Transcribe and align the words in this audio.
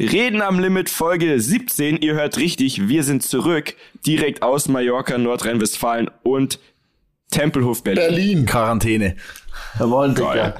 Reden 0.00 0.40
am 0.40 0.58
Limit 0.58 0.88
Folge 0.88 1.38
17. 1.38 1.98
Ihr 1.98 2.14
hört 2.14 2.38
richtig, 2.38 2.88
wir 2.88 3.04
sind 3.04 3.22
zurück. 3.22 3.74
Direkt 4.06 4.42
aus 4.42 4.66
Mallorca, 4.66 5.18
Nordrhein-Westfalen 5.18 6.10
und 6.22 6.58
Tempelhof 7.30 7.82
Berlin. 7.82 8.02
Berlin. 8.06 8.46
Quarantäne. 8.46 9.16
Jawohl, 9.78 10.14
Digga. 10.14 10.54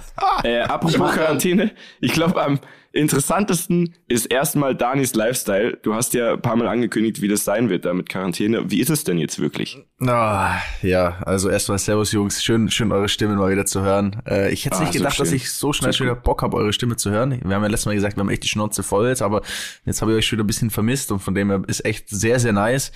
Äh, 0.45 0.61
apropos 0.61 1.13
Quarantäne, 1.13 1.71
ich 2.03 2.13
glaube 2.13 2.41
am 2.43 2.61
interessantesten 2.93 3.95
ist 4.09 4.27
erstmal 4.27 4.75
Danis 4.75 5.15
Lifestyle. 5.15 5.79
Du 5.83 5.95
hast 5.95 6.15
ja 6.15 6.33
ein 6.35 6.43
paar 6.43 6.57
Mal 6.57 6.67
angekündigt, 6.69 7.21
wie 7.23 7.29
das 7.29 7.45
sein 7.45 7.69
wird 7.71 7.85
da 7.85 7.95
mit 7.95 8.09
Quarantäne. 8.09 8.71
Wie 8.71 8.81
ist 8.81 8.91
es 8.91 9.05
denn 9.05 9.19
jetzt 9.19 9.39
wirklich? 9.39 9.79
Ah, 10.07 10.57
ja, 10.83 11.19
also 11.25 11.49
erstmal 11.51 11.79
Servus 11.79 12.13
Jungs, 12.13 12.43
schön, 12.43 12.71
schön 12.71 12.91
eure 12.93 13.09
Stimme 13.09 13.37
mal 13.37 13.51
wieder 13.51 13.67
zu 13.67 13.83
hören. 13.83 14.21
Äh, 14.27 14.51
ich 14.53 14.65
hätte 14.65 14.77
Ah, 14.77 14.81
nicht 14.81 14.93
so 14.93 14.99
gedacht, 14.99 15.21
dass 15.21 15.29
schön. 15.29 15.37
ich 15.37 15.53
so 15.53 15.73
schnell 15.73 15.93
So 15.93 15.99
schon 15.99 16.07
wieder 16.07 16.17
Bock 16.17 16.43
habe, 16.43 16.57
eure 16.57 16.73
Stimme 16.73 16.97
zu 16.97 17.11
hören. 17.11 17.31
Wir 17.45 17.55
haben 17.55 17.63
ja 17.63 17.69
letztes 17.69 17.87
Mal 17.87 17.95
gesagt, 17.95 18.17
wir 18.17 18.21
haben 18.21 18.31
echt 18.31 18.43
die 18.45 18.49
Schnauze 18.49 18.83
voll 18.83 19.09
jetzt, 19.09 19.23
aber 19.23 19.43
jetzt 19.85 20.01
habe 20.03 20.13
ich 20.13 20.19
euch 20.19 20.27
schon 20.27 20.39
wieder 20.39 20.45
ein 20.45 20.49
bisschen 20.49 20.71
vermisst 20.71 21.13
und 21.13 21.21
von 21.21 21.35
dem 21.35 21.51
her 21.51 21.63
ist 21.67 21.85
echt 21.85 22.09
sehr, 22.09 22.41
sehr 22.41 22.53
nice. 22.53 22.93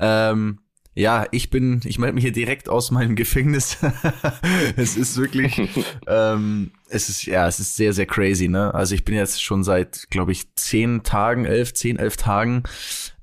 Ähm, 0.00 0.58
ja, 0.96 1.26
ich 1.30 1.50
bin, 1.50 1.82
ich 1.84 1.98
melde 1.98 2.14
mich 2.14 2.24
hier 2.24 2.32
direkt 2.32 2.70
aus 2.70 2.90
meinem 2.90 3.16
Gefängnis. 3.16 3.76
es 4.76 4.96
ist 4.96 5.18
wirklich, 5.18 5.60
ähm, 6.06 6.70
es 6.88 7.10
ist, 7.10 7.26
ja, 7.26 7.46
es 7.46 7.60
ist 7.60 7.76
sehr, 7.76 7.92
sehr 7.92 8.06
crazy, 8.06 8.48
ne? 8.48 8.74
Also 8.74 8.94
ich 8.94 9.04
bin 9.04 9.14
jetzt 9.14 9.42
schon 9.42 9.62
seit, 9.62 10.08
glaube 10.08 10.32
ich, 10.32 10.54
zehn 10.54 11.02
Tagen, 11.02 11.44
elf, 11.44 11.74
zehn, 11.74 11.98
elf 11.98 12.16
Tagen 12.16 12.62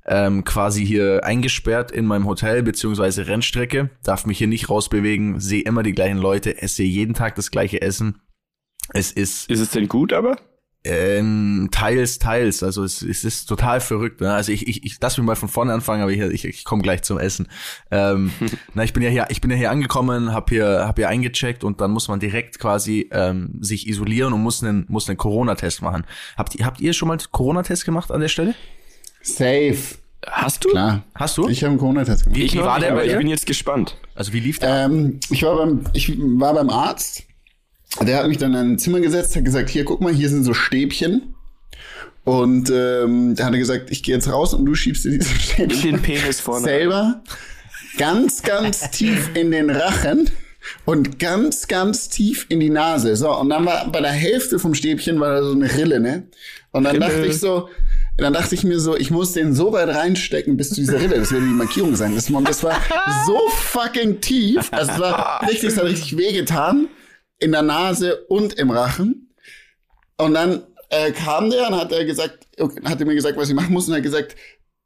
ähm, 0.05 0.44
quasi 0.44 0.86
hier 0.86 1.23
eingesperrt 1.23 1.91
in 1.91 2.05
meinem 2.05 2.28
Hotel 2.28 2.62
beziehungsweise 2.62 3.26
Rennstrecke, 3.26 3.90
darf 4.03 4.28
mich 4.28 4.38
hier 4.38 4.48
nicht 4.48 4.70
rausbewegen, 4.70 5.40
sehe 5.40 5.64
immer 5.64 5.81
die 5.81 5.94
gleichen 5.94 6.17
Leute, 6.17 6.62
esse 6.62 6.84
jeden 6.84 7.16
Tag 7.16 7.36
das 7.36 7.50
gleiche 7.50 7.81
Essen. 7.81 8.22
Es 8.94 9.12
ist 9.12 9.50
Ist 9.50 9.62
es 9.62 9.72
denn 9.72 9.88
gut 9.88 10.14
aber? 10.14 10.38
Ähm, 10.86 11.70
teils, 11.72 12.20
teils. 12.20 12.62
Also 12.62 12.84
es, 12.84 13.02
es 13.02 13.23
ist 13.23 13.46
total 13.46 13.80
verrückt. 13.80 14.22
Ne? 14.22 14.34
Also 14.34 14.52
ich, 14.52 14.68
ich, 14.68 14.84
ich 14.84 14.98
lass 15.02 15.18
mich 15.18 15.26
mal 15.26 15.36
von 15.36 15.50
vorne 15.50 15.73
anfangen, 15.73 16.02
aber 16.02 16.12
ich, 16.12 16.20
ich, 16.20 16.46
ich 16.46 16.64
komme 16.66 16.81
gleich 16.81 17.03
zum 17.03 17.17
Essen. 17.17 17.48
Ähm, 17.90 18.31
na, 18.73 18.84
ich 18.84 18.94
bin 18.94 19.02
ja 19.02 19.09
hier, 19.09 19.28
ich 19.30 19.40
bin 19.40 19.50
ja 19.50 19.58
hier 19.58 19.72
angekommen, 19.72 20.34
hab 20.34 20.50
hier, 20.50 20.86
hab 20.86 20.98
hier 20.98 21.09
eingecheckt 21.09 21.64
und 21.64 21.80
dann 21.80 21.92
muss 21.92 22.08
man 22.08 22.20
direkt 22.20 22.59
quasi 22.59 23.09
ähm, 23.12 23.58
sich 23.62 23.88
isolieren 23.88 24.34
und 24.34 24.42
muss 24.42 24.64
einen, 24.64 24.86
muss 24.90 25.08
einen 25.08 25.17
Corona-Test 25.17 25.81
machen. 25.81 26.06
Habt 26.38 26.56
ihr, 26.56 26.66
habt 26.66 26.81
ihr 26.81 26.94
schon 26.94 27.08
mal 27.08 27.14
einen 27.14 27.31
Corona-Test 27.31 27.86
gemacht 27.86 28.12
an 28.12 28.20
der 28.20 28.28
Stelle? 28.28 28.53
Safe. 29.22 29.78
Hast 30.25 30.64
du? 30.66 30.70
Klar. 30.70 31.03
Hast 31.16 31.38
du? 31.38 31.47
Ich 31.50 31.64
habe 31.64 31.72
einen 31.72 31.80
Corona-Test 31.80 32.25
gemacht. 32.25 32.40
Wie, 32.40 32.44
Ich 32.44 32.58
war 32.58 32.80
der 32.80 32.92
aber 32.92 33.06
ich 33.06 33.18
bin 33.18 33.28
jetzt 33.28 33.45
gespannt. 33.45 33.97
Also 34.16 34.34
wie 34.34 34.40
lief 34.40 34.59
der? 34.59 34.86
Ähm, 34.86 35.20
ich, 35.30 35.44
war 35.44 35.58
beim, 35.58 35.86
ich 35.94 36.18
war 36.18 36.53
beim 36.53 36.70
Arzt. 36.70 37.23
Der 38.02 38.17
hat 38.17 38.27
mich 38.27 38.38
dann 38.38 38.53
in 38.53 38.73
ein 38.73 38.80
Zimmer 38.80 38.99
gesetzt, 38.99 39.36
hat 39.36 39.45
gesagt, 39.45 39.69
hier, 39.69 39.86
guck 39.86 40.02
mal, 40.02 40.13
hier 40.13 40.30
sind 40.30 40.44
so 40.44 40.53
Stäbchen. 40.53 41.36
Und 42.25 42.69
ähm, 42.69 43.35
da 43.35 43.45
hat 43.45 43.53
er 43.53 43.59
gesagt, 43.59 43.91
ich 43.91 44.02
gehe 44.02 44.16
jetzt 44.16 44.31
raus 44.31 44.53
und 44.53 44.66
du 44.66 44.75
schiebst 44.75 45.05
dir 45.05 45.11
diese 45.11 45.35
Stäbchen 45.39 46.02
Penis 46.02 46.39
vorne. 46.39 46.63
selber 46.63 47.22
ganz, 47.97 48.41
ganz 48.41 48.89
tief 48.91 49.30
in 49.35 49.52
den 49.52 49.69
Rachen 49.69 50.30
und 50.85 51.19
ganz, 51.19 51.67
ganz 51.67 52.09
tief 52.09 52.45
in 52.50 52.59
die 52.59 52.69
Nase. 52.69 53.16
So, 53.16 53.38
und 53.38 53.50
dann 53.50 53.66
war 53.66 53.91
bei 53.91 54.00
der 54.02 54.11
Hälfte 54.11 54.57
vom 54.59 54.73
Stäbchen 54.73 55.19
war 55.19 55.35
da 55.35 55.44
so 55.44 55.52
eine 55.52 55.72
Rille, 55.75 56.00
ne? 56.00 56.28
Und 56.72 56.85
dann 56.85 56.95
Rille. 56.95 57.07
dachte 57.07 57.25
ich 57.28 57.39
so, 57.39 57.69
dann 58.17 58.33
dachte 58.33 58.55
ich 58.55 58.63
mir 58.63 58.80
so, 58.80 58.95
ich 58.95 59.11
muss 59.11 59.33
den 59.33 59.53
so 59.53 59.73
weit 59.73 59.89
reinstecken 59.89 60.55
bis 60.55 60.69
zu 60.69 60.75
dieser 60.75 61.02
Rille. 61.02 61.19
Das 61.19 61.31
würde 61.31 61.45
die 61.45 61.53
Markierung 61.53 61.95
sein. 61.95 62.16
Das, 62.16 62.30
und 62.30 62.47
das 62.47 62.63
war 62.63 62.80
so 63.25 63.39
fucking 63.50 64.22
tief. 64.22 64.72
Also 64.72 64.94
es 64.94 65.00
war 65.00 65.41
richtig, 65.47 65.69
es 65.69 65.78
hat 65.78 65.85
richtig 65.85 66.17
wehgetan. 66.17 66.88
In 67.44 67.52
der 67.52 67.61
Nase 67.61 68.25
und 68.27 68.53
im 68.53 68.72
Rachen. 68.72 69.33
Und 70.17 70.33
dann 70.33 70.63
äh, 70.89 71.11
kam 71.11 71.50
der 71.50 71.67
und 71.67 71.75
hat 71.75 71.91
er 71.91 72.05
gesagt, 72.05 72.47
hat 72.59 73.00
er 73.00 73.05
mir 73.05 73.16
gesagt, 73.16 73.38
was 73.38 73.50
ich 73.50 73.55
machen 73.55 73.73
muss 73.73 73.88
und 73.88 73.94
er 73.94 73.97
hat 73.97 74.03
gesagt, 74.03 74.35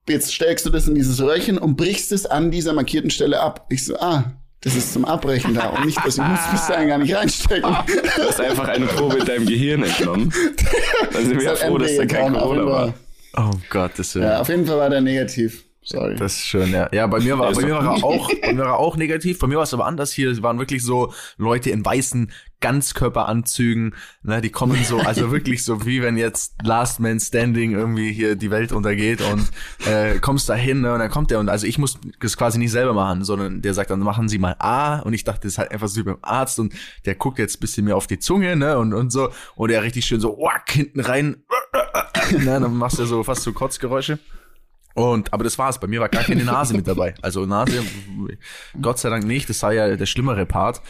jetzt 0.09 0.33
steckst 0.33 0.65
du 0.65 0.69
das 0.69 0.87
in 0.87 0.95
dieses 0.95 1.21
Röhrchen 1.21 1.57
und 1.57 1.75
brichst 1.75 2.11
es 2.11 2.25
an 2.25 2.49
dieser 2.49 2.73
markierten 2.73 3.09
Stelle 3.09 3.39
ab. 3.39 3.67
Ich 3.69 3.85
so, 3.85 3.99
ah, 3.99 4.31
das 4.61 4.75
ist 4.75 4.93
zum 4.93 5.05
Abbrechen 5.05 5.53
da 5.53 5.67
und 5.69 5.85
nicht, 5.85 5.97
dass 5.97 6.17
ich 6.17 6.61
dahin 6.67 6.87
gar 6.87 6.97
nicht 6.97 7.13
reinstecken. 7.15 7.75
Du 8.15 8.23
hast 8.23 8.41
einfach 8.41 8.67
eine 8.69 8.87
Probe 8.87 9.17
in 9.17 9.25
deinem 9.25 9.45
Gehirn 9.45 9.83
entnommen. 9.83 10.33
Dann 11.13 11.25
sind 11.25 11.39
wir 11.39 11.45
ja 11.45 11.55
froh, 11.55 11.77
dass 11.77 11.95
da 11.95 12.05
kein 12.05 12.33
Corona 12.33 12.65
war. 12.65 12.93
Oh 13.37 13.51
Gott, 13.69 13.91
das 13.97 14.07
ist 14.07 14.15
Ja, 14.15 14.41
auf 14.41 14.49
jeden 14.49 14.65
Fall 14.65 14.77
war 14.77 14.89
der 14.89 15.01
negativ. 15.01 15.66
Sorry. 15.89 16.15
Das 16.15 16.33
ist 16.33 16.47
schön, 16.47 16.71
ja. 16.71 16.89
Ja, 16.91 17.07
bei 17.07 17.21
mir 17.21 17.39
war, 17.39 17.53
bei 17.53 17.61
mir 17.61 17.75
war 17.75 17.97
er 17.97 18.03
auch, 18.03 18.29
bei 18.41 18.51
mir 18.51 18.59
war 18.59 18.71
er 18.71 18.77
auch 18.77 18.97
negativ. 18.97 19.39
Bei 19.39 19.47
mir 19.47 19.55
war 19.55 19.63
es 19.63 19.73
aber 19.73 19.85
anders. 19.85 20.11
Hier 20.11 20.43
waren 20.43 20.59
wirklich 20.59 20.83
so 20.83 21.13
Leute 21.37 21.69
in 21.69 21.85
weißen 21.85 22.29
Ganzkörperanzügen, 22.59 23.95
ne, 24.23 24.41
die 24.41 24.49
kommen 24.49 24.83
so, 24.83 24.97
also 24.97 25.31
wirklich 25.31 25.63
so 25.63 25.85
wie 25.85 26.01
wenn 26.01 26.17
jetzt 26.17 26.55
Last 26.63 26.99
Man 26.99 27.19
Standing 27.19 27.73
irgendwie 27.73 28.11
hier 28.11 28.35
die 28.35 28.49
Welt 28.49 28.71
untergeht 28.71 29.21
und 29.21 29.47
äh, 29.87 30.19
kommst 30.19 30.49
da 30.49 30.55
hin, 30.55 30.81
ne, 30.81 30.93
und 30.93 30.99
dann 30.99 31.11
kommt 31.11 31.29
der 31.29 31.39
und 31.39 31.49
also 31.49 31.67
ich 31.67 31.77
muss 31.77 31.99
das 32.19 32.35
quasi 32.35 32.57
nicht 32.57 32.71
selber 32.71 32.93
machen, 32.93 33.23
sondern 33.23 33.61
der 33.61 33.73
sagt 33.75 33.91
dann 33.91 33.99
machen 33.99 34.27
Sie 34.27 34.39
mal 34.39 34.55
A 34.57 34.99
und 34.99 35.13
ich 35.13 35.23
dachte, 35.23 35.41
das 35.43 35.53
ist 35.53 35.57
halt 35.59 35.71
einfach 35.71 35.87
so 35.87 35.99
wie 35.99 36.05
beim 36.05 36.17
Arzt 36.23 36.59
und 36.59 36.73
der 37.05 37.15
guckt 37.15 37.37
jetzt 37.37 37.57
ein 37.57 37.59
bisschen 37.59 37.85
mehr 37.85 37.95
auf 37.95 38.07
die 38.07 38.19
Zunge, 38.19 38.55
ne, 38.55 38.79
und 38.79 38.93
und 38.93 39.11
so 39.11 39.29
und 39.55 39.69
er 39.69 39.83
richtig 39.83 40.05
schön 40.05 40.19
so 40.19 40.37
wack, 40.37 40.71
hinten 40.71 41.01
rein, 41.01 41.43
ne, 42.31 42.59
dann 42.59 42.75
machst 42.75 42.97
du 42.97 43.05
so 43.05 43.23
fast 43.23 43.43
so 43.43 43.53
Kotzgeräusche. 43.53 44.17
Und, 44.97 45.31
aber 45.31 45.43
das 45.43 45.59
war's. 45.59 45.79
Bei 45.79 45.85
mir 45.85 45.99
war 45.99 46.09
gar 46.09 46.23
keine 46.23 46.43
Nase 46.45 46.73
mit 46.73 46.87
dabei. 46.87 47.13
Also 47.21 47.45
Nase, 47.45 47.83
Gott 48.81 48.97
sei 48.97 49.11
Dank 49.11 49.25
nicht. 49.25 49.47
Das 49.47 49.61
war 49.61 49.71
ja 49.71 49.95
der 49.95 50.05
schlimmere 50.07 50.47
Part. 50.47 50.81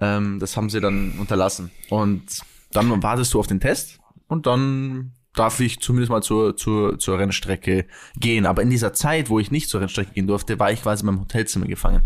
Ähm, 0.00 0.40
das 0.40 0.56
haben 0.56 0.68
sie 0.70 0.80
dann 0.80 1.12
unterlassen. 1.20 1.70
Und 1.88 2.40
dann 2.72 3.00
wartest 3.04 3.32
du 3.32 3.38
auf 3.38 3.46
den 3.46 3.60
Test 3.60 4.00
und 4.26 4.46
dann 4.46 5.12
darf 5.34 5.60
ich 5.60 5.78
zumindest 5.78 6.10
mal 6.10 6.20
zur, 6.20 6.56
zur, 6.56 6.98
zur 6.98 7.20
Rennstrecke 7.20 7.86
gehen. 8.16 8.44
Aber 8.44 8.60
in 8.60 8.70
dieser 8.70 8.92
Zeit, 8.92 9.30
wo 9.30 9.38
ich 9.38 9.52
nicht 9.52 9.68
zur 9.68 9.80
Rennstrecke 9.80 10.14
gehen 10.14 10.26
durfte, 10.26 10.58
war 10.58 10.72
ich 10.72 10.82
quasi 10.82 11.02
in 11.02 11.06
meinem 11.06 11.20
Hotelzimmer 11.20 11.66
gefangen. 11.66 12.02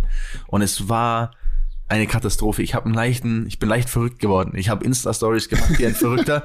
Und 0.48 0.60
es 0.60 0.91
war 0.91 1.30
eine 1.88 2.06
Katastrophe. 2.06 2.62
Ich 2.62 2.75
habe 2.75 2.87
einen 2.87 2.94
leichten, 2.94 3.47
ich 3.47 3.59
bin 3.59 3.69
leicht 3.69 3.88
verrückt 3.88 4.19
geworden. 4.19 4.53
Ich 4.56 4.69
habe 4.69 4.84
Insta-Stories 4.84 5.49
gemacht 5.49 5.78
wie 5.78 5.87
ein 5.87 5.94
Verrückter. 5.94 6.44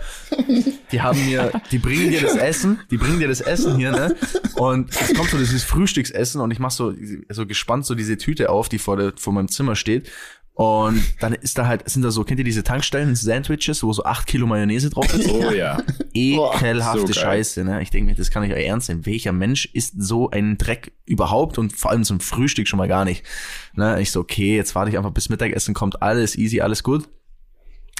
Die 0.91 1.01
haben 1.01 1.25
mir, 1.25 1.51
die 1.71 1.79
bringen 1.79 2.11
dir 2.11 2.21
das 2.21 2.35
Essen, 2.35 2.79
die 2.89 2.97
bringen 2.97 3.19
dir 3.19 3.27
das 3.27 3.41
Essen 3.41 3.75
hier, 3.75 3.91
ne? 3.91 4.15
Und 4.55 4.91
es 4.91 5.13
kommt 5.13 5.29
so 5.29 5.37
dieses 5.37 5.63
Frühstücksessen 5.63 6.39
und 6.39 6.51
ich 6.51 6.59
mach 6.59 6.71
so, 6.71 6.93
so 7.29 7.45
gespannt 7.45 7.85
so 7.85 7.95
diese 7.95 8.17
Tüte 8.17 8.49
auf, 8.49 8.69
die 8.69 8.79
vor, 8.79 8.95
der, 8.97 9.13
vor 9.17 9.33
meinem 9.33 9.49
Zimmer 9.49 9.75
steht. 9.75 10.09
Und 10.55 11.03
dann 11.19 11.33
ist 11.33 11.57
da 11.57 11.65
halt, 11.65 11.89
sind 11.89 12.03
da 12.03 12.11
so, 12.11 12.23
kennt 12.23 12.39
ihr 12.39 12.43
diese 12.43 12.63
Tankstellen, 12.63 13.15
Sandwiches, 13.15 13.81
wo 13.81 13.91
so 13.91 14.03
acht 14.03 14.27
Kilo 14.27 14.45
Mayonnaise 14.45 14.91
drauf 14.91 15.11
ist? 15.11 15.27
Oh 15.27 15.51
ja. 15.51 15.81
Ekelhafte 16.13 17.07
so. 17.07 17.13
Scheiße, 17.13 17.63
ne? 17.63 17.81
Ich 17.81 17.89
denke 17.89 18.11
mir, 18.11 18.15
das 18.15 18.29
kann 18.29 18.43
nicht 18.43 18.53
euer 18.53 18.63
Ernst 18.63 18.87
sein. 18.87 19.05
Welcher 19.07 19.31
Mensch 19.31 19.65
isst 19.73 19.95
so 19.97 20.29
einen 20.29 20.59
Dreck 20.59 20.91
überhaupt 21.05 21.57
und 21.57 21.73
vor 21.75 21.89
allem 21.89 22.03
zum 22.03 22.19
Frühstück 22.19 22.67
schon 22.67 22.77
mal 22.77 22.87
gar 22.87 23.03
nicht? 23.03 23.25
Ne? 23.73 23.99
Ich 23.99 24.11
so, 24.11 24.19
okay, 24.19 24.55
jetzt 24.55 24.75
warte 24.75 24.91
ich 24.91 24.97
einfach 24.97 25.11
bis 25.11 25.29
Mittagessen 25.29 25.73
kommt, 25.73 26.03
alles 26.03 26.37
easy, 26.37 26.61
alles 26.61 26.83
gut. 26.83 27.09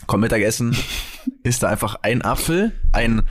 Kommt 0.06 0.22
Mittagessen, 0.22 0.78
ist 1.44 1.64
da 1.64 1.70
einfach 1.70 1.96
ein 2.04 2.22
Apfel, 2.22 2.72
ein, 2.92 3.24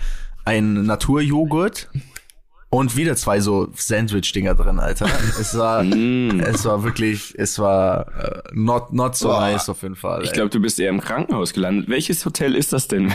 ein 0.45 0.85
Naturjoghurt 0.85 1.91
und 2.75 2.97
wieder 2.97 3.15
zwei 3.17 3.39
so 3.41 3.69
Sandwich-Dinger 3.77 4.55
drin, 4.55 4.81
Alter. 4.81 5.07
Es 5.39 5.57
war, 5.59 5.83
Mm. 5.93 6.41
es 6.41 6.65
war 6.65 6.83
wirklich, 6.85 7.35
es 7.37 7.59
war 7.59 8.07
äh, 8.19 8.43
not, 8.55 8.95
not 8.95 9.15
so 9.15 9.29
Boah. 9.29 9.41
nice 9.43 9.69
auf 9.69 9.83
jeden 9.83 9.95
Fall. 9.95 10.23
Ich 10.25 10.33
glaube, 10.33 10.49
du 10.49 10.59
bist 10.59 10.81
eher 10.81 10.89
im 10.89 11.01
Krankenhaus 11.03 11.53
gelandet. 11.53 11.91
Welches 11.91 12.25
Hotel 12.25 12.55
ist 12.55 12.73
das 12.73 12.89
denn? 12.89 13.13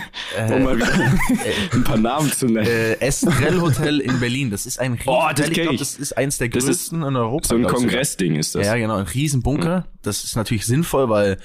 um 0.50 0.64
mal 0.64 0.78
wieder 0.78 0.88
ein 1.74 1.84
paar 1.84 1.98
Namen 1.98 2.32
zu 2.32 2.46
nennen. 2.46 2.68
äh, 2.68 2.94
Estrell 3.00 3.60
Hotel 3.60 4.00
in 4.00 4.20
Berlin. 4.20 4.52
Das 4.52 4.68
ist 4.68 4.80
ein 4.80 4.94
riesen 4.94 5.10
Oh, 5.10 5.22
das 5.32 5.40
Hotel. 5.48 5.48
Ich 5.52 5.54
glaube, 5.62 5.74
ich. 5.74 5.80
das 5.80 5.96
ist 5.96 6.16
eins 6.16 6.38
der 6.38 6.50
größten 6.50 7.02
in 7.02 7.16
Europa. 7.16 7.48
so 7.48 7.56
ein 7.56 7.62
glaub. 7.62 7.74
Kongressding 7.74 8.36
ist 8.36 8.54
das. 8.54 8.64
Ja, 8.66 8.76
genau, 8.76 8.98
ein 8.98 9.08
Riesenbunker. 9.08 9.88
Das 10.04 10.24
ist 10.24 10.36
natürlich 10.36 10.68
sinnvoll, 10.68 11.10
weil 11.10 11.38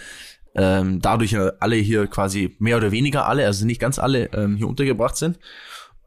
ähm, 0.55 1.01
dadurch 1.01 1.35
alle 1.61 1.77
hier 1.77 2.07
quasi 2.09 2.55
mehr 2.59 2.77
oder 2.77 2.93
weniger 2.93 3.27
alle, 3.27 3.47
also 3.47 3.65
nicht 3.65 3.81
ganz 3.81 3.99
alle 3.99 4.27
ähm, 4.35 4.57
hier 4.57 4.69
untergebracht 4.69 5.17
sind. 5.17 5.39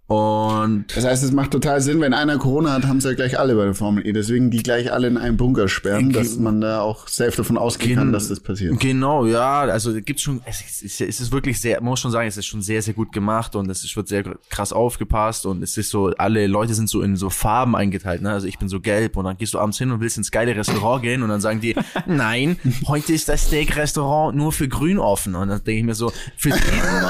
Und 0.07 0.85
Das 0.95 1.03
heißt, 1.03 1.23
es 1.23 1.31
macht 1.31 1.49
total 1.49 1.81
Sinn, 1.81 1.99
wenn 1.99 2.13
einer 2.13 2.37
Corona 2.37 2.73
hat, 2.73 2.85
haben 2.85 3.01
sie 3.01 3.07
ja 3.07 3.15
gleich 3.15 3.39
alle 3.39 3.55
bei 3.55 3.65
der 3.65 3.73
Formel 3.73 4.05
E. 4.05 4.13
Deswegen 4.13 4.51
die 4.51 4.61
gleich 4.61 4.93
alle 4.93 5.07
in 5.07 5.17
einen 5.17 5.35
Bunker 5.35 5.67
sperren, 5.67 6.11
dass 6.11 6.37
man 6.37 6.61
da 6.61 6.81
auch 6.81 7.07
safe 7.07 7.35
davon 7.35 7.57
ausgehen 7.57 7.95
kann, 7.95 8.13
dass 8.13 8.27
das 8.27 8.39
passiert. 8.39 8.79
Genau, 8.79 9.25
ja, 9.25 9.61
also 9.61 9.93
gibt's 10.01 10.21
schon, 10.21 10.41
es 10.45 10.61
ist, 10.83 11.01
es 11.01 11.19
ist 11.19 11.31
wirklich 11.31 11.59
sehr, 11.59 11.81
man 11.81 11.89
muss 11.89 12.01
schon 12.01 12.11
sagen, 12.11 12.27
es 12.27 12.37
ist 12.37 12.45
schon 12.45 12.61
sehr, 12.61 12.83
sehr 12.83 12.93
gut 12.93 13.11
gemacht 13.13 13.55
und 13.55 13.67
es 13.67 13.95
wird 13.95 14.07
sehr 14.07 14.23
krass 14.49 14.73
aufgepasst 14.73 15.47
und 15.47 15.63
es 15.63 15.75
ist 15.75 15.89
so, 15.89 16.11
alle 16.17 16.45
Leute 16.45 16.75
sind 16.75 16.87
so 16.87 17.01
in 17.01 17.15
so 17.15 17.31
Farben 17.31 17.75
eingeteilt, 17.75 18.21
ne? 18.21 18.31
Also 18.31 18.45
ich 18.45 18.59
bin 18.59 18.69
so 18.69 18.79
gelb 18.79 19.17
und 19.17 19.25
dann 19.25 19.37
gehst 19.37 19.55
du 19.55 19.59
abends 19.59 19.79
hin 19.79 19.89
und 19.89 20.01
willst 20.01 20.17
ins 20.17 20.29
geile 20.29 20.55
Restaurant 20.55 21.01
gehen 21.01 21.23
und 21.23 21.29
dann 21.29 21.41
sagen 21.41 21.61
die, 21.61 21.75
nein, 22.05 22.57
heute 22.85 23.11
ist 23.11 23.27
das 23.27 23.47
Steak-Restaurant 23.47 24.37
nur 24.37 24.51
für 24.51 24.67
grün 24.67 24.99
offen 24.99 25.33
und 25.33 25.47
dann 25.47 25.63
denke 25.63 25.79
ich 25.79 25.83
mir 25.83 25.95
so, 25.95 26.11
für 26.37 26.51
sie, 26.51 26.59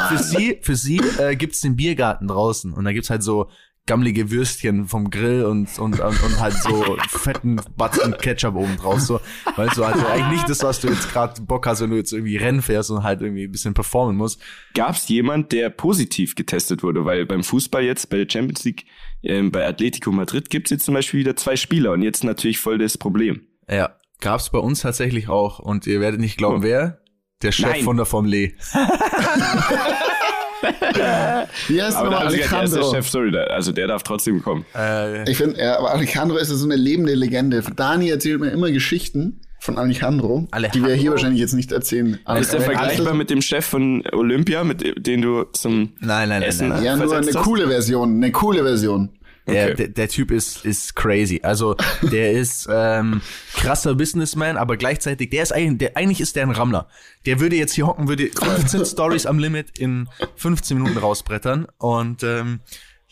für 0.07 0.17
sie, 0.23 0.59
für 0.61 0.75
sie 0.77 1.01
äh, 1.19 1.35
gibt's 1.35 1.59
den 1.59 1.75
Biergarten 1.75 2.29
draußen 2.29 2.71
und 2.71 2.84
da 2.85 2.93
gibt's 2.93 3.09
halt 3.09 3.23
so 3.23 3.49
gammlige 3.87 4.31
Würstchen 4.31 4.85
vom 4.87 5.11
Grill 5.11 5.43
und, 5.43 5.77
und, 5.77 5.99
und, 5.99 6.23
und 6.23 6.39
halt 6.39 6.55
so 6.55 6.97
fetten 7.09 7.61
Batzen 7.77 8.17
Ketchup 8.17 8.55
oben 8.55 8.77
drauf. 8.77 8.99
So, 8.99 9.19
weißt 9.55 9.77
du, 9.77 9.83
also 9.83 10.05
eigentlich 10.07 10.31
nicht 10.31 10.49
das, 10.49 10.63
was 10.63 10.81
du 10.81 10.87
jetzt 10.87 11.11
gerade 11.11 11.41
Bock 11.41 11.67
hast, 11.67 11.81
wenn 11.81 11.91
du 11.91 11.95
jetzt 11.95 12.11
irgendwie 12.11 12.37
Rennen 12.37 12.61
fährst 12.61 12.89
und 12.89 13.03
halt 13.03 13.21
irgendwie 13.21 13.43
ein 13.43 13.51
bisschen 13.51 13.75
performen 13.75 14.17
musst. 14.17 14.41
Gab 14.73 14.95
es 14.95 15.07
jemand, 15.07 15.51
der 15.51 15.69
positiv 15.69 16.35
getestet 16.35 16.81
wurde? 16.81 17.05
Weil 17.05 17.25
beim 17.25 17.43
Fußball 17.43 17.83
jetzt, 17.83 18.09
bei 18.09 18.17
der 18.17 18.27
Champions 18.29 18.63
League, 18.63 18.85
ähm, 19.21 19.51
bei 19.51 19.67
Atletico 19.67 20.11
Madrid 20.11 20.49
gibt's 20.49 20.71
jetzt 20.71 20.85
zum 20.85 20.95
Beispiel 20.95 21.19
wieder 21.19 21.35
zwei 21.35 21.55
Spieler 21.55 21.91
und 21.91 22.01
jetzt 22.01 22.23
natürlich 22.23 22.57
voll 22.57 22.79
das 22.79 22.97
Problem. 22.97 23.41
Ja, 23.69 23.95
gab's 24.19 24.49
bei 24.49 24.59
uns 24.59 24.81
tatsächlich 24.81 25.29
auch 25.29 25.59
und 25.59 25.85
ihr 25.85 26.01
werdet 26.01 26.19
nicht 26.19 26.37
glauben, 26.37 26.59
oh. 26.59 26.63
wer? 26.63 27.01
Der 27.43 27.51
Chef 27.51 27.69
Nein. 27.69 27.83
von 27.83 27.97
der 27.97 28.05
Formel 28.07 28.33
E. 28.33 28.55
Wie 31.67 31.81
heißt 31.81 31.97
aber 31.97 32.19
also 32.19 32.35
Alejandro? 32.35 32.91
Der 32.91 32.97
Chef, 32.97 33.09
sorry, 33.09 33.37
also 33.37 33.71
der 33.71 33.87
darf 33.87 34.03
trotzdem 34.03 34.41
kommen. 34.41 34.65
Äh, 34.75 35.29
ich 35.29 35.37
finde, 35.37 35.59
ja, 35.59 35.77
aber 35.77 35.91
Alejandro 35.91 36.37
ist 36.37 36.49
so 36.49 36.65
eine 36.65 36.75
lebende 36.75 37.13
Legende. 37.13 37.61
Dani 37.75 38.09
erzählt 38.09 38.39
mir 38.39 38.49
immer 38.49 38.71
Geschichten 38.71 39.41
von 39.59 39.77
Alejandro, 39.77 40.47
Alejandro? 40.51 40.79
die 40.79 40.87
wir 40.87 40.95
hier 40.95 41.11
wahrscheinlich 41.11 41.39
jetzt 41.39 41.53
nicht 41.53 41.71
erzählen. 41.71 42.19
ist 42.39 42.53
der 42.53 42.61
vergleichbar 42.61 43.13
mit 43.13 43.29
dem 43.29 43.41
Chef 43.41 43.65
von 43.65 44.03
Olympia, 44.11 44.63
mit 44.63 45.05
dem 45.05 45.21
du 45.21 45.43
zum 45.53 45.93
nein, 45.99 46.29
nein, 46.29 46.41
Essen 46.41 46.69
nein, 46.69 46.83
nein, 46.83 46.85
nein. 46.85 46.99
Ja, 46.99 47.05
nur 47.05 47.15
eine 47.15 47.27
hast? 47.27 47.35
coole 47.35 47.67
Version, 47.67 48.15
eine 48.15 48.31
coole 48.31 48.63
Version. 48.63 49.09
Der, 49.47 49.65
okay. 49.65 49.75
der, 49.75 49.87
der 49.89 50.09
Typ 50.09 50.31
ist, 50.31 50.65
ist 50.65 50.95
crazy. 50.95 51.39
Also 51.43 51.75
der 52.01 52.31
ist 52.39 52.67
ähm, 52.71 53.21
krasser 53.53 53.95
Businessman, 53.95 54.57
aber 54.57 54.77
gleichzeitig, 54.77 55.29
der 55.29 55.43
ist 55.43 55.51
eigentlich, 55.51 55.77
der, 55.77 55.97
eigentlich 55.97 56.21
ist 56.21 56.35
der 56.35 56.43
ein 56.43 56.51
Rammler. 56.51 56.87
Der 57.25 57.39
würde 57.39 57.55
jetzt 57.55 57.73
hier 57.73 57.87
hocken, 57.87 58.07
würde 58.07 58.29
15 58.29 58.85
Stories 58.85 59.25
am 59.25 59.39
Limit 59.39 59.77
in 59.77 60.09
15 60.35 60.77
Minuten 60.77 60.97
rausbrettern. 60.97 61.67
Und 61.77 62.23
ähm, 62.23 62.61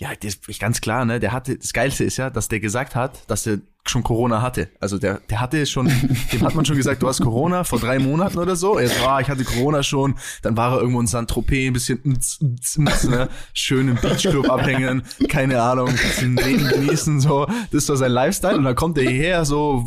ja, 0.04 0.10
das 0.22 0.36
ist 0.48 0.60
ganz 0.60 0.82
klar, 0.82 1.06
ne? 1.06 1.22
Der 1.22 1.32
hatte, 1.32 1.58
das 1.58 1.72
Geilste 1.72 2.04
ist 2.04 2.18
ja, 2.18 2.30
dass 2.30 2.50
der 2.50 2.60
gesagt 2.60 2.94
hat, 2.94 3.24
dass 3.30 3.48
er 3.48 3.60
schon 3.86 4.04
Corona 4.04 4.42
hatte. 4.42 4.70
Also 4.82 4.98
der, 4.98 5.22
der 5.30 5.40
hatte 5.40 5.66
schon, 5.66 5.88
dem 6.34 6.42
hat 6.42 6.56
man 6.56 6.66
schon 6.66 6.76
gesagt, 6.76 7.02
du 7.02 7.08
hast 7.08 7.22
Corona 7.22 7.64
vor 7.64 7.80
drei 7.80 8.00
Monaten 8.00 8.38
oder 8.38 8.58
so. 8.58 8.78
Er 8.78 8.90
so, 8.90 9.06
ah, 9.06 9.22
ich 9.22 9.30
hatte 9.30 9.46
Corona 9.46 9.82
schon. 9.82 10.16
Dann 10.42 10.58
war 10.58 10.74
er 10.74 10.82
irgendwo 10.82 11.00
in 11.00 11.08
Saint-Tropez 11.08 11.90
ein 11.90 12.14
bisschen 12.16 13.12
ne? 13.12 13.30
schön 13.54 13.88
im 13.88 13.96
Beachclub 13.96 14.50
abhängen, 14.50 15.04
keine 15.30 15.62
Ahnung, 15.62 15.88
ein 15.88 15.96
bisschen 15.96 16.36
Leben 16.36 16.68
genießen, 16.68 17.22
so. 17.22 17.48
Das 17.72 17.88
war 17.88 17.96
sein 17.96 18.12
Lifestyle. 18.12 18.58
Und 18.58 18.66
dann 18.66 18.76
kommt 18.76 18.98
er 18.98 19.10
hierher, 19.10 19.46
so, 19.46 19.86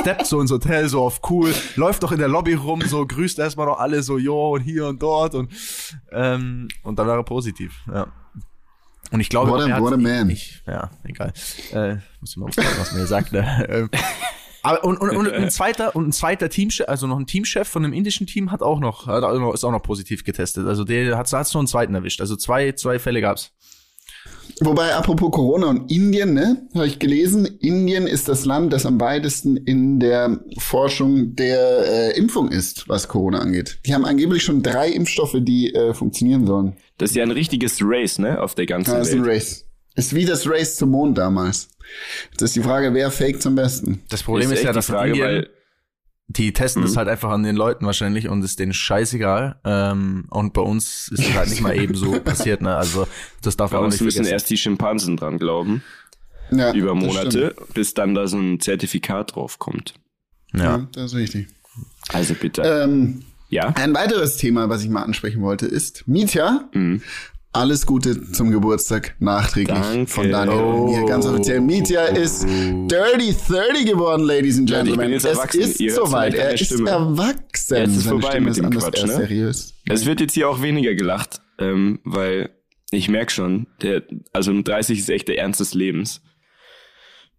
steppt 0.00 0.26
so 0.26 0.40
ins 0.40 0.52
Hotel, 0.52 0.88
so 0.88 1.02
auf 1.02 1.20
cool, 1.30 1.52
läuft 1.74 2.04
doch 2.04 2.12
in 2.12 2.18
der 2.18 2.28
Lobby 2.28 2.54
rum, 2.54 2.82
so, 2.82 3.04
grüßt 3.04 3.40
erstmal 3.40 3.66
noch 3.66 3.80
alle 3.80 4.04
so, 4.04 4.18
jo, 4.18 4.54
und 4.54 4.60
hier 4.60 4.86
und 4.86 5.02
dort 5.02 5.34
und, 5.34 5.50
ähm, 6.12 6.68
und 6.84 6.96
dann 7.00 7.08
war 7.08 7.16
er 7.16 7.24
positiv, 7.24 7.72
ja. 7.92 8.06
Und 9.10 9.20
ich 9.20 9.28
glaube, 9.28 9.50
what 9.50 9.60
a, 9.60 9.80
what 9.80 9.92
a 9.92 9.96
man. 9.96 10.30
Ich, 10.30 10.62
ja, 10.66 10.90
egal. 11.04 11.32
Äh, 11.72 11.96
muss 12.20 12.30
ich 12.30 12.36
mal 12.36 12.46
aufpassen, 12.46 12.76
was 12.78 12.92
mir 12.92 13.06
sagt. 13.06 13.32
Ne? 13.32 13.66
Ähm, 13.68 13.90
aber 14.62 14.84
und, 14.84 14.98
und, 14.98 15.16
und 15.16 15.32
ein 15.32 15.50
zweiter 15.50 15.94
und 15.94 16.08
ein 16.08 16.12
zweiter 16.12 16.48
Teamchef, 16.48 16.88
also 16.88 17.06
noch 17.06 17.18
ein 17.18 17.26
Teamchef 17.26 17.68
von 17.68 17.84
einem 17.84 17.92
indischen 17.92 18.26
Team 18.26 18.50
hat 18.50 18.60
auch 18.60 18.80
noch, 18.80 19.06
hat 19.06 19.22
auch 19.22 19.38
noch 19.38 19.54
ist 19.54 19.64
auch 19.64 19.70
noch 19.70 19.82
positiv 19.82 20.24
getestet. 20.24 20.66
Also 20.66 20.84
der 20.84 21.16
hat 21.16 21.32
hat's 21.32 21.54
noch 21.54 21.60
einen 21.60 21.68
zweiten 21.68 21.94
erwischt. 21.94 22.20
Also 22.20 22.36
zwei 22.36 22.72
zwei 22.72 22.98
Fälle 22.98 23.20
gab's. 23.20 23.52
Wobei, 24.60 24.94
apropos 24.94 25.30
Corona 25.30 25.68
und 25.68 25.90
Indien, 25.90 26.34
ne, 26.34 26.66
habe 26.74 26.86
ich 26.86 26.98
gelesen, 26.98 27.46
Indien 27.60 28.06
ist 28.06 28.28
das 28.28 28.44
Land, 28.44 28.72
das 28.72 28.86
am 28.86 29.00
weitesten 29.00 29.56
in 29.56 30.00
der 30.00 30.40
Forschung 30.58 31.36
der 31.36 31.86
äh, 31.86 32.18
Impfung 32.18 32.50
ist, 32.50 32.88
was 32.88 33.06
Corona 33.06 33.38
angeht. 33.38 33.78
Die 33.86 33.94
haben 33.94 34.04
angeblich 34.04 34.42
schon 34.42 34.62
drei 34.62 34.88
Impfstoffe, 34.88 35.36
die 35.38 35.72
äh, 35.74 35.94
funktionieren 35.94 36.46
sollen. 36.46 36.76
Das 36.98 37.10
ist 37.10 37.16
ja 37.16 37.22
ein 37.22 37.30
richtiges 37.30 37.78
Race, 37.80 38.18
ne, 38.18 38.40
auf 38.40 38.54
der 38.54 38.66
ganzen 38.66 38.92
ja, 38.92 38.98
das 38.98 39.08
Welt. 39.08 39.16
ist 39.16 39.22
ein 39.22 39.30
Race. 39.30 39.64
Ist 39.94 40.14
wie 40.14 40.24
das 40.24 40.48
Race 40.48 40.76
zum 40.76 40.90
Mond 40.90 41.18
damals. 41.18 41.70
Das 42.36 42.50
ist 42.50 42.56
die 42.56 42.62
Frage, 42.62 42.92
wer 42.94 43.10
fake 43.10 43.40
zum 43.40 43.54
besten. 43.54 44.02
Das 44.10 44.22
Problem 44.22 44.50
ist, 44.52 44.58
ist 44.58 44.64
ja, 44.64 44.72
dass 44.72 44.86
Frage, 44.86 45.10
Indien, 45.10 45.26
weil 45.26 45.50
die 46.28 46.52
testen 46.52 46.82
mhm. 46.82 46.86
das 46.86 46.96
halt 46.96 47.08
einfach 47.08 47.30
an 47.30 47.42
den 47.42 47.56
Leuten 47.56 47.86
wahrscheinlich 47.86 48.28
und 48.28 48.42
ist 48.42 48.58
denen 48.58 48.74
scheißegal. 48.74 49.58
Ähm, 49.64 50.26
und 50.30 50.52
bei 50.52 50.60
uns 50.60 51.08
ist 51.08 51.20
es 51.20 51.34
halt 51.34 51.48
nicht 51.48 51.62
mal 51.62 51.76
eben 51.76 51.94
so 51.94 52.20
passiert. 52.24 52.60
Ne? 52.60 52.76
Also 52.76 53.08
das 53.42 53.56
darf 53.56 53.72
man 53.72 53.84
auch 53.84 53.88
nicht 53.88 54.02
müssen 54.02 54.26
erst 54.26 54.50
die 54.50 54.58
Schimpansen 54.58 55.16
dran 55.16 55.38
glauben. 55.38 55.82
Ja, 56.50 56.72
über 56.72 56.94
Monate, 56.94 57.54
bis 57.74 57.92
dann 57.92 58.14
da 58.14 58.26
so 58.26 58.38
ein 58.38 58.60
Zertifikat 58.60 59.34
drauf 59.34 59.58
kommt. 59.58 59.94
Ja, 60.54 60.62
ja 60.62 60.88
das 60.92 61.12
ist 61.12 61.18
richtig. 61.18 61.48
Also 62.10 62.34
bitte. 62.34 62.62
Ähm, 62.62 63.22
ja. 63.48 63.68
Ein 63.74 63.94
weiteres 63.94 64.36
Thema, 64.36 64.68
was 64.68 64.82
ich 64.82 64.90
mal 64.90 65.02
ansprechen 65.02 65.42
wollte, 65.42 65.66
ist 65.66 66.06
Mietja. 66.06 66.68
Mhm. 66.72 67.02
Alles 67.52 67.86
Gute 67.86 68.30
zum 68.30 68.50
Geburtstag 68.50 69.16
nachträglich 69.20 69.78
Danke. 69.78 70.06
von 70.10 70.30
Daniel 70.30 70.60
oh. 70.60 70.84
und 70.84 70.92
mir. 70.92 71.06
Ganz 71.06 71.24
offiziell. 71.24 71.60
Mietja 71.60 72.04
ist 72.04 72.44
Dirty 72.44 73.34
30 73.48 73.86
geworden, 73.86 74.24
Ladies 74.24 74.58
and 74.58 74.68
Gentlemen. 74.68 75.12
es 75.14 75.24
ist 75.24 75.94
soweit. 75.94 76.34
Er 76.34 76.52
ist 76.52 76.70
erwachsen. 76.70 77.76
Jetzt 77.76 77.96
ist 77.96 78.06
vorbei 78.06 78.30
Stimme 78.30 78.48
mit 78.48 78.56
dem 78.58 78.70
Quatsch, 78.70 79.04
ne? 79.04 79.12
seriös. 79.14 79.74
Es 79.88 80.04
wird 80.04 80.20
jetzt 80.20 80.34
hier 80.34 80.48
auch 80.48 80.60
weniger 80.60 80.94
gelacht, 80.94 81.40
ähm, 81.58 82.00
weil 82.04 82.50
ich 82.90 83.08
merke 83.08 83.32
schon, 83.32 83.66
der, 83.82 84.02
also 84.32 84.52
30 84.60 84.98
ist 84.98 85.10
echt 85.10 85.28
der 85.28 85.38
Ernst 85.38 85.60
des 85.60 85.74
Lebens. 85.74 86.22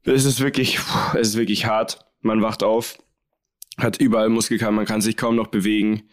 Es 0.03 0.25
ist 0.25 0.39
wirklich, 0.41 0.79
es 1.13 1.29
ist 1.29 1.37
wirklich 1.37 1.65
hart. 1.65 1.99
Man 2.21 2.41
wacht 2.41 2.63
auf, 2.63 2.97
hat 3.79 3.97
überall 3.99 4.29
Muskelkater, 4.29 4.71
man 4.71 4.85
kann 4.85 5.01
sich 5.01 5.17
kaum 5.17 5.35
noch 5.35 5.47
bewegen. 5.47 6.03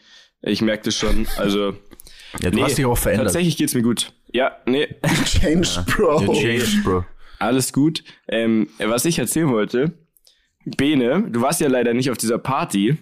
Ich 0.43 0.63
merke 0.63 0.85
das 0.85 0.97
schon. 0.97 1.27
Also 1.37 1.77
ja, 2.41 2.51
du 2.51 2.57
nee, 2.57 2.63
hast 2.63 2.79
dich 2.79 2.87
auch 2.87 2.99
verändert. 2.99 3.27
Tatsächlich 3.27 3.57
geht's 3.57 3.75
mir 3.75 3.83
gut. 3.83 4.13
Ja, 4.33 4.57
nee. 4.67 4.89
Changed, 5.25 5.87
Bro. 5.87 6.23
You 6.23 6.33
changed, 6.35 6.85
Bro. 6.85 7.05
Alles 7.39 7.73
gut. 7.73 8.03
Ähm, 8.29 8.69
was 8.79 9.05
ich 9.05 9.19
erzählen 9.19 9.49
wollte, 9.49 9.93
Bene, 10.65 11.25
du 11.31 11.41
warst 11.41 11.61
ja 11.61 11.69
leider 11.69 11.95
nicht 11.95 12.11
auf 12.11 12.19
dieser 12.19 12.39
Party. 12.39 12.97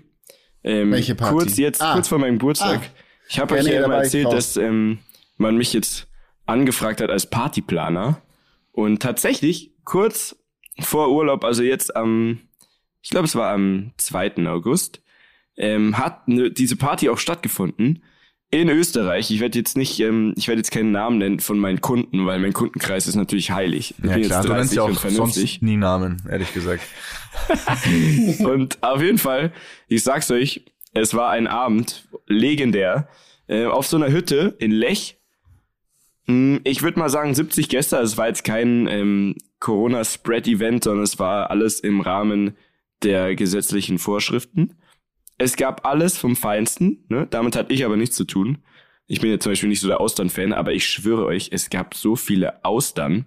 Ähm, 0.62 0.92
Welche 0.92 1.14
Party? 1.14 1.34
Kurz 1.34 1.56
jetzt, 1.56 1.80
ah. 1.82 1.94
kurz 1.94 2.08
vor 2.08 2.18
meinem 2.18 2.38
Geburtstag. 2.38 2.80
Ah. 2.82 3.00
Ich 3.28 3.38
habe 3.38 3.54
euch 3.54 3.66
ja 3.66 3.84
immer 3.84 3.96
erzählt, 3.96 4.30
dass 4.32 4.56
ähm, 4.56 4.98
man 5.38 5.56
mich 5.56 5.72
jetzt 5.72 6.08
angefragt 6.46 7.00
hat 7.00 7.10
als 7.10 7.28
Partyplaner. 7.28 8.20
Und 8.72 9.00
tatsächlich, 9.00 9.72
kurz 9.84 10.36
vor 10.80 11.10
Urlaub, 11.10 11.44
also 11.44 11.62
jetzt 11.62 11.96
am, 11.96 12.40
ich 13.04 13.10
glaube, 13.10 13.26
es 13.26 13.36
war 13.36 13.52
am 13.52 13.92
2. 13.98 14.46
August, 14.46 15.02
ähm, 15.58 15.98
hat 15.98 16.26
ne, 16.26 16.50
diese 16.50 16.76
Party 16.76 17.10
auch 17.10 17.18
stattgefunden 17.18 18.02
in 18.50 18.70
Österreich. 18.70 19.30
Ich 19.30 19.40
werde 19.40 19.58
jetzt 19.58 19.76
nicht, 19.76 20.00
ähm, 20.00 20.32
ich 20.38 20.48
werde 20.48 20.60
jetzt 20.60 20.70
keinen 20.70 20.90
Namen 20.90 21.18
nennen 21.18 21.38
von 21.38 21.58
meinen 21.58 21.82
Kunden, 21.82 22.24
weil 22.24 22.38
mein 22.38 22.54
Kundenkreis 22.54 23.06
ist 23.06 23.14
natürlich 23.14 23.50
heilig. 23.50 23.94
Ich 24.02 24.10
ja 24.10 24.18
klar, 24.20 24.42
du 24.42 24.54
nennst 24.54 24.74
ja 24.74 24.82
auch 24.84 24.94
sonst 24.94 25.60
nie 25.60 25.76
Namen, 25.76 26.22
ehrlich 26.30 26.54
gesagt. 26.54 26.82
und 28.38 28.82
auf 28.82 29.02
jeden 29.02 29.18
Fall, 29.18 29.52
ich 29.86 30.02
sag's 30.02 30.30
euch, 30.30 30.64
es 30.94 31.12
war 31.12 31.28
ein 31.28 31.46
Abend, 31.46 32.08
legendär, 32.26 33.08
äh, 33.48 33.66
auf 33.66 33.86
so 33.86 33.98
einer 33.98 34.10
Hütte 34.10 34.56
in 34.58 34.70
Lech. 34.70 35.18
Hm, 36.24 36.62
ich 36.64 36.82
würde 36.82 36.98
mal 36.98 37.10
sagen 37.10 37.34
70 37.34 37.68
Gäste, 37.68 37.98
also 37.98 38.12
es 38.12 38.16
war 38.16 38.28
jetzt 38.28 38.44
kein 38.44 38.86
ähm, 38.86 39.36
Corona-Spread-Event, 39.60 40.84
sondern 40.84 41.04
es 41.04 41.18
war 41.18 41.50
alles 41.50 41.80
im 41.80 42.00
Rahmen 42.00 42.56
der 43.02 43.34
gesetzlichen 43.34 43.98
Vorschriften. 43.98 44.74
Es 45.38 45.56
gab 45.56 45.86
alles 45.86 46.16
vom 46.16 46.36
Feinsten, 46.36 47.04
ne? 47.08 47.26
damit 47.28 47.56
hatte 47.56 47.72
ich 47.72 47.84
aber 47.84 47.96
nichts 47.96 48.16
zu 48.16 48.24
tun. 48.24 48.58
Ich 49.06 49.20
bin 49.20 49.30
jetzt 49.30 49.42
zum 49.42 49.52
Beispiel 49.52 49.68
nicht 49.68 49.80
so 49.80 49.88
der 49.88 50.00
Austern-Fan, 50.00 50.52
aber 50.52 50.72
ich 50.72 50.86
schwöre 50.86 51.26
euch, 51.26 51.50
es 51.52 51.68
gab 51.68 51.94
so 51.94 52.16
viele 52.16 52.64
Austern. 52.64 53.26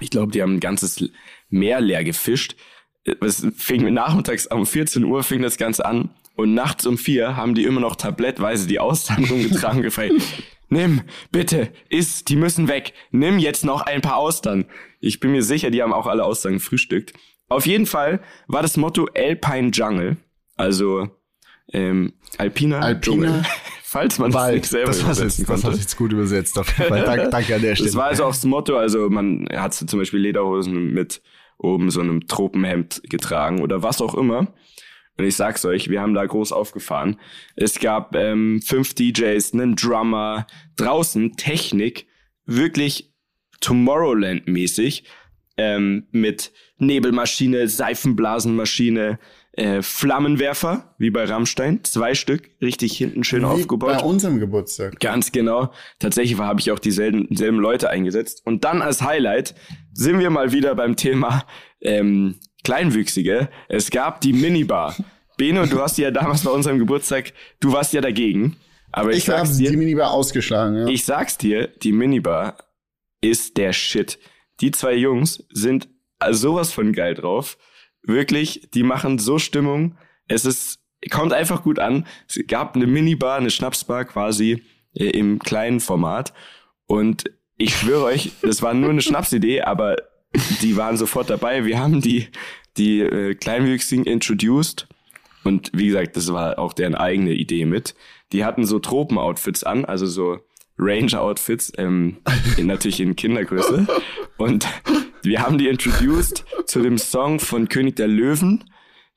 Ich 0.00 0.10
glaube, 0.10 0.32
die 0.32 0.42
haben 0.42 0.54
ein 0.54 0.60
ganzes 0.60 1.08
Meer 1.48 1.80
leer 1.80 2.02
gefischt. 2.02 2.56
Es 3.20 3.46
fing 3.56 3.92
nachmittags 3.92 4.46
um 4.46 4.66
14 4.66 5.04
Uhr 5.04 5.22
fing 5.22 5.42
das 5.42 5.56
Ganze 5.56 5.84
an 5.84 6.10
und 6.34 6.54
nachts 6.54 6.86
um 6.86 6.98
vier 6.98 7.36
haben 7.36 7.54
die 7.54 7.64
immer 7.64 7.80
noch 7.80 7.96
tablettweise 7.96 8.66
die 8.66 8.78
Austern 8.80 9.24
rumgetragen 9.30 9.82
gefragt. 9.82 10.14
Nimm, 10.68 11.02
bitte, 11.30 11.70
iss, 11.90 12.24
die 12.24 12.36
müssen 12.36 12.66
weg. 12.66 12.94
Nimm 13.10 13.38
jetzt 13.38 13.64
noch 13.64 13.82
ein 13.82 14.00
paar 14.00 14.16
Austern. 14.16 14.64
Ich 15.00 15.20
bin 15.20 15.32
mir 15.32 15.42
sicher, 15.42 15.70
die 15.70 15.82
haben 15.82 15.92
auch 15.92 16.06
alle 16.06 16.24
Austern 16.24 16.54
gefrühstückt. 16.54 17.12
Auf 17.52 17.66
jeden 17.66 17.86
Fall 17.86 18.20
war 18.48 18.62
das 18.62 18.76
Motto 18.76 19.08
Alpine 19.14 19.70
Jungle. 19.70 20.16
Also 20.56 21.08
ähm, 21.72 22.14
Alpina, 22.38 22.80
Alpina 22.80 23.42
falls 23.82 24.18
man 24.18 24.32
Wald. 24.32 24.56
nicht 24.56 24.66
selber 24.66 24.88
das 24.88 25.00
übersetzen 25.00 25.42
jetzt, 25.42 25.46
konnte. 25.46 25.62
Das 25.62 25.72
hast 25.72 25.80
jetzt 25.80 25.96
gut 25.96 26.12
übersetzt. 26.12 26.58
Auf 26.58 26.78
jeden 26.78 26.88
Fall. 26.88 27.04
Dank, 27.04 27.30
danke 27.30 27.54
an 27.54 27.62
der 27.62 27.74
Stelle. 27.74 27.88
Das 27.88 27.96
war 27.96 28.06
also 28.06 28.24
auch 28.24 28.32
das 28.32 28.44
Motto. 28.44 28.76
Also 28.76 29.08
man 29.10 29.46
hat 29.52 29.74
zum 29.74 29.98
Beispiel 29.98 30.20
Lederhosen 30.20 30.92
mit 30.92 31.22
oben 31.58 31.90
so 31.90 32.00
einem 32.00 32.26
Tropenhemd 32.26 33.02
getragen 33.08 33.60
oder 33.62 33.82
was 33.82 34.00
auch 34.00 34.14
immer. 34.14 34.52
Und 35.18 35.24
ich 35.26 35.36
sag's 35.36 35.64
euch, 35.64 35.90
wir 35.90 36.00
haben 36.00 36.14
da 36.14 36.24
groß 36.24 36.52
aufgefahren. 36.52 37.18
Es 37.54 37.78
gab 37.78 38.16
ähm, 38.16 38.62
fünf 38.62 38.94
DJs, 38.94 39.52
einen 39.52 39.76
Drummer, 39.76 40.46
draußen 40.76 41.36
Technik, 41.36 42.06
wirklich 42.46 43.12
Tomorrowland-mäßig. 43.60 45.04
Ähm, 45.56 46.06
mit 46.10 46.52
Nebelmaschine, 46.78 47.68
Seifenblasenmaschine, 47.68 49.18
äh, 49.52 49.82
Flammenwerfer, 49.82 50.94
wie 50.98 51.10
bei 51.10 51.24
Rammstein, 51.24 51.84
zwei 51.84 52.14
Stück, 52.14 52.50
richtig 52.62 52.96
hinten 52.96 53.22
schön 53.22 53.42
Wie 53.42 53.46
aufgebaut. 53.46 53.98
Bei 53.98 54.02
unserem 54.02 54.40
Geburtstag. 54.40 54.98
Ganz 55.00 55.30
genau. 55.30 55.72
Tatsächlich 55.98 56.38
habe 56.38 56.60
ich 56.60 56.70
auch 56.70 56.78
dieselben 56.78 57.28
selben 57.36 57.58
Leute 57.58 57.90
eingesetzt. 57.90 58.42
Und 58.46 58.64
dann 58.64 58.80
als 58.80 59.02
Highlight 59.02 59.54
sind 59.92 60.18
wir 60.18 60.30
mal 60.30 60.52
wieder 60.52 60.74
beim 60.74 60.96
Thema 60.96 61.44
ähm, 61.82 62.36
Kleinwüchsige. 62.64 63.50
Es 63.68 63.90
gab 63.90 64.20
die 64.22 64.32
Minibar. 64.32 64.96
Beno, 65.36 65.66
du 65.66 65.80
hast 65.80 65.98
ja 65.98 66.10
damals 66.10 66.44
bei 66.44 66.50
unserem 66.50 66.78
Geburtstag, 66.78 67.32
du 67.60 67.72
warst 67.72 67.92
ja 67.92 68.00
dagegen. 68.00 68.56
Aber 68.90 69.10
ich, 69.10 69.18
Ich 69.18 69.28
habe 69.28 69.48
die 69.48 69.76
Minibar 69.76 70.12
ausgeschlagen. 70.12 70.76
Ja. 70.76 70.86
ich 70.86 71.04
sag's 71.04 71.38
dir, 71.38 71.66
die 71.66 71.92
Minibar 71.92 72.56
ist 73.20 73.56
der 73.56 73.72
Shit. 73.72 74.18
Die 74.62 74.70
zwei 74.70 74.94
Jungs 74.94 75.44
sind 75.50 75.88
sowas 76.30 76.72
von 76.72 76.92
geil 76.92 77.14
drauf. 77.14 77.58
Wirklich, 78.02 78.68
die 78.72 78.84
machen 78.84 79.18
so 79.18 79.38
Stimmung. 79.38 79.96
Es 80.28 80.44
ist, 80.44 80.80
kommt 81.10 81.32
einfach 81.32 81.62
gut 81.62 81.78
an. 81.78 82.06
Es 82.28 82.38
gab 82.46 82.76
eine 82.76 82.86
Minibar, 82.86 83.36
eine 83.36 83.50
Schnapsbar 83.50 84.04
quasi 84.04 84.62
äh, 84.94 85.10
im 85.10 85.40
kleinen 85.40 85.80
Format. 85.80 86.32
Und 86.86 87.24
ich 87.56 87.76
schwöre 87.76 88.04
euch, 88.04 88.32
das 88.42 88.62
war 88.62 88.72
nur 88.72 88.90
eine 88.90 89.02
Schnapsidee, 89.02 89.60
aber 89.62 89.96
die 90.62 90.76
waren 90.76 90.96
sofort 90.96 91.28
dabei. 91.28 91.64
Wir 91.64 91.80
haben 91.80 92.00
die, 92.00 92.28
die 92.76 93.00
äh, 93.00 93.34
Kleinwüchsigen 93.34 94.04
introduced. 94.04 94.88
Und 95.44 95.72
wie 95.74 95.86
gesagt, 95.86 96.16
das 96.16 96.32
war 96.32 96.58
auch 96.60 96.72
deren 96.72 96.94
eigene 96.94 97.32
Idee 97.32 97.64
mit. 97.64 97.96
Die 98.30 98.44
hatten 98.44 98.64
so 98.64 98.78
Tropen-Outfits 98.78 99.64
an, 99.64 99.84
also 99.84 100.06
so 100.06 100.38
Ranger-Outfits, 100.78 101.72
ähm, 101.78 102.18
in, 102.56 102.66
natürlich 102.66 103.00
in 103.00 103.16
Kindergröße. 103.16 103.86
Und 104.38 104.66
wir 105.22 105.40
haben 105.42 105.58
die 105.58 105.68
introduced 105.68 106.44
zu 106.66 106.80
dem 106.80 106.98
Song 106.98 107.40
von 107.40 107.68
König 107.68 107.96
der 107.96 108.08
Löwen. 108.08 108.64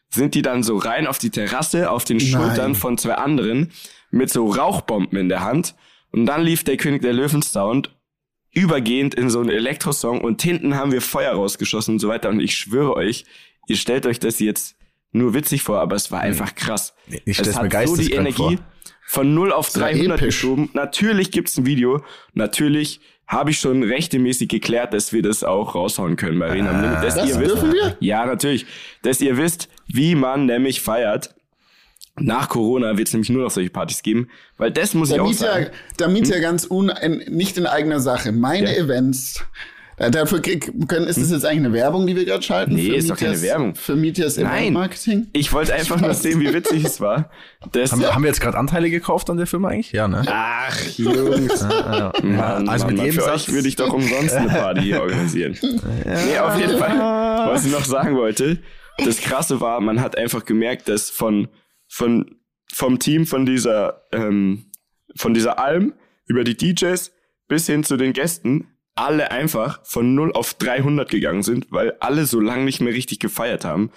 Sind 0.10 0.36
die 0.36 0.42
dann 0.42 0.64
so 0.64 0.78
rein 0.78 1.08
auf 1.08 1.18
die 1.18 1.32
Terrasse, 1.32 1.90
auf 1.92 2.06
den 2.06 2.20
Schultern 2.20 2.76
von 2.76 2.98
zwei 2.98 3.16
anderen, 3.16 3.72
mit 4.12 4.30
so 4.30 4.48
Rauchbomben 4.48 5.18
in 5.18 5.30
der 5.30 5.42
Hand. 5.42 5.76
Und 6.12 6.26
dann 6.26 6.44
lief 6.44 6.64
der 6.64 6.78
König 6.78 7.02
der 7.02 7.14
Löwen 7.14 7.42
Sound 7.42 7.96
übergehend 8.54 9.14
in 9.16 9.30
so 9.30 9.42
einen 9.42 9.50
Elektrosong 9.50 10.22
und 10.22 10.42
hinten 10.42 10.76
haben 10.76 10.94
wir 10.94 11.02
Feuer 11.02 11.34
rausgeschossen 11.34 11.96
und 11.96 12.00
so 12.00 12.08
weiter. 12.08 12.30
Und 12.30 12.40
ich 12.40 12.56
schwöre 12.56 12.96
euch, 12.96 13.26
ihr 13.68 13.76
stellt 13.76 14.06
euch 14.06 14.20
das 14.20 14.40
jetzt 14.40 14.78
nur 15.12 15.34
witzig 15.34 15.62
vor, 15.62 15.80
aber 15.80 15.96
es 15.96 16.12
war 16.12 16.22
einfach 16.22 16.56
krass. 16.56 16.94
Ich 17.26 17.38
es 17.40 17.56
hat 17.56 17.88
so 17.88 17.98
die 17.98 18.14
Energie 18.14 18.58
vor. 18.58 18.66
Von 19.06 19.34
0 19.34 19.52
auf 19.54 19.74
war 19.76 19.84
300 19.84 20.20
episch. 20.20 20.36
geschoben. 20.42 20.70
Natürlich 20.74 21.32
gibt's 21.32 21.58
ein 21.58 21.66
Video. 21.66 22.04
Natürlich 22.34 23.00
habe 23.28 23.52
ich 23.52 23.60
schon 23.60 23.82
rechtemäßig 23.84 24.50
geklärt, 24.50 24.94
dass 24.94 25.14
wir 25.14 25.22
das 25.22 25.44
auch 25.44 25.74
raushauen 25.76 26.16
können 26.16 26.38
bei 26.40 26.48
am 26.50 26.82
Limit. 26.82 27.04
Dass 27.04 27.16
Das 27.16 27.30
ihr 27.30 27.40
wisst, 27.40 27.52
dürfen 27.52 27.74
wir? 27.74 27.98
ja, 28.00 28.26
natürlich. 28.26 28.66
Dass 29.02 29.22
ihr 29.22 29.38
wisst, 29.38 29.70
wie 29.88 30.16
man 30.16 30.46
nämlich 30.46 30.82
feiert. 30.82 31.34
Nach 32.18 32.48
Corona 32.48 32.98
wird 32.98 33.08
es 33.10 33.14
nämlich 33.14 33.30
nur 33.30 33.44
noch 33.44 33.52
solche 33.52 33.70
Partys 33.72 34.02
geben, 34.02 34.30
weil 34.58 34.72
das 34.72 34.94
muss 34.94 35.10
ich 35.10 35.20
auch 35.20 35.26
Damit 35.26 35.38
sagen. 35.38 35.64
ja, 35.66 35.72
damit 35.98 36.28
ja 36.30 36.40
ganz 36.40 36.66
un, 36.70 36.88
in, 36.90 37.18
nicht 37.36 37.58
in 37.58 37.66
eigener 37.66 38.00
Sache. 38.00 38.32
Meine 38.32 38.74
Ja. 38.74 38.84
Events. 38.84 39.44
Äh, 39.98 40.12
Dafür 40.12 40.42
können, 40.42 41.08
ist 41.08 41.20
das 41.22 41.32
jetzt 41.32 41.46
eigentlich 41.46 41.66
eine 41.66 41.74
Werbung, 41.74 42.06
die 42.08 42.16
wir 42.16 42.26
gerade 42.26 42.44
schalten? 42.44 42.74
Nee, 42.76 42.90
Für 42.90 42.96
ist 42.96 43.10
doch 43.10 43.18
keine 43.18 43.42
Werbung. 43.42 43.76
Für 43.76 43.96
Mietjas 43.96 44.38
Nein. 44.38 44.64
Event-Marketing? 44.64 45.28
Ich 45.34 45.54
wollte 45.54 45.74
einfach 45.74 46.00
nur 46.02 46.14
sehen, 46.14 46.40
wie 46.42 46.54
witzig 46.54 46.84
es 46.84 47.00
war. 47.00 47.30
Das, 47.72 47.92
Haben, 47.92 48.04
haben 48.06 48.24
wir 48.24 48.28
jetzt 48.30 48.42
gerade 48.42 48.58
Anteile 48.58 48.90
gekauft 48.90 49.30
an 49.30 49.38
der 49.38 49.48
Firma 49.48 49.70
eigentlich? 49.70 49.92
Ja, 49.92 50.08
ne? 50.08 50.24
ach, 50.28 50.80
Jungs. 50.98 51.62
Mann, 51.64 52.70
also 52.70 52.86
Mann, 52.86 52.96
mit 52.96 53.04
jedem 53.06 53.14
für 53.16 53.22
Satz- 53.22 53.48
euch 53.48 53.54
würde 53.54 53.68
ich 53.68 53.76
doch 53.76 53.94
umsonst 53.94 54.34
eine 54.36 54.50
Party 54.50 54.94
organisieren. 54.96 55.58
Nee, 55.62 56.38
auf 56.40 56.60
jeden 56.60 56.78
Fall. 56.78 56.98
Was 57.50 57.66
ich 57.66 57.72
noch 57.72 57.86
sagen 57.86 58.16
wollte, 58.16 58.60
das 58.98 59.20
Krasse 59.22 59.62
war, 59.62 59.82
man 59.82 60.02
hat 60.02 60.18
einfach 60.18 60.46
gemerkt, 60.46 60.88
dass 60.90 61.10
von, 61.10 61.48
von, 61.88 62.36
vom 62.74 63.00
Team 63.00 63.26
von 63.26 63.46
dieser, 63.46 64.04
ähm, 64.12 64.72
von 65.16 65.34
dieser 65.34 65.60
Alm 65.60 65.94
über 66.28 66.44
die 66.44 66.56
DJs 66.58 67.12
bis 67.48 67.66
hin 67.68 67.84
zu 67.84 67.98
den 67.98 68.14
Gästen 68.14 68.68
alle 68.96 69.32
einfach 69.32 69.86
von 69.86 70.16
0 70.16 70.32
auf 70.34 70.54
300 70.54 71.10
gegangen 71.10 71.44
sind, 71.44 71.68
weil 71.70 71.94
alle 72.00 72.26
so 72.26 72.40
lange 72.40 72.64
nicht 72.64 72.82
mehr 72.82 72.94
richtig 72.94 73.20
gefeiert 73.20 73.66
haben. 73.66 73.92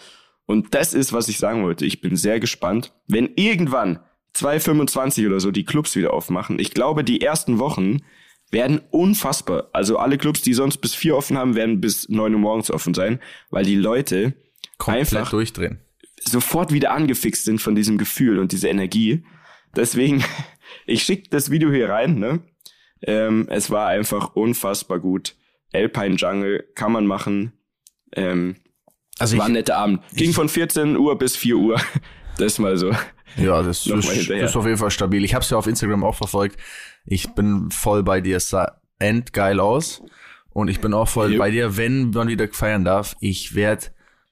Und 0.46 0.74
das 0.74 0.94
ist, 0.94 1.12
was 1.12 1.28
ich 1.28 1.38
sagen 1.38 1.62
wollte. 1.62 1.86
Ich 1.86 2.00
bin 2.00 2.16
sehr 2.16 2.40
gespannt, 2.40 2.92
wenn 3.06 3.30
irgendwann 3.36 4.00
2025 4.32 5.26
oder 5.26 5.40
so 5.40 5.50
die 5.50 5.64
Clubs 5.64 5.94
wieder 5.94 6.12
aufmachen. 6.12 6.58
Ich 6.58 6.72
glaube, 6.72 7.04
die 7.04 7.20
ersten 7.20 7.58
Wochen 7.58 8.02
werden 8.50 8.80
unfassbar. 8.90 9.68
Also 9.72 9.98
alle 9.98 10.18
Clubs, 10.18 10.42
die 10.42 10.54
sonst 10.54 10.78
bis 10.78 10.94
vier 10.94 11.16
offen 11.16 11.36
haben, 11.36 11.54
werden 11.54 11.80
bis 11.80 12.08
9 12.08 12.32
Uhr 12.32 12.40
morgens 12.40 12.70
offen 12.70 12.94
sein, 12.94 13.20
weil 13.50 13.64
die 13.64 13.76
Leute 13.76 14.34
Komplett 14.78 15.14
einfach 15.14 15.30
durchdrehen. 15.30 15.80
sofort 16.24 16.72
wieder 16.72 16.92
angefixt 16.92 17.44
sind 17.44 17.60
von 17.60 17.74
diesem 17.74 17.98
Gefühl 17.98 18.38
und 18.38 18.52
dieser 18.52 18.70
Energie. 18.70 19.24
Deswegen, 19.76 20.24
ich 20.86 21.02
schicke 21.02 21.28
das 21.30 21.50
Video 21.50 21.70
hier 21.70 21.90
rein, 21.90 22.18
ne? 22.18 22.40
Ähm, 23.02 23.46
es 23.50 23.70
war 23.70 23.88
einfach 23.88 24.34
unfassbar 24.34 24.98
gut. 24.98 25.36
Alpine 25.72 26.16
Jungle 26.16 26.64
kann 26.74 26.92
man 26.92 27.06
machen. 27.06 27.52
Ähm, 28.14 28.56
Also 29.18 29.36
war 29.38 29.46
ein 29.46 29.52
netter 29.52 29.76
Abend. 29.76 30.02
Ging 30.14 30.32
von 30.32 30.48
14 30.48 30.96
Uhr 30.96 31.16
bis 31.18 31.36
4 31.36 31.56
Uhr. 31.56 31.80
Das 32.38 32.60
mal 32.60 32.76
so. 32.78 32.92
Ja, 33.36 33.62
das 33.62 33.84
ist, 33.84 34.30
ist 34.30 34.54
auf 34.56 34.64
jeden 34.64 34.78
Fall 34.78 34.92
stabil. 34.92 35.24
Ich 35.24 35.34
habe 35.34 35.42
es 35.42 35.50
ja 35.50 35.58
auf 35.58 35.66
Instagram 35.66 36.04
auch 36.04 36.14
verfolgt. 36.14 36.56
Ich 37.04 37.34
bin 37.34 37.72
voll 37.72 38.04
bei 38.04 38.20
dir. 38.20 38.36
Es 38.36 38.48
sah 38.48 38.80
endgeil 39.00 39.58
aus. 39.58 40.04
Und 40.50 40.68
ich 40.68 40.80
bin 40.80 40.94
auch 40.94 41.08
voll 41.08 41.32
Jo. 41.32 41.38
bei 41.40 41.50
dir, 41.50 41.76
wenn 41.76 42.10
man 42.10 42.28
wieder 42.28 42.46
feiern 42.46 42.84
darf. 42.84 43.16
Ich 43.18 43.56
werd 43.56 43.90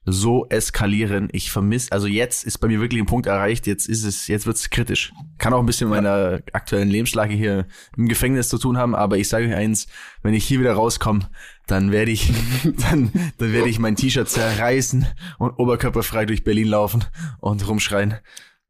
so 0.09 0.47
eskalieren. 0.47 1.27
Ich 1.33 1.51
vermisse, 1.51 1.91
also 1.91 2.07
jetzt 2.07 2.45
ist 2.45 2.59
bei 2.59 2.69
mir 2.69 2.79
wirklich 2.79 3.01
ein 3.01 3.07
Punkt 3.07 3.27
erreicht. 3.27 3.67
Jetzt 3.67 3.89
ist 3.89 4.05
es, 4.05 4.27
jetzt 4.27 4.45
wird's 4.45 4.69
kritisch. 4.69 5.11
Kann 5.37 5.53
auch 5.53 5.59
ein 5.59 5.65
bisschen 5.65 5.89
mit 5.89 5.97
meiner 5.97 6.39
aktuellen 6.53 6.87
Lebenslage 6.87 7.35
hier 7.35 7.67
im 7.97 8.07
Gefängnis 8.07 8.47
zu 8.47 8.57
tun 8.57 8.77
haben. 8.77 8.95
Aber 8.95 9.17
ich 9.17 9.27
sage 9.27 9.47
euch 9.47 9.55
eins, 9.55 9.87
wenn 10.23 10.33
ich 10.33 10.45
hier 10.45 10.61
wieder 10.61 10.73
rauskomme, 10.73 11.29
dann 11.67 11.91
werde 11.91 12.11
ich, 12.11 12.31
dann, 12.63 13.11
dann 13.37 13.51
werde 13.51 13.67
ich 13.67 13.79
mein 13.79 13.97
T-Shirt 13.97 14.29
zerreißen 14.29 15.05
und 15.39 15.59
oberkörperfrei 15.59 16.25
durch 16.25 16.45
Berlin 16.45 16.69
laufen 16.69 17.03
und 17.39 17.67
rumschreien. 17.67 18.15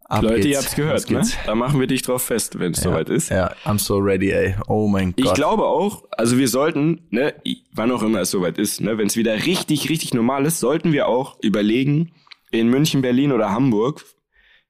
Ab 0.10 0.24
Leute, 0.24 0.36
geht's. 0.36 0.48
ihr 0.48 0.58
habt's 0.58 0.76
gehört, 0.76 1.10
ne? 1.12 1.22
Da 1.46 1.56
machen 1.56 1.80
wir 1.80 1.88
dich 1.88 2.02
drauf 2.02 2.22
fest, 2.24 2.60
wenn 2.60 2.72
es 2.72 2.82
soweit 2.82 3.10
ist. 3.10 3.30
Ja, 3.30 3.54
I'm 3.66 3.78
so 3.78 3.98
ready, 3.98 4.32
ey. 4.32 4.56
Oh 4.68 4.88
mein 4.88 5.14
Ich 5.18 5.26
Gott. 5.26 5.36
glaube 5.36 5.66
auch, 5.66 6.06
also 6.12 6.38
wir 6.38 6.48
sollten, 6.48 7.02
ne, 7.10 7.34
wann 7.74 7.92
auch 7.92 8.04
immer 8.04 8.22
es 8.22 8.32
soweit 8.32 8.58
ist, 8.58 8.80
ne, 8.80 8.98
wenn 8.98 9.08
es 9.08 9.18
wieder 9.18 9.46
richtig, 9.46 9.90
richtig 9.90 10.14
normal 10.14 10.46
ist, 10.46 10.60
sollten 10.62 10.94
wir 10.94 11.08
auch 11.10 11.38
überlegen, 11.42 12.12
in 12.52 12.70
München, 12.70 13.02
Berlin 13.02 13.34
oder 13.34 13.52
Hamburg 13.52 14.06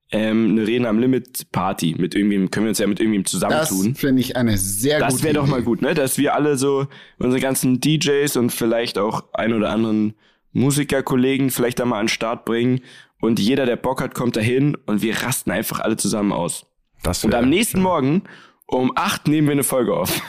ähm, 0.09 0.51
eine 0.51 0.65
Reden 0.65 0.85
am 0.87 0.97
Limit 0.99 1.51
Party 1.51 1.93
mit 1.97 2.15
irgendwem, 2.15 2.49
können 2.49 2.65
wir 2.65 2.69
uns 2.69 2.79
ja 2.79 2.87
mit 2.87 2.99
irgendwem 2.99 3.23
Das 3.23 3.31
zusammentun. 3.31 3.93
finde 3.95 4.21
ich 4.21 4.35
eine 4.37 4.57
sehr 4.57 4.99
Das 4.99 5.11
gute 5.15 5.23
wäre 5.25 5.33
doch 5.35 5.47
mal 5.47 5.61
gut, 5.61 5.81
ne? 5.83 5.93
Dass 5.93 6.17
wir 6.17 6.33
alle 6.33 6.57
so 6.57 6.87
unsere 7.19 7.41
ganzen 7.41 7.79
DJs 7.81 8.37
und 8.37 8.51
vielleicht 8.51 8.97
auch 8.97 9.25
ein 9.33 9.53
oder 9.53 9.69
anderen 9.69 10.15
Musikerkollegen 10.53 11.51
vielleicht 11.51 11.79
da 11.79 11.85
mal 11.85 11.99
an 11.99 12.05
den 12.05 12.09
Start 12.09 12.45
bringen 12.45 12.81
und 13.21 13.39
jeder, 13.39 13.65
der 13.65 13.75
Bock 13.75 14.01
hat, 14.01 14.13
kommt 14.15 14.35
dahin 14.35 14.75
und 14.85 15.01
wir 15.01 15.21
rasten 15.23 15.51
einfach 15.51 15.79
alle 15.79 15.97
zusammen 15.97 16.31
aus. 16.31 16.65
das 17.03 17.23
Und 17.23 17.33
am 17.35 17.49
nächsten 17.49 17.81
Morgen 17.81 18.23
um 18.65 18.91
acht 18.95 19.27
nehmen 19.27 19.47
wir 19.47 19.53
eine 19.53 19.63
Folge 19.63 19.93
auf. 19.95 20.21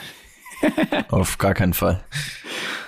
Auf 1.09 1.37
gar 1.37 1.53
keinen 1.53 1.73
Fall. 1.73 2.03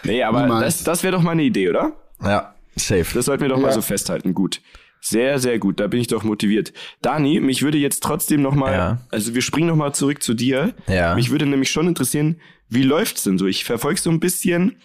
Nee, 0.03 0.23
aber 0.23 0.43
Niemals. 0.43 0.77
das, 0.77 0.83
das 0.83 1.03
wäre 1.03 1.13
doch 1.15 1.21
mal 1.21 1.31
eine 1.31 1.43
Idee, 1.43 1.69
oder? 1.69 1.93
Ja, 2.21 2.55
safe. 2.75 3.05
Das 3.13 3.25
sollten 3.25 3.41
wir 3.43 3.49
doch 3.49 3.59
mal 3.59 3.67
Ja. 3.67 3.73
so 3.73 3.81
festhalten. 3.81 4.33
Gut. 4.33 4.61
Sehr, 4.99 5.39
sehr 5.39 5.57
gut. 5.57 5.79
Da 5.79 5.87
bin 5.87 5.99
ich 6.01 6.07
doch 6.07 6.23
motiviert. 6.23 6.73
Dani, 7.01 7.39
mich 7.39 7.61
würde 7.63 7.77
jetzt 7.77 8.03
trotzdem 8.03 8.41
noch 8.41 8.53
mal, 8.55 8.73
Ja. 8.73 8.97
also 9.09 9.33
wir 9.33 9.41
springen 9.41 9.67
noch 9.67 9.75
mal 9.75 9.93
zurück 9.93 10.21
zu 10.21 10.33
dir. 10.33 10.73
Ja. 10.87 11.15
Mich 11.15 11.31
würde 11.31 11.45
nämlich 11.45 11.71
schon 11.71 11.87
interessieren, 11.87 12.39
wie 12.69 12.83
läuft's 12.83 13.23
denn 13.23 13.37
so? 13.37 13.47
Ich 13.47 13.63
verfolge 13.63 13.99
so 13.99 14.09
ein 14.09 14.19
bisschen, 14.19 14.75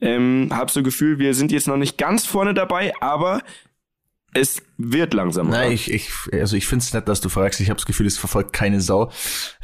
ähm, 0.00 0.48
hab 0.50 0.70
so 0.70 0.82
Gefühl, 0.82 1.18
wir 1.18 1.34
sind 1.34 1.52
jetzt 1.52 1.68
noch 1.68 1.76
nicht 1.76 1.96
ganz 1.96 2.26
vorne 2.26 2.54
dabei, 2.54 2.92
aber 3.00 3.40
es 4.34 4.62
wird 4.78 5.12
langsam. 5.14 5.50
Nein, 5.50 5.72
ich, 5.72 5.90
ich, 5.92 6.10
also 6.32 6.56
ich 6.56 6.66
find's 6.66 6.92
nett, 6.94 7.06
dass 7.06 7.20
du 7.20 7.28
fragst. 7.28 7.60
Ich 7.60 7.68
habe 7.68 7.76
das 7.76 7.86
Gefühl, 7.86 8.06
es 8.06 8.16
verfolgt 8.18 8.52
keine 8.52 8.80
Sau. 8.80 9.10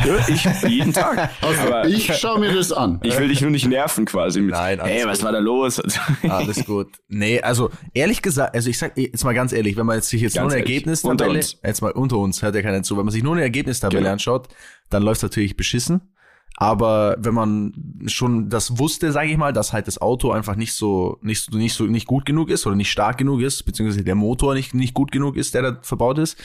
Ja, 0.05 0.29
ich 0.29 0.45
jeden 0.69 0.93
Tag. 0.93 1.31
aber 1.43 1.87
ich, 1.89 2.09
Ich 2.11 2.17
schaue 2.19 2.39
mir 2.39 2.53
das 2.55 2.71
an. 2.73 3.01
will 3.03 3.29
dich 3.29 3.41
nur 3.41 3.51
nicht 3.51 3.67
nerven 3.67 4.05
quasi 4.05 4.41
mit. 4.41 4.51
Nein, 4.53 4.79
alles 4.81 4.93
hey, 4.95 5.07
was 5.07 5.19
gut. 5.19 5.25
war 5.25 5.33
da 5.33 5.39
los? 5.39 5.81
Alles 6.29 6.65
gut. 6.67 6.89
Nee, 7.09 7.41
also 7.41 7.71
ehrlich 7.95 8.21
gesagt, 8.23 8.55
also 8.55 8.69
ich 8.69 8.79
sag 8.79 8.97
jetzt 8.99 9.25
mal 9.25 9.33
ganz 9.35 9.53
ehrlich, 9.53 9.77
wenn 9.77 9.87
man 9.87 9.97
jetzt 9.97 10.09
sich 10.11 10.21
jetzt 10.21 10.35
Ganz 10.35 10.45
nur 10.45 10.53
eine 10.53 10.61
ehrlich, 10.61 10.75
Ergebnistabelle, 10.77 11.31
unter 11.31 11.39
uns. 11.39 11.57
jetzt 11.65 11.81
mal 11.83 11.93
unter 11.93 12.19
uns, 12.19 12.43
hört 12.43 12.55
ja 12.55 12.63
keiner 12.63 12.83
zu, 12.83 12.97
wenn 12.99 13.05
man 13.05 13.13
sich 13.13 13.23
nur 13.23 13.33
eine 13.35 13.43
Ergebnistabelle 13.43 14.01
Genau. 14.03 14.13
anschaut, 14.13 14.49
dann 14.91 15.03
läuft's 15.03 15.23
natürlich 15.23 15.57
beschissen. 15.57 16.13
Aber 16.61 17.15
wenn 17.21 17.35
man 17.35 18.03
schon 18.07 18.49
das 18.51 18.79
wusste, 18.81 19.13
sage 19.13 19.31
ich 19.31 19.37
mal, 19.37 19.53
dass 19.53 19.73
halt 19.73 19.87
das 19.87 20.01
Auto 20.01 20.33
einfach 20.33 20.57
nicht 20.57 20.73
so, 20.73 21.19
nicht 21.23 21.45
so, 21.45 21.57
nicht 21.57 21.75
so, 21.75 21.85
nicht 21.85 22.09
gut 22.09 22.27
genug 22.27 22.51
ist 22.51 22.67
oder 22.67 22.75
nicht 22.75 22.91
stark 22.91 23.17
genug 23.17 23.43
ist, 23.43 23.63
beziehungsweise 23.63 24.03
der 24.03 24.17
Motor 24.17 24.55
nicht, 24.55 24.75
nicht 24.75 24.93
gut 24.93 25.13
genug 25.13 25.37
ist, 25.37 25.55
der 25.55 25.63
da 25.63 25.79
verbaut 25.83 26.19
ist, 26.19 26.37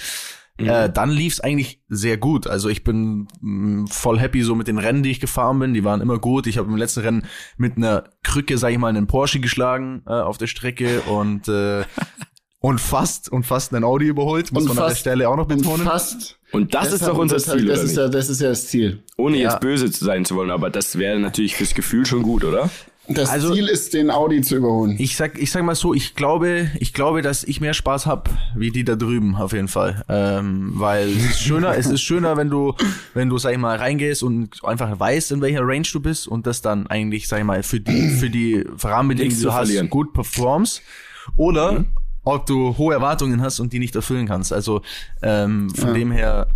Äh, 0.59 0.87
dann 0.91 1.09
lief's 1.09 1.39
eigentlich 1.39 1.81
sehr 1.89 2.17
gut. 2.17 2.45
Also 2.45 2.69
ich 2.69 2.83
bin 2.83 3.27
mh, 3.41 3.87
voll 3.89 4.19
happy 4.19 4.43
so 4.43 4.53
mit 4.53 4.67
den 4.67 4.77
Rennen, 4.77 5.01
die 5.01 5.09
ich 5.09 5.19
gefahren 5.19 5.57
bin. 5.57 5.73
Die 5.73 5.83
waren 5.83 5.99
immer 5.99 6.19
gut. 6.19 6.45
Ich 6.45 6.59
habe 6.59 6.69
im 6.69 6.77
letzten 6.77 6.99
Rennen 6.99 7.25
mit 7.57 7.75
einer 7.75 8.03
Krücke, 8.21 8.59
sag 8.59 8.69
ich 8.71 8.77
mal, 8.77 8.89
einen 8.89 9.07
Porsche 9.07 9.39
geschlagen 9.39 10.03
äh, 10.05 10.11
auf 10.11 10.37
der 10.37 10.45
Strecke 10.45 11.01
und 11.01 11.47
äh, 11.47 11.85
und 12.59 12.79
fast 12.79 13.29
und 13.31 13.47
fast 13.47 13.73
einen 13.73 13.83
Audi 13.83 14.05
überholt. 14.05 14.51
Muss 14.51 14.61
Und 14.61 14.69
man 14.69 14.77
an 14.77 14.83
der 14.83 14.89
fast- 14.91 14.99
Stelle 15.01 15.27
auch 15.27 15.37
noch 15.37 15.49
Und 15.49 15.57
betonen. 15.57 15.87
fast. 15.87 16.37
Und 16.53 16.73
das, 16.73 16.93
ist 16.93 17.05
doch 17.05 17.17
unser 17.17 17.35
das, 17.35 17.45
Ziel, 17.45 17.65
Das 17.65 17.79
oder 17.79 17.83
ist, 17.83 17.89
nicht? 17.89 17.97
ja, 17.97 18.07
das 18.09 18.29
ist 18.29 18.41
ja 18.41 18.49
das 18.49 18.67
Ziel. 18.67 18.99
Ohne 19.17 19.37
Ja. 19.37 19.49
jetzt 19.51 19.59
böse 19.59 19.91
zu 19.91 20.05
sein 20.05 20.23
zu 20.23 20.35
wollen, 20.35 20.51
aber 20.51 20.69
das 20.69 20.97
wäre 20.97 21.19
natürlich 21.19 21.55
fürs 21.55 21.73
Gefühl 21.73 22.05
schon 22.05 22.23
gut, 22.23 22.43
oder? 22.43 22.69
Das 23.09 23.29
Also- 23.31 23.53
Ziel 23.53 23.67
ist, 23.67 23.93
den 23.93 24.09
Audi 24.09 24.41
zu 24.43 24.55
überholen. 24.55 24.95
Ich 24.97 25.17
sag, 25.17 25.37
ich 25.37 25.51
sag 25.51 25.61
mal 25.63 25.75
so, 25.75 25.93
ich 25.93 26.15
glaube, 26.15 26.69
ich 26.79 26.93
glaube, 26.93 27.21
dass 27.21 27.43
ich 27.43 27.59
mehr 27.59 27.73
Spaß 27.73 28.05
hab 28.05 28.29
wie 28.55 28.71
die 28.71 28.85
da 28.85 28.95
drüben 28.95 29.35
auf 29.35 29.51
jeden 29.51 29.67
Fall, 29.67 30.05
ähm, 30.07 30.71
weil 30.75 31.09
es 31.09 31.25
ist 31.31 31.41
schöner, 31.41 31.75
es 31.75 31.87
ist 31.87 32.01
schöner, 32.01 32.37
wenn 32.37 32.49
du, 32.49 32.75
wenn 33.13 33.27
du 33.27 33.37
sag 33.37 33.51
ich 33.51 33.57
mal 33.57 33.75
reingehst 33.75 34.23
und 34.23 34.63
einfach 34.63 34.97
weißt, 34.97 35.33
in 35.33 35.41
welcher 35.41 35.67
Range 35.67 35.87
du 35.91 35.99
bist 35.99 36.29
und 36.29 36.47
das 36.47 36.61
dann 36.61 36.87
eigentlich 36.87 37.27
sag 37.27 37.39
ich 37.39 37.45
mal 37.45 37.61
für 37.63 37.81
die 37.81 38.09
für 38.11 38.29
die 38.29 38.63
Rahmenbedingungen, 38.81 39.35
die 39.37 39.43
du 39.43 39.49
zu 39.49 39.53
hast, 39.53 39.65
verlieren. 39.67 39.89
gut 39.89 40.13
performst 40.13 40.81
oder 41.35 41.83
ob 42.23 42.45
du 42.45 42.77
hohe 42.77 42.93
Erwartungen 42.93 43.41
hast 43.41 43.59
und 43.59 43.73
die 43.73 43.79
nicht 43.79 43.95
erfüllen 43.95 44.27
kannst. 44.27 44.53
Also 44.53 44.81
ähm, 45.21 45.69
von 45.71 45.89
Ja. 45.89 45.93
dem 45.93 46.11
her 46.11 46.47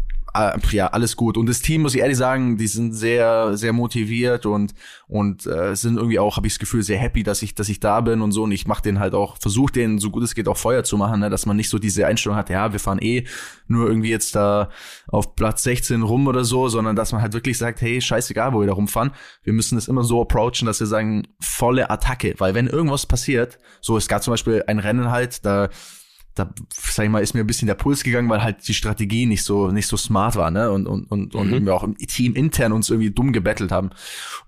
ja, 0.72 0.88
alles 0.88 1.16
gut. 1.16 1.38
Und 1.38 1.48
das 1.48 1.62
Team, 1.62 1.82
muss 1.82 1.96
ich 1.96 2.02
ehrlich 2.02 2.18
sagen, 2.18 2.58
die 2.58 2.68
sind 2.68 2.94
sehr, 2.94 3.58
sehr 3.58 3.74
motiviert 3.74 4.46
und 4.46 4.74
und 5.08 5.46
äh, 5.46 5.74
sind 5.76 5.96
irgendwie 5.96 6.20
auch, 6.20 6.36
habe 6.36 6.48
ich 6.48 6.54
das 6.54 6.60
Gefühl, 6.60 6.84
sehr 6.84 6.98
happy, 6.98 7.24
dass 7.24 7.42
ich, 7.42 7.56
dass 7.56 7.70
ich 7.70 7.80
da 7.80 8.02
bin 8.02 8.22
und 8.22 8.34
so. 8.34 8.44
Und 8.44 8.52
ich 8.52 8.68
mache 8.68 8.82
den 8.82 9.00
halt 9.00 9.14
auch, 9.14 9.38
versuche 9.38 9.72
den 9.72 10.00
so 10.00 10.10
gut 10.10 10.24
es 10.24 10.36
geht 10.36 10.50
auch 10.50 10.58
Feuer 10.58 10.84
zu 10.84 10.98
machen, 10.98 11.22
ne? 11.22 11.30
dass 11.30 11.46
man 11.46 11.56
nicht 11.56 11.70
so 11.70 11.80
diese 11.80 12.06
Einstellung 12.06 12.38
hat, 12.38 12.50
ja, 12.50 12.74
wir 12.74 12.80
fahren 12.80 13.00
eh 13.02 13.26
nur 13.68 13.88
irgendwie 13.88 14.10
jetzt 14.10 14.36
da 14.36 14.70
auf 15.08 15.36
Platz 15.36 15.64
16 15.64 16.02
rum 16.02 16.28
oder 16.28 16.44
so, 16.44 16.68
sondern 16.68 16.96
dass 16.96 17.14
man 17.14 17.22
halt 17.22 17.34
wirklich 17.34 17.58
sagt, 17.58 17.82
hey, 17.82 18.02
scheißegal, 18.02 18.54
wo 18.54 18.60
wir 18.60 18.68
da 18.68 18.74
rumfahren, 18.74 19.12
wir 19.44 19.54
müssen 19.54 19.76
das 19.76 19.88
immer 19.88 20.04
so 20.04 20.22
approachen, 20.22 20.66
dass 20.66 20.82
wir 20.82 20.88
sagen, 20.88 21.28
volle 21.40 21.90
Attacke. 21.90 22.36
Weil 22.38 22.54
wenn 22.54 22.68
irgendwas 22.68 23.06
passiert, 23.06 23.60
so 23.80 23.96
es 23.96 24.10
gab 24.10 24.24
zum 24.24 24.34
Beispiel 24.34 24.64
ein 24.68 24.80
Rennen 24.80 25.10
halt, 25.10 25.46
da 25.46 25.70
da, 26.38 26.54
sag 26.70 27.06
ich 27.06 27.12
mal, 27.12 27.20
ist 27.24 27.34
mir 27.34 27.42
ein 27.42 27.48
bisschen 27.48 27.68
der 27.68 27.76
Puls 27.76 28.04
gegangen, 28.04 28.30
weil 28.30 28.44
halt 28.44 28.68
die 28.68 28.74
Strategie 28.74 29.26
nicht 29.26 29.44
so, 29.44 29.70
nicht 29.72 29.88
so 29.88 29.98
smart 29.98 30.36
war, 30.36 30.52
ne? 30.52 30.72
Und, 30.72 30.88
und, 30.88 31.06
und, 31.12 31.34
und 31.36 31.66
wir 31.66 31.74
auch 31.76 31.84
im 31.84 31.98
Team 31.98 32.34
intern 32.36 32.72
uns 32.72 32.90
irgendwie 32.90 33.12
dumm 33.12 33.34
gebettelt 33.34 33.72
haben. 33.72 33.90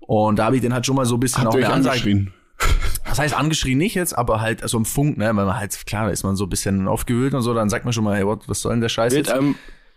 Und 0.00 0.38
da 0.38 0.44
habe 0.46 0.56
ich 0.56 0.62
den 0.62 0.72
halt 0.74 0.86
schon 0.86 0.96
mal 0.96 1.04
so 1.06 1.14
ein 1.16 1.20
bisschen 1.20 1.44
Habt 1.44 1.54
auch 1.54 1.56
eine 1.56 1.68
Ansage. 1.70 1.96
angeschrien? 2.00 2.32
Das 3.06 3.18
heißt, 3.18 3.34
angeschrien 3.36 3.78
nicht 3.78 3.94
jetzt, 3.94 4.16
aber 4.16 4.40
halt 4.40 4.68
so 4.68 4.76
im 4.76 4.84
Funk, 4.84 5.16
ne? 5.18 5.24
Weil 5.26 5.32
man 5.34 5.56
halt, 5.56 5.86
klar, 5.86 6.04
da 6.06 6.10
ist 6.10 6.22
man 6.22 6.36
so 6.36 6.44
ein 6.44 6.48
bisschen 6.50 6.86
aufgewühlt 6.88 7.34
und 7.34 7.42
so, 7.42 7.54
dann 7.54 7.68
sagt 7.70 7.84
man 7.84 7.92
schon 7.92 8.04
mal, 8.04 8.16
hey, 8.16 8.26
what, 8.26 8.48
was 8.48 8.60
soll 8.60 8.72
denn 8.72 8.80
der 8.82 8.88
Scheiß 8.90 9.12
Wird 9.14 9.26
jetzt? 9.28 9.36
am, 9.36 9.54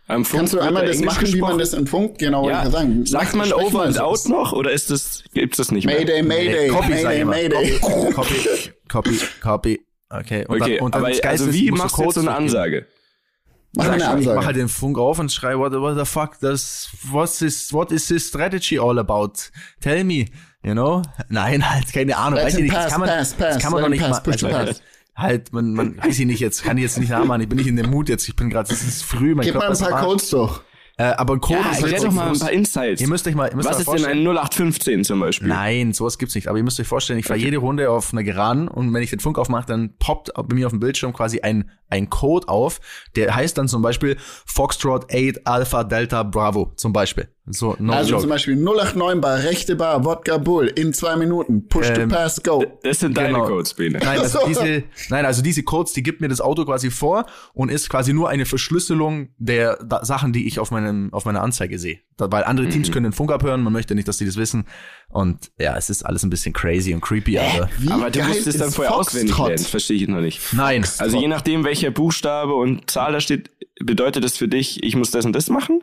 am 0.08 0.26
Funk 0.26 0.40
Kannst 0.42 0.54
du 0.54 0.60
einmal 0.60 0.84
da 0.84 0.88
das 0.88 0.98
Englisch 0.98 1.14
machen, 1.16 1.28
wie 1.28 1.42
man 1.42 1.58
gesprochen? 1.58 1.60
das 1.60 1.74
in 1.74 1.88
Funk 1.88 2.18
genau 2.18 2.44
wollte 2.44 2.56
Ja. 2.58 2.70
sagen? 2.72 3.06
Sagt 3.06 3.36
man 3.36 3.52
Over 3.54 3.84
and 3.84 3.96
so. 3.96 4.02
Out 4.02 4.20
noch 4.30 4.54
oder 4.54 4.72
ist 4.72 4.90
das, 4.92 5.24
gibt's 5.34 5.58
das 5.58 5.72
nicht 5.72 5.86
mehr? 5.86 5.98
Mayday, 6.00 6.24
Mayday, 6.24 6.68
Copy, 6.70 6.90
Mayday. 6.90 7.26
Mayday. 7.26 7.80
Copy, 7.80 8.72
Copy, 8.90 9.20
Copy. 9.42 9.86
Okay, 10.10 10.46
und 10.48 10.62
Okay, 10.62 10.78
dann, 10.78 10.86
und 10.86 10.96
dann 10.96 11.02
aber 11.02 11.12
das 11.12 11.22
also 11.22 11.46
ist, 11.48 11.54
wie 11.56 11.72
machst 11.72 11.98
du 11.98 12.04
jetzt 12.04 12.14
so 12.16 12.22
eine. 12.22 12.36
Ansage? 12.36 12.88
Mach 13.76 13.86
Sag 13.86 13.94
eine 13.94 14.04
ich, 14.04 14.08
Ich 14.08 14.14
Ansage. 14.14 14.36
mach 14.38 14.46
halt 14.46 14.56
den 14.58 14.70
Funk 14.70 14.98
auf 15.00 15.18
und 15.18 15.32
schrei, 15.32 15.58
what, 15.58 15.74
what 15.74 15.98
the 15.98 16.06
fuck, 16.06 16.40
das, 16.40 16.90
what 17.10 17.42
is, 17.42 17.74
what 17.74 17.92
is 17.92 18.08
this 18.08 18.28
strategy 18.28 18.78
all 18.78 19.00
about? 19.00 19.34
Tell 19.82 20.04
me, 20.04 20.28
you 20.64 20.74
know? 20.74 21.02
Nein, 21.30 21.68
halt, 21.74 21.92
keine 21.92 22.16
Ahnung, 22.16 22.40
weiß 22.40 22.56
ich 22.56 22.64
nicht, 22.64 22.76
das 22.76 22.84
pass, 22.84 22.92
kann 22.92 23.00
man, 23.02 23.10
pass, 23.10 23.36
das 23.36 23.54
pass, 23.56 23.64
kann 23.64 23.72
man 23.72 23.82
doch 23.82 23.90
nicht 23.90 24.02
pass, 24.02 24.24
mal, 24.26 24.32
push 24.32 24.44
also, 24.44 24.80
halt, 25.16 25.54
man, 25.54 25.74
man, 25.74 25.98
weiß 25.98 26.20
ich 26.20 26.26
nicht 26.28 26.40
jetzt, 26.40 26.64
kann 26.64 26.78
ich 26.78 26.84
jetzt 26.84 27.00
nicht 27.00 27.10
nachmachen, 27.10 27.42
ich 27.42 27.50
bin 27.50 27.58
nicht 27.58 27.68
in 27.68 27.76
dem 27.76 27.90
Mut 27.90 28.10
jetzt, 28.10 28.28
ich 28.30 28.36
bin 28.36 28.52
gerade, 28.52 28.72
es 28.72 28.84
ist 28.84 29.04
früh, 29.04 29.34
mein 29.34 29.46
Gib 29.46 29.56
mal 29.56 29.62
Körper 29.62 29.72
ein 29.72 29.74
ist 29.74 29.84
am 29.84 29.90
paar. 29.92 30.04
Codes 30.04 30.30
doch. 30.30 30.62
Äh, 30.96 31.06
aber 31.06 31.34
ein 31.34 31.42
Code 31.42 31.60
Ja, 31.60 31.72
ist 31.72 31.82
halt 31.82 32.04
doch 32.04 32.12
mal 32.12 32.28
ein 32.30 32.40
paar 32.40 32.52
Insights. 32.52 33.02
Ihr 33.02 33.08
müsst 33.08 33.28
euch 33.28 33.34
mal, 33.34 33.50
ihr 33.50 33.56
müsst 33.56 33.68
Was 33.68 33.88
euch 33.88 33.96
ist 33.96 34.06
denn 34.06 34.12
ein 34.12 34.24
0815 34.24 35.04
zum 35.04 35.20
Beispiel? 35.22 35.48
Nein, 35.48 35.92
sowas 35.92 36.20
gibt's 36.20 36.36
nicht. 36.36 36.48
Aber 36.48 36.58
ihr 36.60 36.64
müsst 36.64 36.80
euch 36.80 36.88
vorstellen, 36.88 37.18
ich 37.18 37.26
fahre 37.26 37.40
jede 37.40 37.58
Runde 37.58 37.90
auf 37.90 38.14
einer 38.14 38.24
Geraden 38.24 38.68
und 38.68 38.94
wenn 38.94 39.02
ich 39.02 39.10
den 39.10 39.20
Funk 39.20 39.40
aufmache, 39.40 39.66
dann 39.66 39.96
poppt 39.98 40.32
bei 40.36 40.54
mir 40.54 40.68
auf 40.68 40.72
dem 40.72 40.80
Bildschirm 40.80 41.12
quasi 41.12 41.42
ein, 41.42 41.72
ein 41.90 42.12
Code 42.12 42.48
auf, 42.48 42.80
der 43.16 43.36
heißt 43.36 43.58
dann 43.58 43.68
zum 43.68 43.82
Beispiel 43.82 44.18
Foxtrot 44.46 45.12
8 45.12 45.48
Alpha 45.48 45.84
Delta 45.84 46.22
Bravo 46.22 46.74
zum 46.76 46.94
Beispiel. 46.94 47.28
So, 47.46 47.76
no 47.78 47.92
Also 47.92 48.12
joke. 48.12 48.22
zum 48.22 48.30
Beispiel 48.30 48.56
089 48.56 49.20
Bar, 49.20 49.44
rechte 49.44 49.76
Bar, 49.76 50.06
Wodka 50.06 50.38
Bull, 50.38 50.68
in 50.68 50.94
zwei 50.94 51.18
Minuten, 51.18 51.68
push 51.68 51.90
Ähm, 51.90 52.08
to 52.10 52.16
pass, 52.16 52.42
go. 52.42 52.64
Das 52.84 53.02
sind 53.02 53.18
deine 53.18 53.34
Genau. 53.34 53.48
Codes, 53.48 53.74
Bene. 53.74 54.00
Nein, 54.00 54.20
also 54.20 54.40
diese, 54.48 54.84
nein, 55.10 55.26
also 55.26 55.42
diese 55.42 55.62
Codes, 55.64 55.92
die 55.92 56.04
gibt 56.04 56.22
mir 56.22 56.30
das 56.30 56.40
Auto 56.40 56.64
quasi 56.64 56.90
vor 56.90 57.26
und 57.54 57.70
ist 57.70 57.90
quasi 57.90 58.14
nur 58.14 58.30
eine 58.30 58.46
Verschlüsselung 58.46 59.30
der 59.38 59.78
da 59.84 60.06
Sachen, 60.06 60.32
die 60.32 60.48
ich 60.48 60.58
auf 60.60 60.72
meinem, 60.72 61.12
auf 61.14 61.26
meiner 61.26 61.42
Anzeige 61.42 61.80
sehe. 61.80 62.00
Da, 62.16 62.32
weil 62.32 62.46
andere 62.46 62.70
Teams 62.70 62.88
Mhm. 62.88 62.94
können 62.94 63.04
den 63.06 63.14
Funk 63.14 63.30
abhören, 63.32 63.62
man 63.62 63.74
möchte 63.74 63.94
nicht, 63.94 64.08
dass 64.08 64.18
die 64.18 64.26
das 64.26 64.38
wissen. 64.38 64.64
Und 65.10 65.52
ja, 65.60 65.76
es 65.76 65.90
ist 65.90 66.06
alles 66.06 66.24
ein 66.24 66.30
bisschen 66.30 66.54
crazy 66.54 66.94
und 66.94 67.02
creepy, 67.02 67.40
aber 67.40 67.70
Wie 67.78 67.92
Aber 67.92 68.10
du 68.10 68.20
geil 68.20 68.30
musst 68.30 68.48
es 68.48 68.56
dann 68.58 68.70
ist 68.70 68.76
vorher 68.76 68.96
auswendig 68.96 69.32
Foxtrot? 69.32 69.50
lernen. 69.50 69.66
Verstehe 69.66 69.98
ich 69.98 70.08
noch 70.08 70.22
nicht. 70.22 70.40
nein. 70.54 70.86
Also 70.98 71.20
je 71.20 71.28
nachdem, 71.28 71.66
welcher 71.66 71.92
Buchstabe 71.92 72.54
und 72.54 72.90
Zahl 72.90 73.12
da 73.12 73.20
steht, 73.20 73.52
bedeutet 73.82 74.24
das 74.24 74.38
für 74.38 74.48
dich, 74.48 74.82
ich 74.82 74.96
muss 74.96 75.12
das 75.12 75.26
und 75.26 75.34
das 75.36 75.50
machen? 75.50 75.82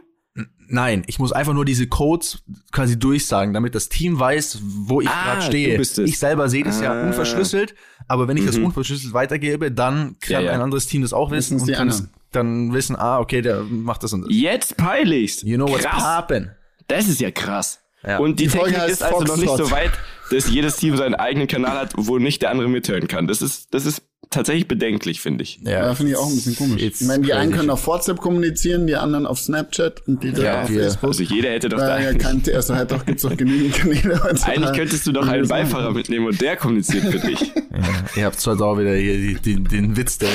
Nein, 0.72 1.02
ich 1.08 1.18
muss 1.18 1.32
einfach 1.32 1.52
nur 1.52 1.64
diese 1.64 1.88
Codes 1.88 2.42
quasi 2.70 2.96
durchsagen, 2.98 3.52
damit 3.52 3.74
das 3.74 3.88
Team 3.88 4.20
weiß, 4.20 4.60
wo 4.62 5.00
ich 5.00 5.08
Ah, 5.08 5.24
gerade 5.24 5.40
du 5.40 5.46
stehe. 5.46 5.76
bist 5.78 5.98
es. 5.98 6.08
Ich 6.08 6.18
selber 6.18 6.48
sehe 6.48 6.62
das 6.62 6.80
ja 6.80 6.92
Ah. 6.92 7.06
unverschlüsselt, 7.06 7.74
aber 8.06 8.28
wenn 8.28 8.36
ich 8.36 8.46
das 8.46 8.56
Mhm. 8.56 8.66
unverschlüsselt 8.66 9.12
weitergebe, 9.12 9.72
dann 9.72 10.16
kann 10.20 10.32
Ja, 10.34 10.40
ja. 10.40 10.52
ein 10.52 10.60
anderes 10.60 10.86
Team 10.86 11.02
das 11.02 11.12
auch 11.12 11.32
wissen 11.32 11.58
und 11.60 11.66
die 11.66 11.72
kann 11.72 11.88
es 11.88 11.96
anderen. 12.02 12.14
dann 12.30 12.72
wissen, 12.72 12.94
ah, 12.94 13.18
okay, 13.18 13.42
der 13.42 13.62
macht 13.64 14.04
das 14.04 14.12
und 14.12 14.22
das. 14.22 14.30
Jetzt 14.32 14.76
peinlichst. 14.76 15.42
You 15.42 15.56
know 15.56 15.68
what's 15.68 15.84
krass. 15.84 16.02
poppin'. 16.04 16.50
Das 16.86 17.08
ist 17.08 17.20
ja 17.20 17.32
krass. 17.32 17.80
Ja. 18.06 18.18
Und 18.18 18.38
die, 18.38 18.44
Die 18.44 18.50
Folge 18.50 18.74
Technik 18.74 18.90
ist 18.92 19.02
also 19.02 19.24
noch 19.24 19.36
nicht 19.36 19.56
so 19.56 19.70
weit, 19.72 19.90
dass 20.30 20.48
jedes 20.48 20.76
Team 20.76 20.96
seinen 20.96 21.16
eigenen 21.16 21.48
Kanal 21.48 21.76
hat, 21.76 21.92
wo 21.96 22.18
nicht 22.18 22.40
der 22.42 22.50
andere 22.50 22.68
mithören 22.68 23.08
kann. 23.08 23.26
Das 23.26 23.42
ist, 23.42 23.74
das 23.74 23.84
ist 23.86 24.02
tatsächlich 24.30 24.68
bedenklich, 24.68 25.20
finde 25.20 25.42
ich. 25.42 25.58
Ja, 25.64 25.92
finde 25.94 26.12
ich 26.12 26.18
auch 26.18 26.26
ein 26.28 26.34
bisschen 26.36 26.54
komisch. 26.56 26.80
Ich 26.82 27.00
meine, 27.02 27.24
die 27.24 27.32
einen 27.34 27.52
können 27.52 27.68
auf 27.68 27.86
WhatsApp 27.86 28.20
kommunizieren, 28.20 28.86
die 28.86 28.94
anderen 28.94 29.26
auf 29.26 29.40
Snapchat 29.40 30.06
und 30.06 30.22
die 30.22 30.28
Ja, 30.30 30.62
auf 30.62 30.70
wir- 30.70 30.84
Facebook. 30.84 31.08
Also 31.10 31.22
jeder 31.24 31.50
hätte 31.50 31.68
doch 31.68 31.78
da 31.78 32.00
ja, 32.00 32.14
kein, 32.14 32.40
also 32.54 32.74
halt 32.76 32.92
doch, 32.92 33.04
gibt's 33.04 33.22
doch 33.22 33.36
genügend 33.36 33.74
Kanäle. 33.74 34.20
und 34.30 34.38
so. 34.38 34.46
Eigentlich 34.46 34.72
könntest 34.72 35.06
du 35.06 35.12
doch 35.12 35.26
einen 35.26 35.48
Beifahrer 35.48 35.90
mitnehmen 35.92 36.26
und 36.26 36.40
der 36.40 36.56
kommuniziert 36.56 37.04
für 37.06 37.18
dich. 37.18 37.52
Ja, 37.72 37.86
ihr 38.16 38.24
habt 38.26 38.38
zwar 38.40 38.56
da 38.56 38.64
auch 38.64 38.78
wieder 38.78 38.94
hier 38.94 39.14
die, 39.16 39.34
den, 39.36 39.64
den 39.64 39.96
Witz, 39.96 40.18
der 40.18 40.28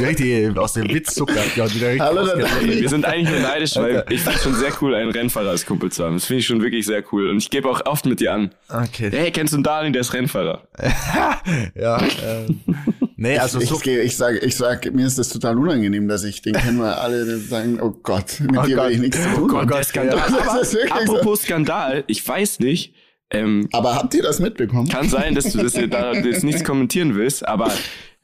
richtig 0.00 0.56
aus 0.56 0.74
dem 0.74 0.88
Witzzucker 0.88 1.34
ja, 1.56 1.72
wieder 1.74 1.88
richtig 1.88 2.00
Hallo, 2.00 2.24
wir 2.62 2.88
sind 2.88 3.04
eigentlich 3.04 3.28
nur 3.28 3.40
neidisch, 3.40 3.74
weil 3.76 3.98
Okay. 3.98 4.14
ich 4.14 4.20
finde 4.22 4.38
schon 4.38 4.54
sehr 4.54 4.70
cool, 4.80 4.94
einen 4.94 5.10
Rennfahrer 5.10 5.50
als 5.50 5.66
Kumpel 5.66 5.90
zu 5.92 6.04
haben. 6.04 6.14
Das 6.14 6.24
finde 6.26 6.40
ich 6.40 6.46
schon 6.46 6.62
wirklich 6.62 6.86
sehr 6.86 7.02
cool. 7.12 7.28
Und 7.28 7.38
ich 7.38 7.50
gebe 7.50 7.68
auch 7.68 7.84
oft 7.84 8.06
mit 8.06 8.20
dir 8.20 8.32
an. 8.32 8.50
Okay. 8.68 9.10
Hey, 9.12 9.30
kennst 9.32 9.52
du 9.52 9.56
einen 9.56 9.64
Darling, 9.64 9.92
der 9.92 10.00
ist 10.02 10.14
Rennfahrer? 10.14 10.62
Ja, 11.74 11.98
ähm, 12.24 12.60
nee, 13.16 13.35
also 13.42 13.60
so 13.60 13.76
ich, 13.76 13.82
gehe- 13.82 14.02
ich 14.02 14.16
sage, 14.16 14.38
ich 14.38 14.56
sag, 14.56 14.92
mir 14.92 15.06
ist 15.06 15.18
das 15.18 15.28
total 15.28 15.58
unangenehm, 15.58 16.08
dass 16.08 16.24
ich 16.24 16.42
den 16.42 16.54
kennen 16.54 16.78
wir 16.78 17.00
alle, 17.00 17.38
sagen, 17.38 17.80
oh 17.80 17.90
Gott, 18.02 18.40
mit 18.40 18.58
Oh 18.58 18.62
dir 18.62 18.76
Gott. 18.76 18.86
will 18.86 18.92
ich 18.94 19.00
nichts 19.00 19.22
zu 19.22 19.28
tun 19.34 19.48
Gott, 19.48 19.60
haben. 19.62 19.68
der 19.70 19.84
Skandal. 19.84 20.18
Aber 20.20 20.36
Das 20.58 20.68
ist 20.68 20.74
wirklich 20.74 21.06
so. 21.06 21.12
apropos 21.16 21.42
Skandal, 21.42 22.04
ich 22.06 22.26
weiß 22.26 22.60
nicht, 22.60 22.94
ähm, 23.30 23.68
Aber 23.72 23.94
habt 23.96 24.14
ihr 24.14 24.22
das 24.22 24.38
mitbekommen? 24.40 24.88
kann 24.88 25.08
sein, 25.08 25.34
dass 25.34 25.50
du 25.52 25.58
das 25.62 25.72
da 25.72 26.12
jetzt 26.14 26.44
nichts 26.44 26.62
kommentieren 26.64 27.14
willst, 27.16 27.46
aber 27.46 27.72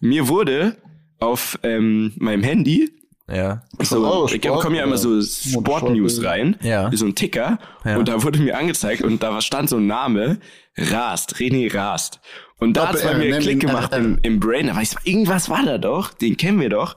mir 0.00 0.28
wurde 0.28 0.76
auf 1.18 1.58
ähm, 1.62 2.12
meinem 2.16 2.42
Handy 2.42 2.90
ja. 3.32 3.62
so, 3.80 4.04
Oh, 4.06 4.26
ich 4.26 4.34
Sport, 4.42 4.58
bekomme 4.58 4.76
ja 4.78 4.84
immer 4.84 4.98
so 4.98 5.10
oder? 5.10 5.22
Sport-News 5.22 6.22
rein, 6.24 6.56
Ja. 6.62 6.90
so 6.92 7.06
ein 7.06 7.14
Ticker, 7.14 7.58
Ja. 7.84 7.96
und 7.96 8.08
da 8.08 8.22
wurde 8.22 8.40
mir 8.40 8.58
angezeigt 8.58 9.02
und 9.02 9.22
da 9.22 9.40
stand 9.40 9.68
so 9.70 9.76
ein 9.76 9.86
Name, 9.86 10.38
Rast, 10.76 11.36
René 11.36 11.72
Rast. 11.74 12.20
Und 12.62 12.74
da 12.74 12.88
hat 12.88 12.94
es 12.94 13.02
bei 13.02 13.14
mir 13.14 13.38
Klick 13.38 13.60
gemacht 13.60 13.92
RR. 13.92 13.98
im, 13.98 14.18
im 14.22 14.40
Brain, 14.40 14.68
da 14.68 14.74
war 14.74 14.82
ich 14.82 14.90
so, 14.90 14.98
irgendwas 15.04 15.48
war 15.48 15.64
da 15.64 15.78
doch, 15.78 16.14
den 16.14 16.36
kennen 16.36 16.60
wir 16.60 16.68
doch. 16.68 16.96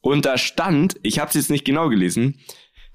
Und 0.00 0.24
da 0.24 0.38
stand, 0.38 0.96
ich 1.02 1.18
habe 1.18 1.28
es 1.28 1.34
jetzt 1.34 1.50
nicht 1.50 1.64
genau 1.64 1.88
gelesen, 1.88 2.38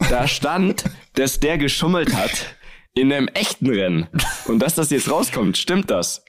da 0.09 0.27
stand, 0.27 0.85
dass 1.13 1.39
der 1.39 1.57
geschummelt 1.57 2.15
hat 2.15 2.55
in 2.93 3.11
einem 3.11 3.27
echten 3.27 3.69
Rennen. 3.69 4.07
Und 4.45 4.59
dass 4.59 4.75
das 4.75 4.89
jetzt 4.89 5.11
rauskommt, 5.11 5.57
stimmt 5.57 5.91
das? 5.91 6.24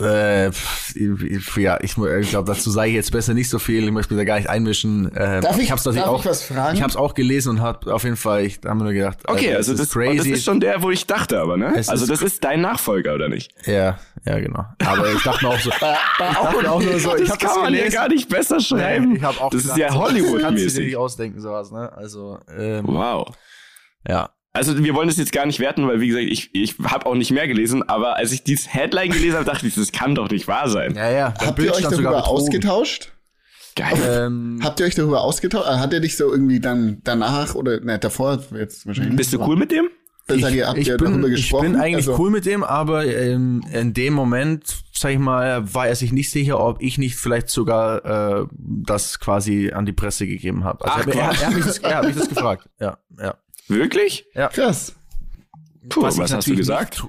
Äh, 0.00 0.48
ich- 0.48 1.56
ja, 1.56 1.78
ich, 1.82 1.96
ich 1.98 2.30
glaube, 2.30 2.52
dazu 2.52 2.70
sage 2.70 2.88
ich 2.90 2.94
jetzt 2.94 3.10
besser 3.12 3.34
nicht 3.34 3.48
so 3.50 3.58
viel. 3.58 3.84
Ich 3.84 3.90
möchte 3.90 4.14
mich 4.14 4.20
da 4.20 4.24
gar 4.24 4.36
nicht 4.36 4.48
einmischen. 4.48 5.10
Ähm, 5.16 5.40
Darf 5.42 5.58
ich- 5.58 5.70
hab's 5.70 5.84
natürlich 5.84 6.04
darf 6.04 6.14
auch, 6.14 6.20
ich 6.20 6.26
was 6.30 6.42
fragen? 6.44 6.76
Ich 6.76 6.82
habe 6.82 6.90
es 6.90 6.96
auch 6.96 7.14
gelesen 7.14 7.50
und 7.50 7.60
hab 7.60 7.86
auf 7.86 8.04
jeden 8.04 8.16
Fall, 8.16 8.44
ich 8.44 8.60
habe 8.64 8.76
mir 8.76 8.84
nur 8.84 8.92
gedacht, 8.92 9.18
Okay, 9.26 9.46
äh, 9.50 9.54
also 9.56 9.72
das, 9.72 9.80
ist 9.82 9.96
und 9.96 10.04
das 10.06 10.14
crazy. 10.16 10.30
ist 10.30 10.44
schon 10.44 10.60
der, 10.60 10.82
wo 10.82 10.90
ich 10.90 11.06
dachte 11.06 11.40
aber, 11.40 11.56
ne? 11.56 11.72
Es 11.76 11.88
Also 11.88 12.04
ist 12.04 12.10
das 12.10 12.22
ist 12.22 12.44
dein 12.44 12.60
Nachfolger, 12.60 13.14
oder 13.14 13.28
nicht? 13.28 13.52
ja, 13.66 13.98
ja, 14.24 14.38
genau. 14.40 14.64
Aber 14.84 15.12
ich 15.12 15.22
dachte 15.22 15.44
mir 15.44 15.50
auch 15.52 15.58
so, 15.60 15.70
ich 15.70 15.76
dachte 15.78 16.70
auch 16.70 16.82
nur 16.82 16.98
so, 16.98 17.16
ich 17.16 17.22
das 17.22 17.30
habe 17.30 17.38
kann 17.38 17.48
das 17.54 17.56
man 17.62 17.74
ja 17.74 17.88
gar 17.88 18.08
nicht 18.08 18.28
besser 18.28 18.60
schreiben. 18.60 19.16
Ich 19.16 19.22
hab 19.22 19.40
auch 19.40 19.50
das 19.50 19.62
gedacht, 19.62 19.78
ist 19.78 19.82
ja 19.84 19.92
so, 19.92 19.98
Kannst 20.00 20.12
du 20.18 20.22
dir 20.24 20.30
Hollywood-mäßig. 20.32 20.84
nicht 20.86 20.96
ausdenken, 20.96 21.40
sowas, 21.40 21.70
ne? 21.72 21.92
Also, 21.96 22.38
ähm, 22.56 22.84
Wow. 22.86 23.34
ja. 24.06 24.30
Also 24.58 24.82
wir 24.82 24.92
wollen 24.94 25.06
das 25.06 25.18
jetzt 25.18 25.30
gar 25.30 25.46
nicht 25.46 25.60
werten, 25.60 25.86
weil 25.86 26.00
wie 26.00 26.08
gesagt, 26.08 26.26
ich, 26.28 26.50
ich 26.52 26.74
habe 26.82 27.06
auch 27.06 27.14
nicht 27.14 27.30
mehr 27.30 27.46
gelesen, 27.46 27.88
aber 27.88 28.16
als 28.16 28.32
ich 28.32 28.42
dieses 28.42 28.74
Headline 28.74 29.12
gelesen 29.12 29.34
habe, 29.34 29.44
dachte 29.44 29.68
ich, 29.68 29.76
das 29.76 29.92
kann 29.92 30.16
doch 30.16 30.28
nicht 30.30 30.48
wahr 30.48 30.68
sein. 30.68 30.96
Ja, 30.96 31.08
ja. 31.10 31.34
Habt 31.38 31.60
ihr 31.60 31.72
euch 31.72 31.82
darüber 31.82 32.16
betrogen. 32.16 32.42
ausgetauscht? 32.42 33.12
Geil. 33.76 33.94
Ähm, 34.04 34.58
Habt 34.60 34.80
ihr 34.80 34.86
euch 34.86 34.96
darüber 34.96 35.20
ausgetauscht? 35.20 35.68
Also 35.68 35.80
Hat 35.80 35.92
er 35.92 36.00
dich 36.00 36.16
so 36.16 36.32
irgendwie 36.32 36.58
dann 36.58 36.98
danach 37.04 37.54
oder 37.54 37.78
ne, 37.78 38.00
davor 38.00 38.42
jetzt 38.58 38.84
wahrscheinlich? 38.84 39.14
Bist 39.14 39.32
du 39.32 39.40
cool 39.46 39.54
mit 39.54 39.70
dem? 39.70 39.90
Besser, 40.26 40.50
ihr 40.50 40.74
ich, 40.76 40.88
ihr 40.88 40.96
bin, 40.96 41.22
darüber 41.22 41.28
ich 41.28 41.50
bin 41.52 41.76
eigentlich 41.76 42.08
Also, 42.08 42.16
cool 42.18 42.30
mit 42.30 42.44
dem, 42.44 42.64
aber 42.64 43.06
ähm, 43.06 43.62
in 43.72 43.94
dem 43.94 44.12
Moment, 44.12 44.64
sag 44.92 45.12
ich 45.12 45.18
mal, 45.20 45.72
war 45.72 45.86
er 45.86 45.94
sich 45.94 46.12
nicht 46.12 46.30
sicher, 46.32 46.60
ob 46.60 46.82
ich 46.82 46.98
nicht 46.98 47.14
vielleicht 47.14 47.48
sogar 47.48 48.42
äh, 48.42 48.46
das 48.58 49.20
quasi 49.20 49.70
an 49.72 49.86
die 49.86 49.92
Presse 49.92 50.26
gegeben 50.26 50.64
habe. 50.64 50.84
Also 50.84 50.98
Ach, 51.00 51.06
er, 51.06 51.14
er, 51.14 51.30
er, 51.30 51.46
hat 51.46 51.54
mich 51.54 51.64
das, 51.64 51.78
er 51.78 51.96
hat 51.96 52.06
mich 52.06 52.16
das 52.16 52.28
gefragt. 52.28 52.68
Ja, 52.80 52.98
ja. 53.18 53.36
Wirklich? 53.68 54.26
Krass. 54.52 54.94
Puh, 55.88 56.02
was, 56.02 56.18
ich 56.18 56.32
hast 56.32 56.46
du 56.48 56.56
gesagt? 56.56 57.02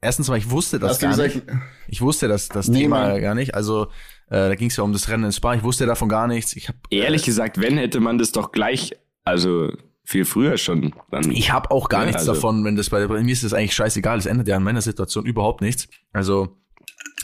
Erstens 0.00 0.28
mal, 0.28 0.38
ich 0.38 0.50
wusste 0.50 0.78
das 0.78 0.92
Hast 0.92 1.02
du 1.02 1.06
gar 1.06 1.16
gesagt, 1.16 1.34
nicht. 1.46 1.58
Ich 1.88 2.00
wusste 2.00 2.26
das, 2.28 2.48
das 2.48 2.68
Nee, 2.68 2.80
Thema 2.82 3.08
Mann. 3.08 3.20
gar 3.20 3.34
nicht. 3.34 3.54
Also 3.54 3.84
äh, 4.30 4.48
da 4.48 4.54
ging 4.54 4.68
es 4.68 4.76
ja 4.76 4.82
um 4.84 4.92
das 4.92 5.08
Rennen 5.08 5.24
in 5.24 5.32
Spa. 5.32 5.54
Ich 5.54 5.62
wusste 5.62 5.84
davon 5.86 6.08
gar 6.08 6.26
nichts. 6.26 6.56
Ich 6.56 6.68
habe 6.68 6.78
Ehrlich 6.90 7.22
gesagt, 7.24 7.60
wenn 7.60 7.76
hätte 7.76 8.00
man 8.00 8.16
das 8.16 8.32
doch 8.32 8.50
gleich, 8.52 8.92
also 9.24 9.70
viel 10.04 10.24
früher 10.24 10.56
schon. 10.56 10.94
Dann 11.10 11.30
Ich 11.30 11.52
habe 11.52 11.70
auch 11.70 11.88
gar 11.90 12.00
Ja, 12.00 12.06
nichts 12.06 12.20
also- 12.22 12.32
davon, 12.34 12.64
wenn 12.64 12.76
das 12.76 12.88
bei, 12.90 13.06
bei 13.06 13.22
mir 13.22 13.32
ist 13.32 13.44
das 13.44 13.52
eigentlich 13.52 13.74
scheißegal. 13.74 14.16
Das 14.16 14.26
ändert 14.26 14.48
ja 14.48 14.56
an 14.56 14.62
meiner 14.62 14.80
Situation 14.80 15.26
überhaupt 15.26 15.60
nichts. 15.60 15.86
Also 16.12 16.56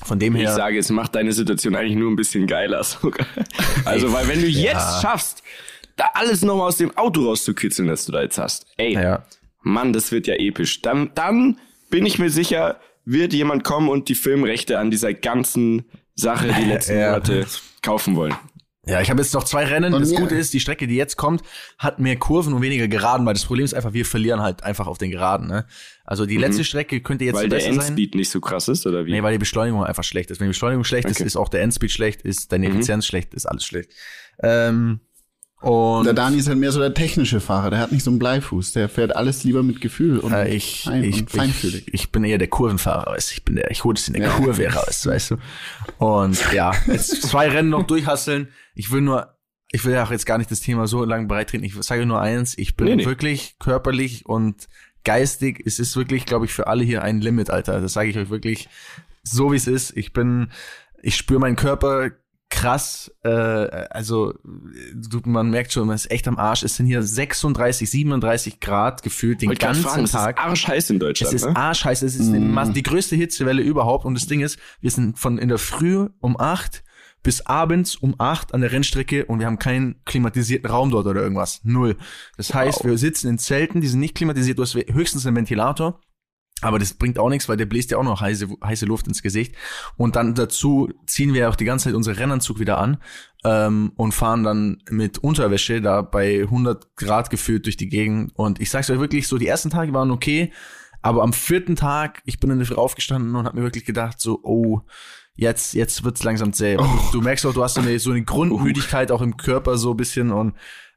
von 0.04 0.18
dem 0.18 0.36
Ich 0.36 0.42
her. 0.42 0.52
sage, 0.54 0.78
es 0.78 0.90
macht 0.90 1.14
deine 1.14 1.32
Situation 1.32 1.74
eigentlich 1.74 1.96
nur 1.96 2.10
ein 2.10 2.16
bisschen 2.16 2.46
geiler 2.46 2.84
sogar. 2.84 3.26
Also, 3.86 4.12
weil 4.12 4.28
wenn 4.28 4.40
du 4.42 4.46
jetzt 4.48 5.00
schaffst, 5.00 5.42
da 5.96 6.10
alles 6.14 6.42
nochmal 6.42 6.68
aus 6.68 6.76
dem 6.76 6.96
Auto 6.96 7.24
rauszukitzeln, 7.26 7.88
das 7.88 8.04
du 8.06 8.12
da 8.12 8.22
jetzt 8.22 8.38
hast. 8.38 8.66
Ey, 8.76 8.94
ja. 8.94 9.24
Mann, 9.62 9.92
das 9.92 10.12
wird 10.12 10.26
ja 10.26 10.34
episch. 10.34 10.82
Dann, 10.82 11.10
dann 11.14 11.58
bin 11.90 12.06
ich 12.06 12.18
mir 12.18 12.30
sicher, 12.30 12.78
wird 13.04 13.32
jemand 13.32 13.64
kommen 13.64 13.88
und 13.88 14.08
die 14.08 14.14
Filmrechte 14.14 14.78
an 14.78 14.90
dieser 14.90 15.14
ganzen 15.14 15.86
Sache 16.14 16.48
die 16.58 16.64
letzten 16.68 16.98
Ja. 16.98 17.10
Monate 17.12 17.46
kaufen 17.82 18.16
wollen. 18.16 18.34
Ja, 18.88 19.00
ich 19.00 19.10
habe 19.10 19.20
jetzt 19.20 19.34
noch 19.34 19.42
zwei 19.42 19.64
Rennen. 19.64 19.94
Und 19.94 20.00
das 20.02 20.14
Gute 20.14 20.36
ist, 20.36 20.54
die 20.54 20.60
Strecke, 20.60 20.86
die 20.86 20.94
jetzt 20.94 21.16
kommt, 21.16 21.42
hat 21.76 21.98
mehr 21.98 22.16
Kurven 22.16 22.52
und 22.52 22.62
weniger 22.62 22.86
Geraden, 22.86 23.26
weil 23.26 23.34
das 23.34 23.44
Problem 23.44 23.64
ist 23.64 23.74
einfach, 23.74 23.92
wir 23.94 24.04
verlieren 24.06 24.40
halt 24.42 24.62
einfach 24.62 24.86
auf 24.86 24.96
den 24.98 25.10
Geraden. 25.10 25.48
Ne? 25.48 25.66
Also 26.04 26.24
die 26.24 26.36
letzte 26.36 26.62
Strecke 26.62 27.00
könnte 27.00 27.24
jetzt 27.24 27.34
Mhm. 27.34 27.38
Weil 27.40 27.48
der 27.48 27.56
besser 27.56 27.72
sein. 27.72 27.80
Endspeed 27.80 28.14
nicht 28.14 28.30
so 28.30 28.40
krass 28.40 28.68
ist, 28.68 28.86
oder 28.86 29.04
wie? 29.04 29.10
Nee, 29.10 29.24
weil 29.24 29.32
die 29.32 29.38
Beschleunigung 29.38 29.82
einfach 29.84 30.04
schlecht 30.04 30.30
ist. 30.30 30.38
Wenn 30.38 30.46
die 30.46 30.50
Beschleunigung 30.50 30.84
schlecht 30.84 31.06
ist, 31.08 31.16
Okay. 31.16 31.24
Mhm. 31.24 31.26
ist 31.26 31.36
auch 31.36 31.48
der 31.48 31.62
Endspeed 31.62 31.90
schlecht, 31.90 32.22
ist 32.22 32.52
deine 32.52 32.68
Effizienz 32.68 33.06
schlecht, 33.06 33.34
ist 33.34 33.46
alles 33.46 33.64
schlecht. 33.64 33.90
Ähm, 34.40 35.00
und 35.62 36.04
der 36.04 36.12
Dani 36.12 36.36
ist 36.36 36.48
halt 36.48 36.58
mehr 36.58 36.70
so 36.70 36.80
der 36.80 36.92
technische 36.94 37.40
Fahrer. 37.40 37.70
Der 37.70 37.78
hat 37.78 37.90
nicht 37.90 38.04
so 38.04 38.10
einen 38.10 38.18
Bleifuß. 38.18 38.72
Der 38.72 38.88
fährt 38.88 39.16
alles 39.16 39.42
lieber 39.42 39.62
mit 39.62 39.80
Gefühl 39.80 40.18
und, 40.18 40.32
äh, 40.32 40.48
ich, 40.48 40.82
fein 40.84 41.02
ich, 41.02 41.20
und 41.20 41.30
feinfühlig. 41.30 41.88
ich, 41.88 41.94
ich 41.94 42.12
bin 42.12 42.24
eher 42.24 42.38
der 42.38 42.48
Kurvenfahrer, 42.48 43.12
weißt 43.12 43.30
du. 43.30 43.34
Ich 43.34 43.44
bin 43.44 43.56
der, 43.56 43.70
ich 43.70 43.82
hole 43.82 43.94
das 43.94 44.06
in 44.06 44.14
der 44.14 44.28
Kurve 44.28 44.66
raus, 44.72 45.06
weißt 45.06 45.30
du. 45.32 45.36
Und 45.98 46.52
ja, 46.52 46.72
jetzt 46.86 47.22
zwei 47.22 47.48
Rennen 47.48 47.70
noch 47.70 47.84
durchhasseln. 47.84 48.48
Ich 48.74 48.90
will 48.92 49.00
nur, 49.00 49.34
ich 49.72 49.84
will 49.84 49.94
ja 49.94 50.04
auch 50.04 50.10
jetzt 50.10 50.26
gar 50.26 50.38
nicht 50.38 50.50
das 50.50 50.60
Thema 50.60 50.86
so 50.86 51.04
lang 51.04 51.26
breitreten. 51.26 51.64
Ich 51.64 51.74
sage 51.80 52.04
nur 52.04 52.20
eins, 52.20 52.56
ich 52.58 52.76
bin 52.76 52.86
Nee, 52.86 52.96
nee. 52.96 53.06
wirklich 53.06 53.56
körperlich 53.58 54.26
und 54.26 54.68
geistig, 55.04 55.62
es 55.64 55.78
ist 55.78 55.96
wirklich, 55.96 56.26
glaube 56.26 56.44
ich, 56.44 56.52
für 56.52 56.66
alle 56.66 56.84
hier 56.84 57.02
ein 57.02 57.20
Limit, 57.20 57.48
Alter. 57.48 57.80
Das 57.80 57.94
sage 57.94 58.10
ich 58.10 58.18
euch 58.18 58.28
wirklich 58.28 58.68
so, 59.22 59.52
wie 59.52 59.56
es 59.56 59.66
ist. 59.66 59.96
Ich 59.96 60.12
bin, 60.12 60.48
ich 61.02 61.16
spüre 61.16 61.40
meinen 61.40 61.56
Körper 61.56 62.10
krass, 62.56 63.12
äh, 63.22 63.28
also 63.28 64.32
du, 64.94 65.20
man 65.26 65.50
merkt 65.50 65.74
schon, 65.74 65.86
man 65.86 65.94
ist 65.94 66.10
echt 66.10 66.26
am 66.26 66.38
Arsch. 66.38 66.62
Es 66.62 66.76
sind 66.76 66.86
hier 66.86 67.02
36, 67.02 67.90
37 67.90 68.60
Grad 68.60 69.02
gefühlt 69.02 69.42
den 69.42 69.54
ganzen 69.54 69.82
fragen, 69.82 70.04
es 70.04 70.12
Tag. 70.12 70.38
ist 70.38 70.44
arschheiß 70.44 70.90
in 70.90 70.98
Deutschland. 70.98 71.34
Es 71.34 71.42
ist 71.42 71.48
ne? 71.48 71.54
arschheiß, 71.54 72.00
es 72.00 72.16
ist 72.16 72.32
die, 72.32 72.40
Mas- 72.40 72.72
die 72.72 72.82
größte 72.82 73.14
Hitzewelle 73.14 73.60
überhaupt. 73.60 74.06
Und 74.06 74.14
das 74.14 74.26
Ding 74.26 74.40
ist, 74.40 74.58
wir 74.80 74.90
sind 74.90 75.18
von 75.18 75.36
in 75.36 75.48
der 75.48 75.58
Früh 75.58 76.08
um 76.20 76.40
acht 76.40 76.82
bis 77.22 77.44
abends 77.44 77.96
um 77.96 78.14
acht 78.18 78.54
an 78.54 78.62
der 78.62 78.72
Rennstrecke 78.72 79.26
und 79.26 79.40
wir 79.40 79.46
haben 79.46 79.58
keinen 79.58 80.02
klimatisierten 80.04 80.70
Raum 80.70 80.90
dort 80.90 81.06
oder 81.06 81.20
irgendwas. 81.20 81.60
Null. 81.62 81.96
Das 82.36 82.54
heißt, 82.54 82.84
wir 82.84 82.96
sitzen 82.96 83.28
in 83.28 83.38
Zelten, 83.38 83.80
die 83.80 83.88
sind 83.88 84.00
nicht 84.00 84.14
klimatisiert, 84.14 84.58
du 84.58 84.62
hast 84.62 84.74
höchstens 84.74 85.26
einen 85.26 85.36
Ventilator. 85.36 86.00
Aber 86.62 86.78
das 86.78 86.94
bringt 86.94 87.18
auch 87.18 87.28
nichts, 87.28 87.48
weil 87.48 87.58
der 87.58 87.66
bläst 87.66 87.90
ja 87.90 87.98
auch 87.98 88.02
noch 88.02 88.22
heiße, 88.22 88.48
heiße 88.64 88.86
Luft 88.86 89.06
ins 89.06 89.22
Gesicht. 89.22 89.54
Und 89.96 90.16
dann 90.16 90.34
dazu 90.34 90.90
ziehen 91.06 91.34
wir 91.34 91.50
auch 91.50 91.56
die 91.56 91.66
ganze 91.66 91.84
Zeit 91.84 91.94
unseren 91.94 92.16
Rennanzug 92.16 92.58
wieder 92.58 92.78
an 92.78 92.96
ähm, 93.44 93.92
und 93.96 94.12
fahren 94.12 94.42
dann 94.42 94.82
mit 94.88 95.18
Unterwäsche 95.18 95.82
da 95.82 96.00
bei 96.00 96.42
100 96.42 96.96
Grad 96.96 97.28
gefühlt 97.28 97.66
durch 97.66 97.76
die 97.76 97.90
Gegend. 97.90 98.32
Und 98.34 98.58
ich 98.58 98.70
sag's 98.70 98.88
euch 98.88 98.98
wirklich, 98.98 99.28
so 99.28 99.36
die 99.36 99.46
ersten 99.46 99.68
Tage 99.68 99.92
waren 99.92 100.10
okay, 100.10 100.50
aber 101.02 101.22
am 101.22 101.34
vierten 101.34 101.76
Tag, 101.76 102.22
ich 102.24 102.40
bin 102.40 102.50
in 102.50 102.58
der 102.58 102.66
Früh 102.66 102.74
aufgestanden 102.74 103.36
und 103.36 103.44
habe 103.44 103.58
mir 103.58 103.64
wirklich 103.64 103.84
gedacht, 103.84 104.18
so, 104.18 104.40
oh, 104.42 104.80
jetzt, 105.34 105.74
jetzt 105.74 106.04
wird's 106.04 106.24
langsam 106.24 106.54
zäh. 106.54 106.76
Du, 106.78 106.84
du 107.12 107.20
merkst 107.20 107.44
auch, 107.44 107.52
du 107.52 107.62
hast 107.62 107.74
so 107.74 107.82
eine, 107.82 107.98
so 107.98 108.10
eine 108.10 108.24
Grundmüdigkeit 108.24 109.12
auch 109.12 109.20
im 109.20 109.36
Körper 109.36 109.76
so 109.76 109.90
ein 109.90 109.96
bisschen 109.96 110.32
und 110.32 110.54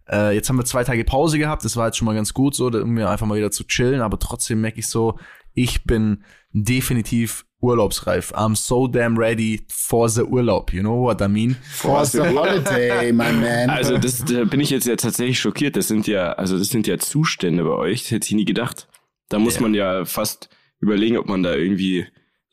äh, 0.09 0.33
jetzt 0.33 0.49
haben 0.49 0.57
wir 0.57 0.65
zwei 0.65 0.83
Tage 0.83 1.03
Pause 1.03 1.37
gehabt, 1.37 1.63
das 1.63 1.75
war 1.75 1.87
jetzt 1.87 1.97
schon 1.97 2.05
mal 2.05 2.15
ganz 2.15 2.33
gut 2.33 2.55
so, 2.55 2.67
um 2.67 2.91
mir 2.91 3.09
einfach 3.09 3.27
mal 3.27 3.37
wieder 3.37 3.51
zu 3.51 3.65
chillen, 3.65 4.01
aber 4.01 4.17
trotzdem 4.17 4.61
merke 4.61 4.79
ich 4.79 4.87
so, 4.87 5.19
ich 5.53 5.83
bin 5.83 6.23
definitiv 6.51 7.45
urlaubsreif. 7.61 8.31
I'm 8.33 8.55
so 8.55 8.87
damn 8.87 9.17
ready 9.17 9.61
for 9.69 10.07
the 10.09 10.21
Urlaub, 10.23 10.71
you 10.73 10.81
know 10.81 11.03
what 11.03 11.21
I 11.21 11.27
mean? 11.27 11.57
For 11.71 12.05
the 12.05 12.19
holiday, 12.19 13.11
my 13.11 13.31
man. 13.33 13.69
Also 13.69 13.97
das 13.97 14.23
da 14.23 14.45
bin 14.45 14.61
ich 14.61 14.69
jetzt 14.69 14.87
ja 14.87 14.95
tatsächlich 14.95 15.39
schockiert. 15.39 15.75
Das 15.75 15.87
sind 15.89 16.07
ja, 16.07 16.31
also 16.33 16.57
das 16.57 16.69
sind 16.69 16.87
ja 16.87 16.97
Zustände 16.97 17.63
bei 17.63 17.71
euch. 17.71 18.03
Das 18.03 18.11
hätte 18.11 18.27
ich 18.27 18.33
nie 18.33 18.45
gedacht. 18.45 18.87
Da 19.27 19.39
muss 19.39 19.55
Ja. 19.55 19.61
man 19.61 19.73
ja 19.73 20.05
fast 20.05 20.49
überlegen, 20.79 21.17
ob 21.17 21.27
man 21.27 21.43
da 21.43 21.53
irgendwie 21.53 22.07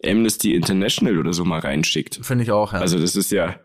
Amnesty 0.05 0.55
International 0.55 1.19
oder 1.19 1.33
so 1.33 1.45
mal 1.45 1.61
reinschickt. 1.61 2.19
Finde 2.23 2.45
ich 2.45 2.51
auch, 2.51 2.73
ja. 2.73 2.81
Also 2.81 2.99
das 2.99 3.15
ist 3.17 3.31
ja, 3.31 3.61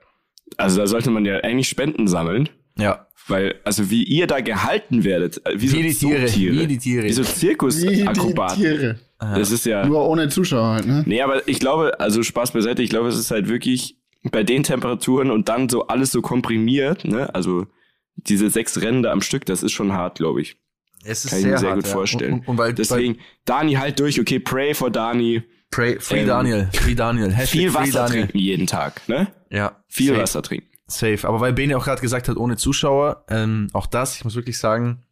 also 0.57 0.77
da 0.77 0.87
sollte 0.87 1.09
man 1.09 1.25
ja 1.25 1.37
eigentlich 1.37 1.67
Spenden 1.69 2.07
sammeln, 2.07 2.49
ja. 2.77 3.07
Weil 3.27 3.55
also 3.63 3.89
wie 3.89 4.03
ihr 4.03 4.27
da 4.27 4.41
gehalten 4.41 5.03
werdet, 5.03 5.45
äh, 5.45 5.53
wie, 5.59 5.67
so 5.67 5.77
Wie 5.77 5.83
die 5.83 5.93
Tiere, 5.93 6.25
Zootiere, 6.25 6.55
wie 6.55 6.67
die 6.67 6.77
Tiere. 6.77 7.03
wie 7.05 7.13
so 7.13 7.23
Wie 7.23 7.27
die 7.27 7.33
Zirkusakrobaten. 7.33 8.61
Tiere. 8.61 8.99
Das 9.19 9.51
ist 9.51 9.65
ja, 9.67 9.85
Nur 9.85 10.07
ohne 10.09 10.29
Zuschauer 10.29 10.73
halt, 10.75 10.87
ne? 10.87 11.03
nee, 11.05 11.21
aber 11.21 11.47
ich 11.47 11.59
glaube, 11.59 11.99
also 11.99 12.23
Spaß 12.23 12.53
beiseite, 12.53 12.81
ich 12.81 12.89
glaube, 12.89 13.07
es 13.09 13.17
ist 13.19 13.29
halt 13.29 13.47
wirklich 13.49 13.95
bei 14.31 14.43
den 14.43 14.63
Temperaturen 14.63 15.29
und 15.29 15.47
dann 15.47 15.69
so 15.69 15.87
alles 15.87 16.11
so 16.11 16.21
komprimiert, 16.23 17.05
ne, 17.05 17.33
also 17.35 17.67
diese 18.15 18.49
sechs 18.49 18.81
Rennen 18.81 19.03
da 19.03 19.11
am 19.11 19.21
Stück, 19.21 19.45
das 19.45 19.61
ist 19.61 19.73
schon 19.73 19.93
hart, 19.93 20.17
glaube 20.17 20.41
ich. 20.41 20.57
Es 21.03 21.23
ist 21.25 21.29
Kann 21.31 21.39
ich 21.39 21.43
sehr 21.43 21.51
mir 21.53 21.57
sehr 21.59 21.69
hart, 21.69 21.77
gut 21.79 21.85
ja. 21.87 21.91
vorstellen. 21.93 22.33
Und, 22.33 22.47
und, 22.47 22.57
weil, 22.57 22.73
Deswegen, 22.73 23.17
Dani 23.45 23.73
halt 23.73 23.99
durch, 23.99 24.19
okay, 24.19 24.39
pray 24.39 24.73
for 24.73 24.89
Dani. 24.91 25.43
weil 25.43 25.43
Pray, 25.69 25.99
Free 25.99 26.19
ähm, 26.21 26.27
Daniel, 26.27 26.69
Free 26.73 26.95
Daniel, 26.95 27.31
Hashtag 27.31 27.47
Viel 27.59 27.71
Free 27.71 27.79
Wasser 27.79 27.91
Daniel. 28.05 28.21
trinken 28.23 28.37
jeden 28.39 28.67
Tag, 28.67 29.07
ne? 29.07 29.27
Ja, 29.49 29.77
Viel 29.87 30.07
safe. 30.09 30.19
Wasser 30.21 30.41
trinken. 30.41 30.67
Safe. 30.91 31.27
Aber 31.27 31.39
weil 31.41 31.53
Bene 31.53 31.77
auch 31.77 31.83
gerade 31.85 32.01
gesagt 32.01 32.27
hat, 32.29 32.37
ohne 32.37 32.57
Zuschauer, 32.57 33.25
ähm, 33.29 33.67
auch 33.73 33.87
das, 33.87 34.15
ich 34.17 34.23
muss 34.23 34.35
wirklich 34.35 34.57
sagen, 34.59 35.03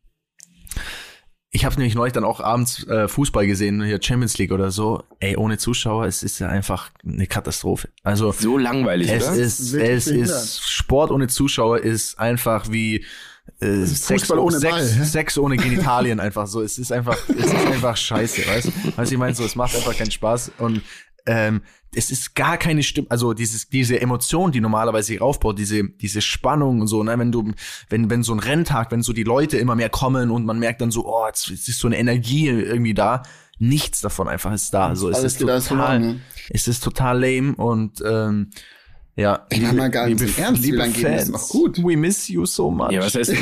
ich 1.52 1.66
habe 1.66 1.76
nämlich 1.76 1.96
neulich 1.96 2.14
dann 2.14 2.24
auch 2.26 2.42
abends 2.42 2.86
äh, 2.88 3.08
Fußball 3.08 3.48
gesehen, 3.48 3.82
hier 3.84 4.00
Champions 4.02 4.38
League 4.38 4.52
oder 4.52 4.70
so. 4.70 5.04
Ey, 5.20 5.36
ohne 5.36 5.58
Zuschauer, 5.58 6.06
es 6.06 6.22
ist 6.22 6.38
ja 6.38 6.48
einfach 6.48 6.92
eine 7.04 7.26
Katastrophe. 7.26 7.90
Also 8.04 8.32
So 8.32 8.58
langweilig, 8.58 9.10
es 9.12 9.24
oder? 9.28 9.36
ist, 9.36 9.74
Wirklich 9.74 9.90
es 9.92 10.06
behindert. 10.06 10.30
ist 10.30 10.70
Sport 10.70 11.12
ohne 11.12 11.28
Zuschauer 11.28 11.80
ist 11.80 12.20
einfach 12.20 12.70
wie 12.70 13.04
äh, 13.62 13.84
Sex, 13.86 14.22
Fußball 14.22 14.38
ohne 14.38 14.60
Sex, 14.60 14.72
Ball? 14.72 14.86
Sex 15.06 15.38
ohne 15.40 15.58
Genitalien 15.58 16.20
einfach 16.20 16.46
so. 16.46 16.62
Es 16.62 16.78
ist 16.78 16.92
einfach, 16.92 17.18
es 17.28 17.46
ist 17.48 17.56
einfach 17.56 17.98
scheiße, 17.98 18.46
weißt 18.48 18.68
du? 18.68 18.98
Weißt 18.98 19.10
du, 19.12 19.16
ich 19.16 19.20
meine 19.20 19.34
so, 19.34 19.44
es 19.44 19.56
macht 19.56 19.76
einfach 19.76 19.98
keinen 19.98 20.12
Spaß 20.12 20.52
und 20.60 20.84
ähm, 21.30 21.62
es 21.94 22.10
ist 22.10 22.36
gar 22.36 22.58
keine 22.58 22.82
Stimme, 22.82 23.08
also 23.10 23.34
dieses, 23.34 23.70
diese 23.70 24.02
Emotion, 24.02 24.52
die 24.52 24.62
normalerweise 24.62 25.08
sich 25.08 25.22
aufbaut, 25.22 25.60
diese, 25.60 25.84
diese 25.84 26.22
Spannung 26.22 26.82
und 26.82 26.88
so, 26.88 27.04
ne, 27.04 27.18
wenn 27.20 27.32
du, 27.32 27.52
wenn, 27.90 28.10
wenn 28.10 28.24
so 28.24 28.34
ein 28.34 28.40
Renntag, 28.40 28.92
wenn 28.92 29.04
so 29.04 29.14
die 29.14 29.24
Leute 29.24 29.58
immer 29.58 29.76
mehr 29.76 29.90
kommen 29.90 30.32
und 30.32 30.46
man 30.46 30.58
merkt 30.58 30.82
dann 30.82 30.90
so, 30.92 31.06
oh, 31.06 31.28
jetzt, 31.28 31.48
jetzt 31.50 31.68
ist 31.70 31.80
so 31.80 31.88
eine 31.88 32.00
Energie 32.00 32.48
irgendwie 32.48 32.96
da, 32.96 33.22
nichts 33.60 34.02
davon 34.02 34.28
einfach 34.28 34.52
ist 34.54 34.74
da. 34.74 34.88
Also 34.88 35.10
es 35.10 35.18
Alles 35.18 35.34
ist 35.34 35.40
geht 35.40 35.48
total, 35.48 35.62
verloren, 35.62 36.02
ne? 36.02 36.20
es 36.50 36.68
ist 36.68 36.84
total 36.84 37.20
lame 37.24 37.56
und 37.56 38.02
ähm, 38.04 38.50
ja, 39.16 39.46
Ich 39.52 39.62
meine 39.62 39.74
mal 39.78 39.90
ganz 39.92 40.22
im 40.22 40.34
Ernst, 40.38 40.64
wie 40.64 40.72
lange 40.72 40.94
geht 40.94 41.06
das 41.06 41.30
noch 41.30 41.48
gut? 41.50 41.78
We 41.84 41.98
miss 41.98 42.28
you 42.28 42.46
so 42.46 42.72
much. 42.72 42.92
Ja, 42.92 43.02
was 43.02 43.14
heißt, 43.16 43.34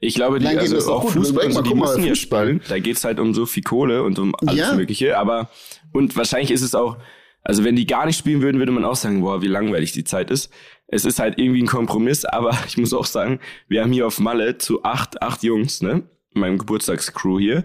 ich 0.00 0.14
glaube, 0.14 0.38
die, 0.40 0.46
geht 0.46 0.58
also 0.58 0.92
auch 0.92 1.02
gut. 1.02 1.12
Fußball, 1.12 1.48
mal, 1.48 1.62
die 1.62 1.74
müssen 1.74 2.02
ja 2.04 2.10
Fußball. 2.10 2.46
spielen. 2.46 2.60
Da 2.68 2.78
geht's 2.78 3.02
halt 3.04 3.18
um 3.18 3.32
so 3.32 3.46
viel 3.46 3.62
Kohle 3.62 4.02
und 4.02 4.18
um 4.18 4.34
alles 4.46 4.56
Ja. 4.56 4.74
Mögliche. 4.74 5.16
Aber, 5.16 5.48
und 5.92 6.16
wahrscheinlich 6.16 6.50
ist 6.50 6.60
es 6.60 6.74
auch, 6.74 6.98
also 7.42 7.64
wenn 7.64 7.76
die 7.76 7.86
gar 7.86 8.06
nicht 8.06 8.18
spielen 8.18 8.42
würden, 8.42 8.58
würde 8.58 8.72
man 8.72 8.84
auch 8.84 8.96
sagen, 8.96 9.20
boah, 9.20 9.42
wie 9.42 9.48
langweilig 9.48 9.92
die 9.92 10.04
Zeit 10.04 10.30
ist. 10.30 10.52
Es 10.86 11.04
ist 11.04 11.18
halt 11.18 11.38
irgendwie 11.38 11.62
ein 11.62 11.66
Kompromiss, 11.66 12.24
aber 12.24 12.56
ich 12.66 12.76
muss 12.76 12.94
auch 12.94 13.06
sagen, 13.06 13.40
wir 13.68 13.82
haben 13.82 13.92
hier 13.92 14.06
auf 14.06 14.20
Malle 14.20 14.58
zu 14.58 14.84
acht, 14.84 15.22
acht 15.22 15.42
Jungs, 15.42 15.82
ne, 15.82 16.02
in 16.34 16.40
meinem 16.40 16.58
Geburtstagscrew 16.58 17.38
hier, 17.38 17.64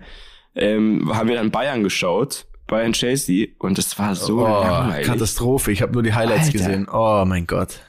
ähm, 0.56 1.14
haben 1.14 1.30
wir 1.30 1.36
dann 1.36 1.52
Bayern 1.52 1.84
geschaut, 1.84 2.48
Bayern 2.66 2.94
Chelsea, 2.94 3.48
und 3.60 3.78
es 3.78 3.98
war 3.98 4.16
so 4.16 4.40
oh, 4.40 4.48
langweilig. 4.48 5.08
Katastrophe. 5.08 5.72
Ich 5.72 5.82
habe 5.82 5.94
nur 5.94 6.04
die 6.04 6.14
Highlights 6.14 6.48
Alter. 6.48 6.58
gesehen. 6.58 6.88
Oh 6.92 7.24
mein 7.26 7.48
Gott. 7.48 7.80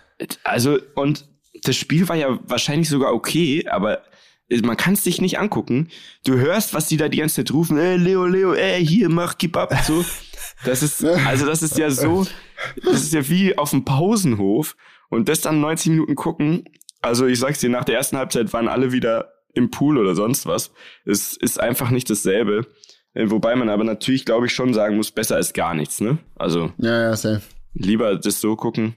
Also, 0.45 0.79
und 0.95 1.27
das 1.65 1.77
Spiel 1.77 2.09
war 2.09 2.17
ja 2.17 2.39
wahrscheinlich 2.47 2.89
sogar 2.89 3.13
okay, 3.13 3.67
aber 3.69 4.03
man 4.63 4.77
kann 4.77 4.95
es 4.95 5.05
sich 5.05 5.21
nicht 5.21 5.39
angucken. 5.39 5.89
Du 6.25 6.35
hörst, 6.37 6.73
was 6.75 6.87
die 6.89 6.97
da 6.97 7.09
die 7.09 7.19
ganze 7.19 7.37
Zeit 7.37 7.53
rufen, 7.53 7.79
ey, 7.79 7.97
Leo, 7.97 8.27
Leo, 8.27 8.55
ey, 8.55 8.85
hier, 8.87 9.09
mach, 9.09 9.37
gib 9.39 9.57
ab, 9.57 9.75
so. 9.87 10.05
Das 10.65 10.83
ist, 10.83 11.05
also 11.27 11.47
das 11.47 11.63
ist 11.63 11.77
ja 11.79 11.91
so, 11.91 12.27
das 12.85 13.03
ist 13.03 13.13
ja 13.13 13.29
wie 13.29 13.57
auf 13.59 13.71
dem 13.71 13.85
Pausenhof 13.85 14.77
und 15.11 15.29
das 15.29 15.41
dann 15.43 15.61
90 15.61 15.91
Minuten 15.93 16.15
gucken 16.15 16.65
Also 17.03 17.27
ich 17.27 17.39
sag's 17.39 17.61
dir, 17.61 17.71
nach 17.71 17.85
der 17.85 17.97
ersten 17.97 18.17
Halbzeit 18.17 18.53
waren 18.53 18.69
alle 18.69 18.93
wieder 18.93 19.33
im 19.55 19.71
Pool 19.71 19.99
oder 19.99 20.15
sonst 20.15 20.47
was. 20.47 20.73
Es 21.05 21.37
ist 21.37 21.59
einfach 21.61 21.91
nicht 21.91 22.09
dasselbe. 22.11 22.67
Äh, 23.15 23.31
Wobei 23.31 23.57
man 23.57 23.69
aber 23.69 23.85
natürlich, 23.85 24.25
glaube 24.25 24.47
ich, 24.47 24.53
schon 24.53 24.73
sagen 24.75 24.97
muss, 24.97 25.11
besser 25.11 25.37
als 25.37 25.53
gar 25.53 25.75
nichts, 25.75 26.01
ne? 26.01 26.19
Also 26.37 26.73
Ja, 26.79 27.03
ja, 27.03 27.17
safe. 27.17 27.43
lieber 27.75 28.17
das 28.17 28.41
so 28.41 28.57
gucken. 28.57 28.95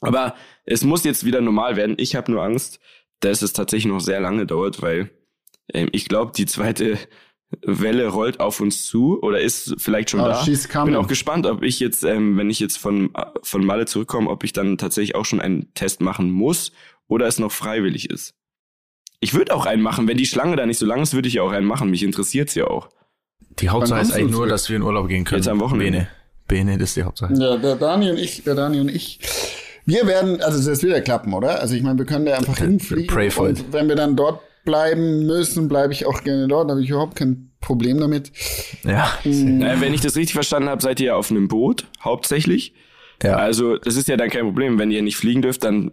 Aber 0.00 0.34
es 0.64 0.84
muss 0.84 1.04
jetzt 1.04 1.24
wieder 1.24 1.40
normal 1.40 1.76
werden. 1.76 1.96
Ich 1.98 2.14
habe 2.16 2.30
nur 2.30 2.42
Angst, 2.42 2.80
dass 3.20 3.42
es 3.42 3.52
tatsächlich 3.52 3.92
noch 3.92 4.00
sehr 4.00 4.20
lange 4.20 4.46
dauert, 4.46 4.82
weil 4.82 5.10
ähm, 5.72 5.88
ich 5.92 6.08
glaube, 6.08 6.32
die 6.36 6.46
zweite 6.46 6.98
Welle 7.62 8.08
rollt 8.08 8.40
auf 8.40 8.60
uns 8.60 8.84
zu 8.86 9.20
oder 9.22 9.40
ist 9.40 9.74
vielleicht 9.78 10.10
schon 10.10 10.20
Oh, 10.20 10.24
da. 10.24 10.42
she's 10.44 10.68
coming. 10.68 10.94
Bin 10.94 10.96
auch 10.96 11.06
gespannt, 11.06 11.46
ob 11.46 11.62
ich 11.62 11.78
jetzt, 11.80 12.02
ähm, 12.02 12.36
wenn 12.36 12.50
ich 12.50 12.58
jetzt 12.60 12.76
von, 12.76 13.10
von 13.42 13.64
Malle 13.64 13.86
zurückkomme, 13.86 14.28
ob 14.28 14.42
ich 14.44 14.52
dann 14.52 14.78
tatsächlich 14.78 15.14
auch 15.14 15.24
schon 15.24 15.40
einen 15.40 15.72
Test 15.74 16.00
machen 16.00 16.30
muss 16.30 16.72
oder 17.08 17.26
es 17.26 17.38
noch 17.38 17.52
freiwillig 17.52 18.10
ist. 18.10 18.34
Ich 19.20 19.32
würde 19.32 19.54
auch 19.54 19.64
einen 19.64 19.80
machen. 19.82 20.08
Wenn 20.08 20.16
die 20.18 20.26
Schlange 20.26 20.56
da 20.56 20.66
nicht 20.66 20.78
so 20.78 20.86
lang 20.86 21.00
ist, 21.02 21.14
würde 21.14 21.28
ich 21.28 21.34
ja 21.34 21.42
auch 21.42 21.52
einen 21.52 21.66
machen. 21.66 21.88
Mich 21.90 22.02
interessiert's 22.02 22.54
ja 22.54 22.66
auch. 22.66 22.88
Die 23.60 23.70
Hauptsache 23.70 24.00
ist 24.02 24.12
eigentlich 24.12 24.32
nur, 24.32 24.46
dass 24.46 24.68
wir 24.68 24.76
in 24.76 24.82
Urlaub 24.82 25.08
gehen 25.08 25.24
können. 25.24 25.38
Jetzt 25.40 25.48
am 25.48 25.60
Wochenende. 25.60 26.08
Bene. 26.48 26.64
Bene, 26.66 26.78
das 26.78 26.90
ist 26.90 26.96
die 26.96 27.02
Hauptsache. 27.04 27.32
Ja, 27.34 27.56
der 27.56 27.76
Dani 27.76 28.10
und 28.10 28.18
ich, 28.18 28.44
der 28.44 28.54
Dani 28.54 28.80
und 28.80 28.88
ich, 28.90 29.20
wir 29.86 30.06
werden, 30.06 30.40
also 30.42 30.68
das 30.68 30.82
wird 30.82 30.92
ja 30.92 31.00
klappen, 31.00 31.32
oder? 31.32 31.60
Also 31.60 31.74
ich 31.74 31.82
meine, 31.82 31.98
wir 31.98 32.06
können 32.06 32.26
da 32.26 32.34
einfach 32.34 32.58
hinfliegen. 32.58 33.06
pray 33.06 33.30
for 33.30 33.48
und 33.48 33.60
it. 33.60 33.64
wenn 33.72 33.88
wir 33.88 33.96
dann 33.96 34.16
dort 34.16 34.40
bleiben 34.64 35.26
müssen, 35.26 35.68
bleibe 35.68 35.92
ich 35.92 36.06
auch 36.06 36.22
gerne 36.24 36.48
dort. 36.48 36.68
Da 36.68 36.72
habe 36.72 36.82
ich 36.82 36.90
überhaupt 36.90 37.16
kein 37.16 37.52
Problem 37.60 37.98
damit. 38.00 38.32
Ja. 38.84 39.10
Äh, 39.24 39.80
wenn 39.80 39.94
ich 39.94 40.00
das 40.00 40.16
richtig 40.16 40.34
verstanden 40.34 40.68
habe, 40.68 40.82
seid 40.82 41.00
ihr 41.00 41.06
ja 41.06 41.16
auf 41.16 41.30
einem 41.30 41.48
Boot, 41.48 41.86
hauptsächlich. 42.02 42.74
Ja. 43.22 43.36
Also, 43.36 43.76
das 43.78 43.96
ist 43.96 44.08
ja 44.08 44.16
dann 44.16 44.28
kein 44.28 44.42
Problem. 44.42 44.78
Wenn 44.78 44.90
ihr 44.90 45.00
nicht 45.02 45.16
fliegen 45.16 45.40
dürft, 45.40 45.64
dann, 45.64 45.90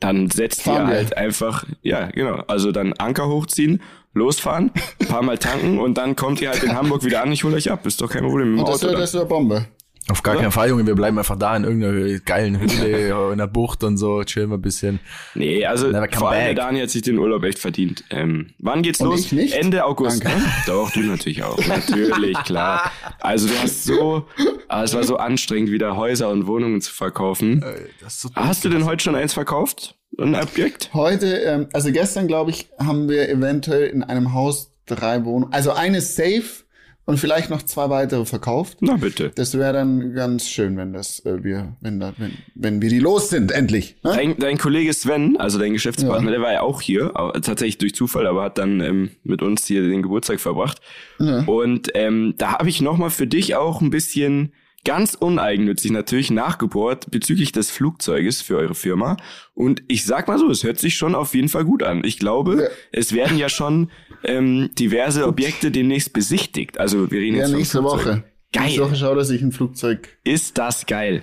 dann 0.00 0.28
setzt 0.30 0.62
Fahren 0.62 0.86
ihr 0.86 0.88
wir. 0.88 0.96
halt 0.96 1.16
einfach, 1.16 1.64
ja, 1.82 2.06
genau. 2.06 2.42
Also 2.48 2.72
dann 2.72 2.94
Anker 2.94 3.28
hochziehen, 3.28 3.80
losfahren, 4.12 4.72
ein 5.00 5.06
paar 5.06 5.22
Mal 5.22 5.38
tanken 5.38 5.78
und 5.78 5.98
dann 5.98 6.16
kommt 6.16 6.40
ihr 6.40 6.50
halt 6.50 6.62
in 6.64 6.74
Hamburg 6.74 7.04
wieder 7.04 7.22
an. 7.22 7.30
Ich 7.30 7.44
hole 7.44 7.54
euch 7.56 7.70
ab. 7.70 7.86
Ist 7.86 8.00
doch 8.00 8.10
kein 8.10 8.22
Problem 8.24 8.56
dem 8.56 8.58
Und 8.58 8.68
das 8.68 8.76
Auto. 8.76 8.84
wäre 8.86 8.92
dann. 8.94 9.00
das 9.02 9.14
wär 9.14 9.24
Bombe. 9.24 9.66
Auf 10.08 10.22
gar 10.22 10.36
keinen 10.36 10.52
Fall, 10.52 10.68
Junge. 10.68 10.86
Wir 10.86 10.94
bleiben 10.94 11.16
einfach 11.18 11.38
da 11.38 11.56
in 11.56 11.64
irgendeiner 11.64 12.18
geilen 12.20 12.60
Hütte, 12.60 12.86
in 13.32 13.38
der 13.38 13.46
Bucht 13.46 13.82
und 13.84 13.96
so, 13.96 14.22
chillen 14.24 14.50
wir 14.50 14.58
ein 14.58 14.62
bisschen. 14.62 15.00
Nee, 15.34 15.64
also 15.64 15.86
Never 15.86 16.08
vor 16.12 16.30
allem 16.30 16.44
der. 16.44 16.54
Dani 16.54 16.80
hat 16.80 16.90
sich 16.90 17.02
den 17.02 17.18
Urlaub 17.18 17.42
echt 17.44 17.58
verdient. 17.58 18.04
Ähm, 18.10 18.50
wann 18.58 18.82
geht's 18.82 19.00
Und 19.00 19.08
los? 19.10 19.20
ich 19.20 19.32
nicht? 19.32 19.54
Ende 19.54 19.84
August. 19.84 20.22
Danke. 20.22 20.42
Doch, 20.66 20.90
du 20.90 21.00
natürlich 21.00 21.42
auch. 21.42 21.58
Natürlich, 21.66 22.36
klar. 22.44 22.92
Also 23.20 23.48
du 23.48 23.54
hast 23.58 23.84
so, 23.84 24.26
ah, 24.68 24.82
es 24.84 24.94
war 24.94 25.04
so 25.04 25.16
anstrengend, 25.16 25.70
wieder 25.70 25.96
Häuser 25.96 26.28
und 26.28 26.46
Wohnungen 26.46 26.82
zu 26.82 26.92
verkaufen. 26.92 27.64
Das 28.00 28.14
ist 28.16 28.20
so 28.20 28.28
Hast 28.34 28.64
du 28.64 28.68
denn 28.68 28.84
heute 28.84 29.02
schon 29.02 29.14
eins 29.14 29.32
verkauft? 29.32 29.96
Ein 30.18 30.34
Objekt? 30.34 30.90
Heute, 30.92 31.38
ähm, 31.38 31.68
also 31.72 31.90
gestern, 31.90 32.28
glaube 32.28 32.50
ich, 32.50 32.68
haben 32.78 33.08
wir 33.08 33.28
eventuell 33.28 33.88
in 33.88 34.02
einem 34.02 34.32
Haus 34.32 34.70
drei 34.86 35.24
Wohnungen, 35.24 35.52
also 35.52 35.72
eine 35.72 36.00
safe 36.00 36.63
und 37.06 37.18
vielleicht 37.18 37.50
noch 37.50 37.62
zwei 37.62 37.90
weitere 37.90 38.24
verkauft. 38.24 38.78
Na 38.80 38.96
bitte. 38.96 39.30
Das 39.34 39.56
wäre 39.58 39.72
dann 39.72 40.14
ganz 40.14 40.48
schön, 40.48 40.76
wenn 40.76 40.92
das 40.92 41.20
äh, 41.26 41.44
wir, 41.44 41.76
wenn, 41.80 42.00
da, 42.00 42.14
wenn, 42.18 42.32
wenn 42.54 42.80
wir 42.82 42.88
die 42.88 42.98
los 42.98 43.28
sind, 43.28 43.52
endlich. 43.52 43.96
Ne? 44.02 44.12
Dein, 44.14 44.36
dein 44.38 44.58
Kollege 44.58 44.92
Sven, 44.92 45.36
also 45.36 45.58
dein 45.58 45.72
Geschäftspartner, 45.74 46.30
Ja. 46.30 46.36
der 46.38 46.40
war 46.42 46.52
ja 46.52 46.60
auch 46.62 46.80
hier, 46.80 47.12
tatsächlich 47.42 47.78
durch 47.78 47.94
Zufall, 47.94 48.26
aber 48.26 48.42
hat 48.44 48.58
dann 48.58 48.80
ähm, 48.80 49.10
mit 49.22 49.42
uns 49.42 49.66
hier 49.66 49.82
den 49.82 50.02
Geburtstag 50.02 50.40
verbracht. 50.40 50.80
Ja. 51.18 51.40
Und 51.44 51.90
ähm, 51.94 52.34
da 52.38 52.52
habe 52.58 52.68
ich 52.68 52.80
nochmal 52.80 53.10
für 53.10 53.26
dich 53.26 53.54
auch 53.54 53.80
ein 53.80 53.90
bisschen 53.90 54.52
ganz 54.84 55.14
uneigennützig 55.14 55.90
natürlich 55.90 56.30
nachgebohrt 56.30 57.10
bezüglich 57.10 57.52
des 57.52 57.70
Flugzeuges 57.70 58.42
für 58.42 58.56
eure 58.56 58.74
Firma. 58.74 59.16
Und 59.54 59.82
ich 59.88 60.04
sag 60.04 60.28
mal 60.28 60.38
so, 60.38 60.50
es 60.50 60.62
hört 60.64 60.78
sich 60.78 60.94
schon 60.96 61.14
auf 61.14 61.34
jeden 61.34 61.48
Fall 61.48 61.64
gut 61.64 61.82
an. 61.82 62.04
Ich 62.04 62.18
glaube, 62.18 62.62
Ja. 62.62 62.68
es 62.92 63.12
werden 63.12 63.38
ja 63.38 63.48
schon 63.48 63.90
ähm, 64.24 64.70
diverse 64.78 65.26
Objekte 65.26 65.70
demnächst 65.70 66.12
besichtigt. 66.12 66.78
Also 66.78 67.10
wir 67.10 67.18
reden 67.20 67.36
Ja, 67.36 67.42
jetzt 67.42 67.50
von 67.50 67.58
nächste. 67.58 67.82
Woche. 67.84 68.24
Nächste 68.54 68.78
Geil. 68.78 68.78
Woche 68.88 68.96
schaut 68.96 69.16
er 69.16 69.24
sich 69.24 69.42
ein 69.42 69.52
Flugzeug 69.52 70.08
Ist 70.24 70.58
das 70.58 70.86
geil. 70.86 71.22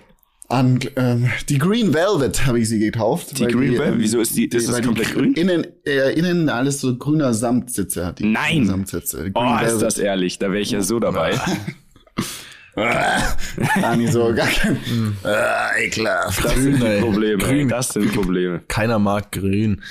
an. 0.50 0.80
Ähm, 0.98 1.30
die 1.48 1.58
Green 1.58 1.94
Velvet 1.94 2.46
habe 2.46 2.60
ich 2.60 2.68
sie 2.68 2.80
gekauft. 2.80 3.40
Die 3.40 3.46
Green 3.46 3.72
Velvet? 3.74 3.94
ähm, 3.94 4.00
Wieso 4.00 4.20
ist 4.20 4.36
die- 4.36 4.46
ist 4.48 4.68
das 4.68 4.76
weil 4.76 4.84
komplett 4.84 5.14
grün? 5.14 5.34
Innen, 5.34 5.66
äh, 5.86 6.12
innen 6.14 6.50
alles 6.50 6.82
so 6.82 6.98
grüner 6.98 7.34
Samtsitze 7.34 8.06
hat. 8.06 8.20
Die 8.20 8.26
Nein. 8.26 8.66
Samtsitze. 8.66 9.24
Die 9.26 9.32
Oh, 9.34 9.40
Green 9.40 9.66
ist 9.68 9.80
das 9.82 9.98
ehrlich. 9.98 10.40
Da 10.40 10.52
wäre 10.52 10.62
ich 10.62 10.72
ja 10.72 10.82
so 10.82 11.00
dabei. 11.00 11.40
Dani 13.82 14.08
so, 14.08 14.34
gar 14.34 14.48
kein. 14.48 14.78
äh, 15.26 15.86
ekelhaft. 15.86 16.44
Das 16.44 16.56
sind 16.56 16.82
die. 16.82 17.02
Probleme. 17.02 17.44
Grün. 17.44 17.68
Das 17.68 17.90
sind 17.90 18.14
Probleme. 18.14 18.62
Keiner 18.68 18.98
mag 18.98 19.32
grün. 19.32 19.82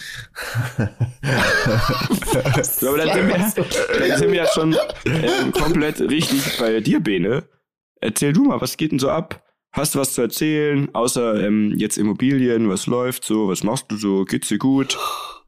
So, 2.62 2.88
aber 2.88 2.98
dann 2.98 3.14
sind 3.14 3.28
wir, 3.28 3.98
dann 4.08 4.18
sind 4.18 4.30
wir 4.30 4.36
ja 4.38 4.46
schon 4.46 4.76
ähm, 5.04 5.52
komplett 5.52 6.00
richtig 6.00 6.58
bei 6.58 6.80
dir, 6.80 7.00
Bene. 7.00 7.44
Erzähl 8.00 8.32
du 8.32 8.44
mal, 8.44 8.60
was 8.60 8.76
geht 8.76 8.92
denn 8.92 8.98
so 8.98 9.10
ab? 9.10 9.44
Hast 9.72 9.94
du 9.94 9.98
was 9.98 10.14
zu 10.14 10.22
erzählen? 10.22 10.88
Außer 10.94 11.44
ähm, 11.44 11.74
jetzt 11.76 11.98
Immobilien, 11.98 12.68
was 12.68 12.86
läuft 12.86 13.24
so? 13.24 13.48
Was 13.48 13.62
machst 13.62 13.86
du 13.88 13.96
so? 13.96 14.24
Geht's 14.24 14.48
dir 14.48 14.58
gut? 14.58 14.98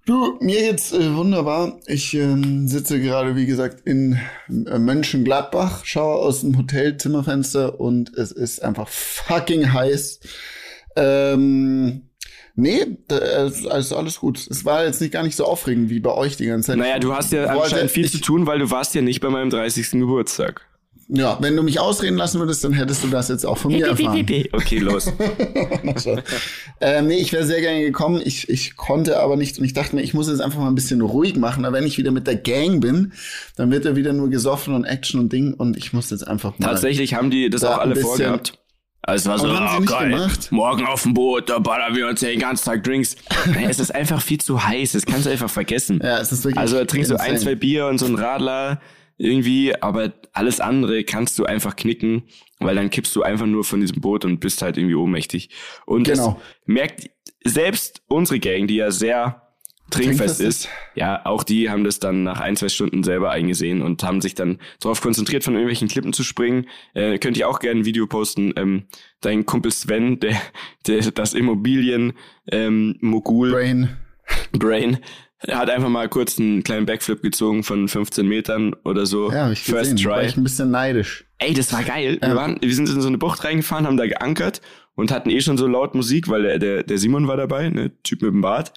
Du, 0.05 0.37
mir 0.41 0.59
geht's 0.59 0.93
äh, 0.93 1.15
wunderbar. 1.15 1.79
Ich 1.87 2.13
ähm, 2.15 2.67
sitze 2.67 3.01
gerade, 3.01 3.37
wie 3.37 3.47
gesagt, 3.47 3.87
in 3.87 4.19
äh, 4.49 4.79
Mönchengladbach, 4.79 5.85
schaue 5.85 6.17
aus 6.17 6.41
dem 6.41 6.59
Hotelzimmerfenster 6.59 7.79
und 7.81 8.13
es 8.17 8.33
ist 8.33 8.65
einfach 8.65 8.89
fucking 8.89 9.73
heiß. 9.73 10.19
Ähm, 10.97 12.09
nee, 12.57 12.99
da, 13.07 13.47
ist 13.47 13.93
alles 13.93 14.19
gut. 14.19 14.45
Es 14.51 14.65
war 14.65 14.85
jetzt 14.85 15.01
nicht 15.01 15.13
gar 15.13 15.23
nicht 15.23 15.37
so 15.37 15.45
aufregend 15.45 15.89
wie 15.89 16.01
bei 16.01 16.13
euch 16.13 16.37
die 16.37 16.47
ganze 16.47 16.69
Zeit. 16.73 16.79
Naja, 16.79 16.99
du 16.99 17.15
hast 17.15 17.31
ja 17.33 17.45
anscheinend 17.47 17.93
viel 17.93 18.07
ich- 18.07 18.13
zu 18.13 18.19
tun, 18.21 18.47
weil 18.49 18.59
du 18.59 18.73
warst 18.73 18.97
ja 18.97 19.03
nicht 19.03 19.21
bei 19.21 19.31
meinem 19.31 19.51
30. 19.51 19.93
Geburtstag. 19.93 20.67
Ja, 21.15 21.37
wenn 21.41 21.55
du 21.55 21.63
mich 21.63 21.79
ausreden 21.79 22.17
lassen 22.17 22.41
würdest, 22.41 22.65
dann 22.65 22.73
hättest 22.73 23.05
du 23.05 23.09
das 23.09 23.29
jetzt 23.29 23.45
auch 23.45 23.59
von 23.59 23.71
mir 23.71 23.87
erfahren. 23.87 24.25
Okay, 24.53 24.79
los. 24.79 25.13
ähm, 26.81 27.07
nee, 27.07 27.19
ich 27.19 27.35
wäre 27.35 27.45
sehr 27.45 27.61
gerne 27.61 27.83
gekommen. 27.83 28.23
Ich, 28.25 28.49
ich 28.49 28.77
konnte 28.77 29.21
aber 29.21 29.37
nicht 29.37 29.59
und 29.59 29.65
ich 29.67 29.75
dachte 29.75 29.95
mir, 29.95 30.01
ich 30.01 30.15
muss 30.15 30.29
jetzt 30.29 30.41
einfach 30.41 30.61
mal 30.61 30.69
ein 30.69 30.75
bisschen 30.75 31.03
ruhig 31.03 31.37
machen. 31.37 31.67
Aber 31.67 31.77
wenn 31.77 31.87
ich 31.87 31.99
wieder 31.99 32.13
mit 32.13 32.27
der 32.27 32.37
Gang 32.37 32.81
bin, 32.81 33.13
dann 33.57 33.71
wird 33.71 33.85
er 33.85 33.95
wieder 33.95 34.15
nur 34.15 34.31
gesoffen 34.31 34.73
und 34.73 34.85
Action 34.85 35.21
und 35.21 35.35
Ding 35.35 35.53
und 35.53 35.77
ich 35.77 35.93
muss 35.93 36.09
jetzt 36.09 36.27
einfach 36.27 36.59
mal. 36.59 36.69
Tatsächlich 36.69 37.13
haben 37.13 37.31
die 37.31 37.51
das 37.51 37.61
Da 37.61 37.75
auch 37.75 37.79
alle 37.81 37.95
vorgehabt. 37.95 38.55
Also 39.03 39.31
es 39.33 39.43
war 39.43 39.49
so, 39.51 39.53
oh, 39.53 39.85
geil, 39.85 40.13
gemacht? 40.13 40.53
morgen 40.53 40.87
auf 40.87 41.03
dem 41.03 41.13
Boot, 41.13 41.51
da 41.51 41.59
ballern 41.59 41.95
wir 41.97 42.07
uns 42.07 42.21
ja 42.21 42.29
den 42.29 42.39
ganzen 42.39 42.65
Tag 42.67 42.85
Drinks. 42.85 43.17
Naja, 43.53 43.69
es 43.69 43.81
ist 43.81 43.91
einfach 43.95 44.23
viel 44.23 44.41
zu 44.41 44.65
heiß, 44.65 44.93
das 44.93 45.05
kannst 45.05 45.27
du 45.27 45.31
einfach 45.31 45.51
vergessen. 45.51 46.01
Ja, 46.03 46.21
es 46.21 46.31
ist 46.33 46.45
wirklich. 46.45 46.59
Also 46.59 46.77
er 46.77 46.87
trinkt 46.87 47.09
so 47.09 47.17
ein, 47.17 47.37
zwei 47.37 47.57
Bier 47.57 47.89
und 47.89 47.99
so 47.99 48.07
ein 48.07 48.15
Radler 48.15 48.81
irgendwie, 49.23 49.75
aber 49.81 50.13
alles 50.33 50.61
andere 50.61 51.05
kannst 51.05 51.39
du 51.39 51.45
einfach 51.45 51.77
knicken, 51.77 52.25
weil 52.59 52.75
dann 52.75 52.91
kippst 52.91 53.15
du 53.15 53.23
einfach 53.23 53.47
nur 53.47 53.65
von 53.65 53.81
diesem 53.81 54.01
Boot 54.01 54.25
und 54.25 54.41
bist 54.41 54.63
halt 54.63 54.77
irgendwie 54.77 54.95
ohnmächtig. 54.97 55.51
Und 55.87 56.09
Genau. 56.09 56.41
merkt 56.67 57.09
selbst 57.45 58.03
unsere 58.09 58.41
Gang, 58.41 58.67
die 58.67 58.77
ja 58.77 58.91
sehr 58.91 59.43
trinkfest 59.91 60.41
ist, 60.41 60.69
ja, 60.95 61.25
auch 61.27 61.45
die 61.45 61.69
haben 61.69 61.85
das 61.85 61.99
dann 61.99 62.23
nach 62.23 62.41
ein, 62.41 62.57
zwei 62.57 62.69
Stunden 62.71 63.03
selber 63.03 63.31
eingesehen 63.31 63.83
und 63.83 64.03
haben 64.03 64.23
sich 64.23 64.35
dann 64.35 64.59
darauf 64.81 65.03
konzentriert, 65.03 65.45
von 65.45 65.53
irgendwelchen 65.55 65.89
Klippen 65.89 66.13
zu 66.15 66.23
springen. 66.25 66.67
Äh, 66.95 67.19
könnt 67.19 67.37
ihr 67.37 67.49
auch 67.49 67.59
gerne 67.59 67.81
ein 67.81 67.85
Video 67.85 68.07
posten. 68.07 68.53
Ähm, 68.57 68.85
dein 69.21 69.45
Kumpel 69.45 69.71
Sven, 69.71 70.19
der, 70.21 70.41
der 70.87 71.03
das 71.11 71.35
Immobilien 71.35 72.15
ähm, 72.51 72.97
Mogul 73.01 73.53
Brain. 74.53 74.99
Brain 75.47 75.59
hat 75.59 75.71
einfach 75.71 75.89
mal 75.89 76.09
kurz 76.09 76.39
einen 76.39 76.63
kleinen 76.63 76.87
Backflip 76.87 77.23
gezogen 77.23 77.63
von 77.65 77.89
15 77.89 78.27
Metern 78.27 78.75
oder 78.85 79.07
so. 79.07 79.31
Ja, 79.33 79.47
hab 79.47 79.53
ich 79.53 79.63
First 79.63 79.93
gesehen. 79.93 80.09
War 80.11 80.21
try. 80.21 80.27
ich 80.29 80.37
ein 80.37 80.43
bisschen 80.45 80.71
neidisch. 80.71 81.25
Ey, 81.39 81.55
das 81.55 81.73
war 81.73 81.83
geil. 81.83 82.19
Wir, 82.21 82.29
Ja. 82.29 82.37
waren, 82.37 82.59
wir 82.61 82.75
sind 82.75 82.89
in 82.89 83.01
so 83.01 83.09
eine 83.09 83.19
Bucht 83.19 83.43
reingefahren, 83.45 83.87
haben 83.87 83.97
da 83.97 84.07
geankert 84.07 84.61
und 84.95 85.11
hatten 85.11 85.31
eh 85.31 85.41
schon 85.41 85.59
so 85.59 85.67
laut 85.67 85.95
Musik, 85.95 86.29
weil 86.29 86.43
der, 86.43 86.59
der, 86.59 86.83
der 86.83 86.99
Simon 86.99 87.27
war 87.29 87.37
dabei, 87.37 87.69
ne, 87.71 87.91
Typ 88.03 88.23
mit 88.23 88.31
dem 88.33 88.41
Bart, 88.43 88.73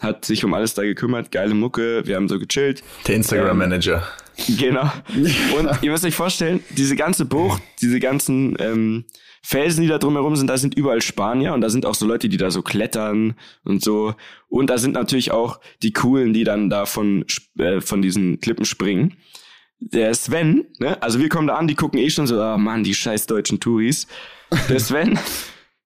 hat 0.00 0.24
sich 0.24 0.44
um 0.44 0.52
alles 0.54 0.74
da 0.74 0.82
gekümmert, 0.82 1.30
geile 1.30 1.54
Mucke, 1.54 2.02
wir 2.06 2.16
haben 2.16 2.28
so 2.28 2.38
gechillt. 2.38 2.82
Der 3.06 3.16
Instagram-Manager. 3.16 4.02
Genau. 4.58 4.90
Und 5.58 5.68
ihr 5.82 5.90
müsst 5.90 6.02
euch 6.06 6.14
vorstellen, 6.14 6.60
diese 6.70 6.96
ganze 6.96 7.26
Bucht, 7.26 7.60
diese 7.82 8.00
ganzen 8.00 8.56
ähm, 8.58 9.04
Felsen, 9.42 9.82
die 9.82 9.88
da 9.88 9.98
drumherum 9.98 10.36
sind, 10.36 10.48
da 10.48 10.58
sind 10.58 10.74
überall 10.74 11.00
Spanier 11.00 11.54
und 11.54 11.62
da 11.62 11.70
sind 11.70 11.86
auch 11.86 11.94
so 11.94 12.06
Leute, 12.06 12.28
die 12.28 12.36
da 12.36 12.50
so 12.50 12.62
klettern 12.62 13.34
und 13.64 13.82
so. 13.82 14.14
Und 14.48 14.68
da 14.68 14.78
sind 14.78 14.92
natürlich 14.92 15.30
auch 15.30 15.60
die 15.82 15.92
Coolen, 15.92 16.32
die 16.32 16.44
dann 16.44 16.68
da 16.68 16.84
von, 16.86 17.24
äh, 17.58 17.80
von 17.80 18.02
diesen 18.02 18.40
Klippen 18.40 18.64
springen. 18.64 19.16
Der 19.78 20.12
Sven, 20.14 20.66
ne, 20.78 21.02
also 21.02 21.20
wir 21.20 21.30
kommen 21.30 21.46
da 21.46 21.56
an, 21.56 21.66
die 21.66 21.74
gucken 21.74 21.98
eh 21.98 22.10
schon 22.10 22.26
so, 22.26 22.40
ah 22.40 22.58
Mann, 22.58 22.84
die 22.84 22.94
scheiß 22.94 23.26
deutschen 23.26 23.60
Touris. 23.60 24.06
Der 24.68 24.78
Sven 24.80 25.18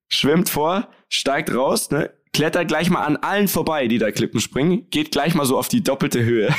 schwimmt 0.09 0.49
vor, 0.49 0.89
steigt 1.09 1.55
raus, 1.55 1.91
ne, 1.91 2.13
klettert 2.35 2.69
gleich 2.69 2.91
mal 2.91 3.03
an 3.03 3.17
allen 3.17 3.49
vorbei, 3.49 3.87
die 3.89 3.99
da 3.99 4.11
Klippen 4.11 4.41
springen, 4.41 4.87
geht 4.91 5.13
gleich 5.13 5.35
mal 5.35 5.47
so 5.47 5.57
auf 5.57 5.69
die 5.69 5.83
doppelte 5.83 6.23
Höhe. 6.23 6.55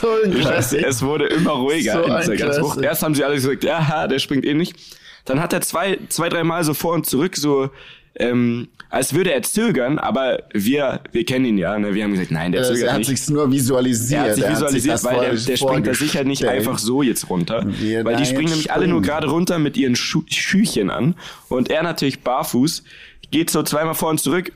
So 0.00 0.08
ein 0.24 0.34
Klassik. 0.34 0.84
es 0.84 1.02
wurde 1.02 1.26
immer 1.26 1.52
ruhiger 1.52 1.94
So 1.94 2.04
in 2.04 2.16
dieser 2.16 2.36
ganzen 2.36 2.62
Woche. 2.62 2.84
Erst 2.84 3.02
haben 3.02 3.14
sie 3.14 3.24
alle 3.24 3.34
gesagt, 3.34 3.64
ja, 3.64 4.06
der 4.06 4.18
springt 4.18 4.44
eh 4.44 4.54
nicht. 4.54 4.76
Dann 5.24 5.40
hat 5.40 5.52
er 5.52 5.60
zwei, 5.60 5.98
zwei, 6.08 6.28
drei 6.28 6.44
Mal 6.44 6.62
so 6.64 6.72
vor 6.74 6.94
und 6.94 7.06
zurück 7.06 7.36
so 7.36 7.70
ähm, 8.18 8.68
als 8.88 9.14
würde 9.14 9.32
er 9.32 9.42
zögern, 9.42 9.98
aber 9.98 10.44
wir, 10.52 11.00
wir 11.12 11.24
kennen 11.24 11.44
ihn 11.44 11.58
ja, 11.58 11.78
ne? 11.78 11.94
wir 11.94 12.04
haben 12.04 12.12
gesagt, 12.12 12.30
nein, 12.30 12.52
der 12.52 12.62
Äh, 12.62 12.64
zögert 12.64 12.88
er 12.88 12.92
hat 12.94 13.04
sich's 13.04 13.28
nur 13.28 13.50
visualisiert. 13.50 14.20
Er 14.20 14.28
hat 14.28 14.34
sich 14.34 14.44
Er 14.44 14.50
visualisiert, 14.52 15.04
weil 15.04 15.20
der, 15.20 15.34
der 15.34 15.56
springt 15.56 15.86
da 15.86 15.94
sicher 15.94 16.24
nicht 16.24 16.44
einfach 16.44 16.78
so 16.78 17.02
jetzt 17.02 17.28
runter. 17.28 17.64
Wie 17.66 17.92
er 17.92 18.04
Weil 18.04 18.16
die 18.16 18.24
springen 18.24 18.50
nämlich 18.50 18.72
alle 18.72 18.86
nur 18.86 19.02
gerade 19.02 19.28
runter 19.28 19.58
mit 19.58 19.76
ihren 19.76 19.96
Schu 19.96 20.22
Schüchen 20.28 20.90
an. 20.90 21.14
Und 21.48 21.70
er 21.70 21.82
natürlich 21.82 22.20
barfuß, 22.20 22.84
geht 23.30 23.50
so 23.50 23.62
zweimal 23.62 23.94
vor 23.94 24.10
und 24.10 24.20
zurück. 24.20 24.52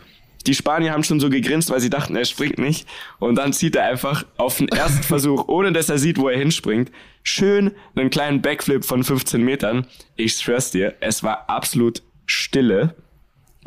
Die 0.46 0.54
Spanier 0.54 0.92
haben 0.92 1.04
schon 1.04 1.20
so 1.20 1.28
gegrinst, 1.28 1.68
weil 1.68 1.80
sie 1.80 1.90
dachten, 1.90 2.16
er 2.16 2.24
springt 2.24 2.58
nicht. 2.58 2.88
Und 3.18 3.34
dann 3.34 3.52
zieht 3.52 3.76
er 3.76 3.84
einfach 3.84 4.24
auf 4.38 4.56
den 4.56 4.68
ersten 4.68 5.02
Versuch, 5.02 5.48
ohne 5.48 5.72
dass 5.72 5.88
er 5.90 5.98
sieht, 5.98 6.18
wo 6.18 6.28
er 6.28 6.38
hinspringt, 6.38 6.90
schön 7.22 7.72
einen 7.94 8.08
kleinen 8.08 8.40
Backflip 8.40 8.84
von 8.84 9.04
15 9.04 9.42
Metern. 9.42 9.86
Ich 10.16 10.34
schwör's 10.34 10.70
dir, 10.70 10.94
es 11.00 11.22
war 11.22 11.50
absolut 11.50 12.02
Stille 12.24 12.94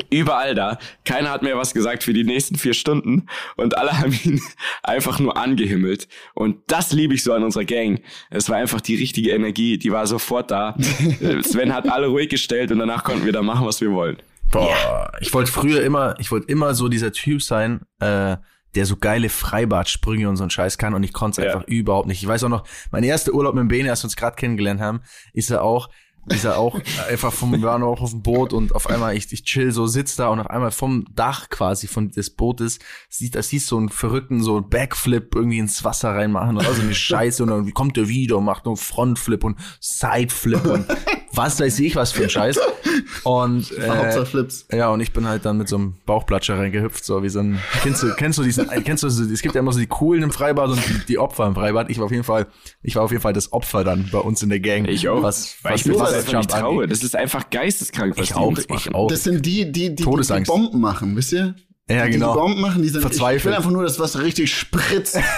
überall 0.10 0.56
da. 0.56 0.78
Keiner 1.06 1.30
hat 1.30 1.44
mehr 1.44 1.58
was 1.58 1.74
gesagt 1.74 2.04
für 2.04 2.14
die 2.14 2.24
nächsten 2.24 2.56
vier 2.56 2.74
Stunden 2.74 3.28
und 3.58 3.78
alle 3.78 3.92
haben 4.00 4.18
ihn 4.24 4.42
einfach 4.82 5.20
nur 5.20 5.38
angehimmelt. 5.38 6.08
Und 6.34 6.58
das 6.68 6.92
liebe 6.92 7.14
ich 7.14 7.24
so 7.24 7.34
an 7.34 7.44
unserer 7.44 7.66
Gang. 7.66 8.02
Es 8.30 8.50
war 8.50 8.58
einfach 8.58 8.82
die 8.82 8.96
richtige 8.96 9.32
Energie, 9.32 9.78
die 9.78 9.92
war 9.92 10.08
sofort 10.08 10.52
da. 10.52 10.76
Sven 11.44 11.74
hat 11.74 11.88
alle 11.90 12.08
ruhig 12.08 12.30
gestellt 12.30 12.72
und 12.72 12.80
danach 12.80 13.04
konnten 13.04 13.26
wir 13.26 13.34
da 13.34 13.42
machen, 13.42 13.66
was 13.66 13.82
wir 13.82 13.92
wollen. 13.92 14.18
Boah, 14.52 15.12
ich 15.20 15.34
wollte 15.34 15.52
früher 15.52 15.84
immer, 15.84 16.16
ich 16.20 16.32
wollte 16.32 16.48
immer 16.48 16.76
so 16.76 16.88
dieser 16.88 17.12
Typ 17.12 17.42
sein, 17.42 17.82
äh, 18.00 18.38
der 18.76 18.86
so 18.86 18.98
geile 18.98 19.30
Freibadssprünge 19.30 20.28
und 20.28 20.36
so 20.36 20.44
einen 20.44 20.50
Scheiß 20.50 20.78
kann 20.80 20.94
und 20.96 21.04
ich 21.04 21.14
konnte 21.14 21.42
es 21.42 21.46
Ja. 21.48 21.54
einfach 21.54 21.68
überhaupt 21.68 22.08
nicht. 22.08 22.22
Ich 22.22 22.28
weiß 22.28 22.44
auch 22.44 22.50
noch, 22.50 22.64
mein 22.92 23.04
erster 23.04 23.34
Urlaub 23.34 23.54
mit 23.56 23.62
dem 23.62 23.68
Bene, 23.68 23.90
als 23.90 24.02
wir 24.02 24.06
uns 24.06 24.16
gerade 24.16 24.36
kennengelernt 24.36 24.82
haben, 24.82 25.02
ist 25.34 25.52
er 25.52 25.62
auch, 25.64 25.90
ist 26.28 26.46
er 26.46 26.58
auch 26.58 26.80
einfach 27.10 27.34
vom, 27.34 27.52
wir 27.52 27.62
waren 27.62 27.84
auch 27.84 28.02
auf 28.02 28.12
dem 28.12 28.22
Boot 28.22 28.54
und 28.54 28.76
auf 28.76 28.90
einmal, 28.90 29.16
ich, 29.16 29.32
ich 29.32 29.44
chill 29.44 29.72
so, 29.72 29.88
sitz 29.88 30.16
da 30.16 30.30
und 30.30 30.40
auf 30.40 30.50
einmal 30.50 30.72
vom 30.72 31.06
Dach 31.16 31.50
quasi 31.50 31.88
von 31.88 32.12
des 32.12 32.30
Bootes, 32.30 32.80
sieht, 33.10 33.36
das 33.36 33.50
siehst 33.50 33.68
so 33.68 33.78
einen 33.78 33.90
verrückten, 33.90 34.42
so 34.42 34.62
Backflip 34.62 35.36
irgendwie 35.36 35.60
ins 35.60 35.84
Wasser 35.84 36.12
reinmachen 36.12 36.58
und 36.58 36.66
also 36.66 36.82
eine 36.82 36.96
Scheiße 37.04 37.44
und 37.44 37.50
dann 37.50 37.74
kommt 37.74 37.98
er 37.98 38.08
wieder 38.08 38.38
und 38.38 38.46
macht 38.46 38.66
nur 38.66 38.78
Frontflip 38.78 39.44
und 39.44 39.58
Sideflip 39.80 40.66
und 40.66 40.86
was 41.36 41.60
weiß 41.60 41.80
ich 41.80 41.96
was 41.96 42.12
für 42.12 42.24
ein 42.24 42.30
Scheiß. 42.30 42.60
Und, 43.24 43.72
äh, 43.72 43.90
Hauptsache 43.90 44.26
Flips. 44.26 44.68
ja, 44.72 44.90
und 44.90 45.00
ich 45.00 45.14
bin 45.14 45.28
halt 45.28 45.46
dann 45.46 45.58
mit 45.58 45.68
so 45.68 45.78
einem 45.78 45.96
Bauchplatscher 46.06 46.60
reingehüpft, 46.60 47.04
so 47.04 47.24
wie 47.24 47.30
so 47.30 47.40
ein, 47.40 47.60
kennst 47.82 48.04
du, 48.04 48.14
kennst 48.14 48.38
du 48.38 48.44
diesen, 48.44 48.68
kennst 48.84 49.04
du, 49.04 49.08
es 49.08 49.42
gibt 49.42 49.56
ja 49.56 49.62
immer 49.62 49.72
so 49.72 49.80
die 49.80 49.88
Coolen 49.88 50.24
im 50.24 50.32
Freibad 50.32 50.70
und 50.70 50.80
die, 50.88 51.06
die 51.08 51.18
Opfer 51.18 51.48
im 51.48 51.56
Freibad. 51.56 51.90
Ich 51.90 51.98
war 51.98 52.06
auf 52.06 52.12
jeden 52.12 52.24
Fall, 52.24 52.48
ich 52.82 52.96
war 52.96 53.04
auf 53.04 53.12
jeden 53.12 53.22
Fall 53.22 53.34
das 53.34 53.52
Opfer 53.52 53.84
dann 53.84 54.10
bei 54.12 54.20
uns 54.20 54.44
in 54.44 54.50
der 54.50 54.60
Gang. 54.60 54.88
Ich 54.88 55.08
auch. 55.10 55.24
Was, 55.24 55.56
was 55.64 55.86
ich 55.86 55.92
was 55.94 56.12
das 56.12 56.14
einfach 56.20 56.38
nicht 56.38 56.50
traue. 56.52 56.76
angeht. 56.84 56.92
Das 56.92 57.04
ist 57.04 57.16
einfach 57.16 57.50
geisteskrank, 57.50 58.18
was 58.18 58.26
Ich 58.26 58.30
die 58.30 58.36
auch, 58.36 58.58
ich 58.58 58.94
auch. 58.94 59.08
Das 59.08 59.24
sind 59.24 59.46
die, 59.46 59.72
die, 59.72 59.96
die, 59.96 60.06
die, 60.06 60.06
die. 60.06 60.44
Bomben 60.44 60.82
machen, 60.82 61.16
wisst 61.16 61.34
ihr? 61.34 61.56
Ja, 61.90 62.06
die, 62.06 62.14
genau. 62.14 62.34
Die 62.34 62.40
Bomben 62.40 62.62
machen, 62.62 62.82
die 62.82 62.88
sind, 62.88 63.02
Verzweifelt. 63.02 63.40
ich 63.42 63.46
will 63.46 63.54
einfach 63.54 63.72
nur, 63.72 63.84
dass 63.84 64.00
was 64.00 64.20
richtig 64.22 64.54
spritzt. 64.54 65.20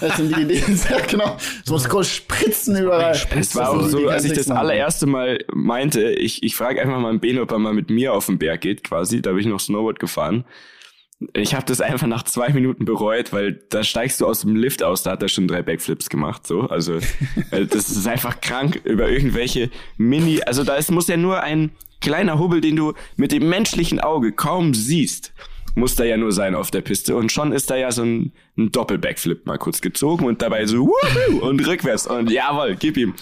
Das 0.00 0.16
sind 0.16 0.36
die, 0.36 0.44
die, 0.44 0.54
ja, 0.54 1.00
genau. 1.10 1.36
Es 1.64 1.68
muss 1.68 1.88
groß 1.88 2.08
spritzen 2.08 2.76
überall. 2.76 3.20
Es 3.34 3.56
war 3.56 3.70
auch 3.70 3.82
so, 3.82 4.06
als 4.08 4.24
ich 4.24 4.32
das 4.32 4.48
allererste 4.48 5.06
Mal 5.06 5.44
meinte, 5.52 6.12
ich, 6.12 6.44
ich 6.44 6.54
frage 6.54 6.80
einfach 6.80 7.00
mal 7.00 7.18
Ben, 7.18 7.40
ob 7.40 7.50
er 7.50 7.58
mal 7.58 7.72
mit 7.72 7.90
mir 7.90 8.12
auf 8.12 8.26
den 8.26 8.38
Berg 8.38 8.60
geht, 8.60 8.84
quasi. 8.84 9.22
Da 9.22 9.32
bin 9.32 9.40
ich 9.40 9.46
noch 9.46 9.58
Snowboard 9.58 9.98
gefahren. 9.98 10.44
Ich 11.32 11.52
habe 11.52 11.66
das 11.66 11.80
einfach 11.80 12.06
nach 12.06 12.22
zwei 12.22 12.50
Minuten 12.50 12.84
bereut, 12.84 13.32
weil 13.32 13.60
da 13.70 13.82
steigst 13.82 14.20
du 14.20 14.26
aus 14.26 14.42
dem 14.42 14.54
Lift 14.54 14.84
aus, 14.84 15.02
da 15.02 15.12
hat 15.12 15.22
er 15.22 15.28
schon 15.28 15.48
drei 15.48 15.62
Backflips 15.62 16.08
gemacht, 16.10 16.46
so. 16.46 16.60
Also, 16.60 17.00
weil 17.50 17.66
das 17.66 17.88
ist 17.90 18.06
einfach 18.06 18.40
krank 18.40 18.80
über 18.84 19.08
irgendwelche 19.08 19.70
Mini, 19.96 20.42
also 20.42 20.62
da 20.62 20.76
ist, 20.76 20.92
muss 20.92 21.08
ja 21.08 21.16
nur 21.16 21.40
ein 21.42 21.72
kleiner 22.00 22.38
Hubbel, 22.38 22.60
den 22.60 22.76
du 22.76 22.92
mit 23.16 23.32
dem 23.32 23.48
menschlichen 23.48 23.98
Auge 23.98 24.30
kaum 24.30 24.74
siehst, 24.74 25.32
muss 25.74 25.94
da 25.96 26.04
ja 26.04 26.16
nur 26.16 26.32
sein 26.32 26.54
auf 26.54 26.70
der 26.70 26.80
Piste. 26.82 27.16
Und 27.16 27.30
schon 27.32 27.52
ist 27.52 27.70
da 27.70 27.76
ja 27.76 27.90
so 27.92 28.02
ein, 28.02 28.32
ein 28.56 28.70
Doppel-Backflip 28.70 29.46
mal 29.46 29.58
kurz 29.58 29.80
gezogen 29.80 30.24
und 30.26 30.42
dabei 30.42 30.66
so 30.66 30.86
wuhu, 30.88 31.38
und 31.40 31.66
rückwärts 31.66 32.06
und 32.06 32.30
jawohl, 32.30 32.76
gib 32.78 32.96
ihm. 32.96 33.14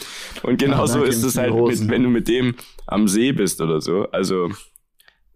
Und 0.43 0.59
genauso 0.59 0.95
danke 0.95 1.09
ist 1.09 1.23
ihm 1.23 1.29
es 1.29 1.37
halt, 1.37 1.55
mit, 1.55 1.89
wenn 1.89 2.03
du 2.03 2.09
mit 2.09 2.29
dem 2.29 2.55
am 2.87 3.09
See 3.09 3.33
bist 3.33 3.61
oder 3.61 3.81
so. 3.81 4.09
Also, 4.11 4.51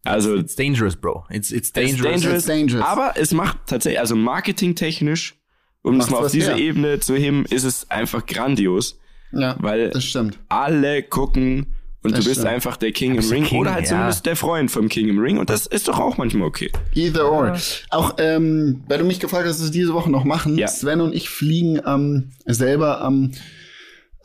also 0.04 0.36
It's 0.36 0.56
dangerous, 0.56 0.96
bro. 0.96 1.24
It's, 1.30 1.50
it's 1.50 1.68
es 1.68 1.72
dangerous. 1.72 1.98
ist 1.98 2.04
dangerous, 2.04 2.36
It's 2.38 2.46
dangerous. 2.46 2.84
aber 2.86 3.12
es 3.16 3.32
macht 3.32 3.58
tatsächlich, 3.66 4.00
also 4.00 4.16
marketingtechnisch, 4.16 5.36
um 5.82 5.98
es 6.00 6.10
mal 6.10 6.18
auf 6.24 6.30
diese 6.30 6.54
her. 6.54 6.58
Ebene 6.58 7.00
zu 7.00 7.14
heben, 7.16 7.44
ist 7.46 7.64
es 7.64 7.90
einfach 7.90 8.24
grandios, 8.26 8.98
Ja, 9.32 9.56
weil 9.60 9.90
das 9.90 10.04
stimmt. 10.04 10.38
alle 10.48 11.02
gucken 11.02 11.74
und 12.02 12.12
Das 12.12 12.20
du 12.20 12.24
bist 12.30 12.40
stimmt. 12.40 12.54
einfach 12.54 12.76
der 12.76 12.92
King 12.92 13.16
im 13.16 13.28
Ring 13.28 13.44
King, 13.44 13.60
oder 13.60 13.74
halt 13.74 13.84
ja. 13.84 13.90
zumindest 13.90 14.26
der 14.26 14.36
Freund 14.36 14.70
vom 14.70 14.88
King 14.88 15.08
im 15.08 15.18
Ring 15.18 15.38
und 15.38 15.50
das 15.50 15.66
ist 15.66 15.88
doch 15.88 15.98
auch 15.98 16.16
manchmal 16.16 16.48
okay. 16.48 16.70
Either 16.94 17.30
or. 17.30 17.58
Auch, 17.90 18.14
ähm, 18.18 18.82
weil 18.88 18.98
du 18.98 19.04
mich 19.04 19.20
gefragt 19.20 19.46
hast, 19.46 19.58
was 19.60 19.66
wir 19.66 19.72
diese 19.72 19.92
Woche 19.94 20.10
noch 20.10 20.24
machen. 20.24 20.56
Ja. 20.56 20.68
Sven 20.68 21.00
und 21.00 21.14
ich 21.14 21.28
fliegen 21.28 21.80
ähm, 21.86 22.32
selber 22.46 23.00
am 23.00 23.32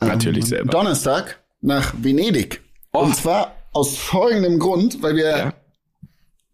ähm, 0.00 0.08
Natürlich 0.08 0.46
selber. 0.46 0.70
Donnerstag 0.70 1.42
nach 1.60 1.94
Venedig. 1.98 2.62
Oh. 2.92 3.00
Und 3.00 3.16
zwar 3.16 3.54
aus 3.72 3.96
folgendem 3.96 4.58
Grund, 4.58 5.02
weil 5.02 5.16
wir 5.16 5.28
Ja. 5.38 5.52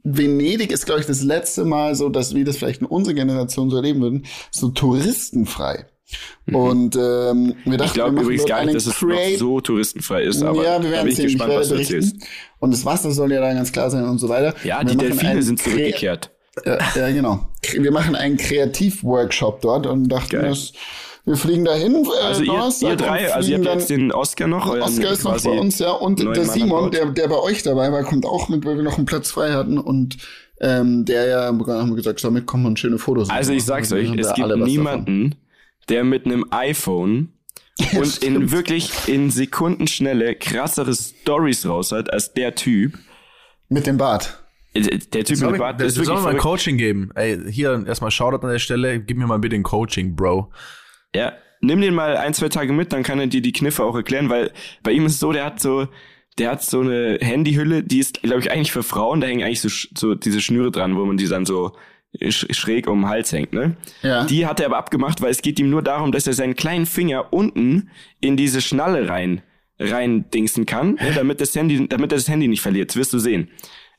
Venedig 0.04 0.72
ist, 0.72 0.86
glaube 0.86 1.00
ich, 1.00 1.06
das 1.06 1.22
letzte 1.22 1.64
Mal 1.64 1.94
so, 1.94 2.08
dass 2.08 2.34
wir 2.34 2.44
das 2.44 2.56
vielleicht 2.56 2.80
in 2.80 2.86
unserer 2.88 3.14
Generation 3.14 3.70
so 3.70 3.76
erleben 3.76 4.00
würden, 4.00 4.26
so 4.50 4.68
touristenfrei. 4.70 5.86
Und 6.52 6.96
ähm, 6.96 7.54
wir 7.64 7.78
dachten, 7.78 7.82
Mhm. 7.82 7.82
Ich 7.84 7.92
glaube 7.94 8.20
übrigens 8.20 8.44
gar 8.46 8.64
nicht, 8.64 8.74
dass 8.74 8.86
es 8.86 9.00
noch 9.02 9.16
so 9.38 9.60
touristenfrei 9.60 10.22
ist, 10.24 10.42
aber 10.42 10.64
ja, 10.64 10.82
wir 10.82 10.90
werden 10.90 11.06
bin 11.06 11.12
ich 11.16 11.22
gespannt, 11.22 11.52
was 11.54 11.68
du 11.68 11.74
erzählst. 11.76 12.16
Und 12.58 12.72
das 12.72 12.84
Wasser 12.84 13.10
soll 13.12 13.32
ja 13.32 13.40
da 13.40 13.52
ganz 13.52 13.70
klar 13.72 13.90
sein 13.90 14.04
und 14.08 14.18
so 14.18 14.28
weiter. 14.28 14.54
Ja, 14.64 14.82
die 14.84 14.96
Delfine 14.96 15.42
sind 15.42 15.60
zurückgekehrt. 15.62 16.30
Ja, 16.66 16.78
ja, 16.96 17.10
genau. 17.10 17.48
Wir 17.72 17.90
machen 17.92 18.14
einen 18.14 18.36
Kreativworkshop 18.36 19.60
dort 19.62 19.86
und 19.86 20.08
dachten, 20.08 20.30
Geil. 20.30 20.48
dass 20.50 20.72
wir 21.24 21.36
fliegen 21.36 21.64
dahin. 21.64 22.04
Äh, 22.04 22.24
Also 22.24 22.42
ihr, 22.42 22.46
Donnerstag 22.48 22.90
ihr 22.90 22.96
drei, 22.96 23.32
also 23.32 23.50
ihr 23.50 23.56
habt 23.58 23.66
jetzt 23.66 23.90
dann- 23.90 23.98
den 23.98 24.12
Oscar 24.12 24.46
noch. 24.48 24.66
Oscar 24.68 25.12
ist 25.12 25.24
noch 25.24 25.40
bei 25.42 25.50
uns, 25.50 25.78
ja. 25.78 25.92
Und 25.92 26.20
der 26.20 26.44
Simon, 26.44 26.90
der, 26.90 27.06
der 27.06 27.28
bei 27.28 27.38
euch 27.38 27.62
dabei 27.62 27.92
war, 27.92 28.02
kommt 28.02 28.26
auch 28.26 28.48
mit, 28.48 28.64
weil 28.64 28.76
wir 28.76 28.82
noch 28.82 28.96
einen 28.96 29.06
Platz 29.06 29.30
frei 29.30 29.52
hatten. 29.52 29.78
Und 29.78 30.16
ähm, 30.60 31.04
der 31.04 31.26
ja, 31.26 31.40
haben 31.46 31.58
wir 31.90 31.96
gesagt, 31.96 32.20
soll 32.20 32.30
mitkommen 32.32 32.66
und 32.66 32.78
schöne 32.78 32.98
Fotos 32.98 33.30
Also 33.30 33.52
ich 33.52 33.64
sag's 33.64 33.88
Dann 33.88 33.98
euch, 33.98 34.10
es 34.18 34.34
gibt 34.34 34.56
niemanden, 34.58 35.34
der 35.88 36.04
mit 36.04 36.26
einem 36.26 36.46
iPhone 36.50 37.32
und 37.96 38.18
in 38.22 38.50
wirklich 38.50 38.90
in 39.08 39.30
Sekundenschnelle 39.30 40.34
krassere 40.36 40.94
Stories 40.94 41.66
raus 41.66 41.92
hat 41.92 42.12
als 42.12 42.32
der 42.34 42.54
Typ. 42.54 42.98
Mit 43.68 43.86
dem 43.86 43.96
Bart. 43.96 44.42
Äh, 44.74 44.98
Der 45.12 45.24
Typ 45.24 45.36
Soll 45.36 45.48
mit 45.48 45.56
ich, 45.56 45.60
Bart 45.60 45.80
das 45.80 45.96
ist 45.96 46.04
soll 46.06 46.20
mal 46.20 46.30
ein. 46.30 46.38
Coaching 46.38 46.76
geben. 46.76 47.10
Ey, 47.14 47.38
hier 47.50 47.84
erstmal 47.86 48.10
Shoutout 48.10 48.44
an 48.46 48.52
der 48.52 48.58
Stelle. 48.58 49.00
Gib 49.00 49.16
mir 49.16 49.26
mal 49.26 49.38
bitte 49.38 49.56
ein 49.56 49.62
Coaching, 49.62 50.14
Bro. 50.14 50.52
Ja, 51.14 51.32
nimm 51.60 51.80
den 51.80 51.94
mal 51.94 52.16
ein, 52.16 52.34
zwei 52.34 52.48
Tage 52.48 52.72
mit, 52.72 52.92
dann 52.92 53.02
kann 53.02 53.18
er 53.18 53.26
dir 53.26 53.40
die 53.42 53.52
Kniffe 53.52 53.84
auch 53.84 53.94
erklären, 53.94 54.28
weil 54.28 54.52
bei 54.82 54.92
ihm 54.92 55.06
ist 55.06 55.14
es 55.14 55.20
so, 55.20 55.32
der 55.32 55.44
hat 55.44 55.60
so, 55.60 55.88
der 56.38 56.50
hat 56.50 56.62
so 56.62 56.80
eine 56.80 57.18
Handyhülle, 57.20 57.82
die 57.82 57.98
ist, 57.98 58.22
glaube 58.22 58.40
ich, 58.40 58.50
eigentlich 58.50 58.72
für 58.72 58.82
Frauen, 58.82 59.20
da 59.20 59.26
hängen 59.26 59.42
eigentlich 59.42 59.60
so, 59.60 59.68
so 59.94 60.14
diese 60.14 60.40
Schnüre 60.40 60.70
dran, 60.70 60.96
wo 60.96 61.04
man 61.04 61.16
die 61.16 61.28
dann 61.28 61.46
so 61.46 61.72
schräg 62.30 62.88
um 62.88 63.00
den 63.00 63.08
Hals 63.08 63.32
hängt, 63.32 63.52
ne? 63.52 63.76
Ja. 64.02 64.24
Die 64.24 64.46
hat 64.46 64.60
er 64.60 64.66
aber 64.66 64.78
abgemacht, 64.78 65.20
weil 65.22 65.30
es 65.30 65.42
geht 65.42 65.58
ihm 65.58 65.70
nur 65.70 65.82
darum, 65.82 66.12
dass 66.12 66.26
er 66.26 66.34
seinen 66.34 66.54
kleinen 66.54 66.86
Finger 66.86 67.32
unten 67.32 67.90
in 68.20 68.36
diese 68.36 68.60
Schnalle 68.60 69.08
rein, 69.08 69.42
rein 69.78 70.28
dingsen 70.30 70.66
kann, 70.66 70.94
ne, 70.94 71.12
damit 71.14 71.40
das 71.40 71.54
Handy, 71.54 71.88
damit 71.88 72.12
er 72.12 72.18
das 72.18 72.28
Handy 72.28 72.48
nicht 72.48 72.60
verliert. 72.60 72.90
Das 72.90 72.96
wirst 72.96 73.12
du 73.12 73.18
sehen. 73.18 73.48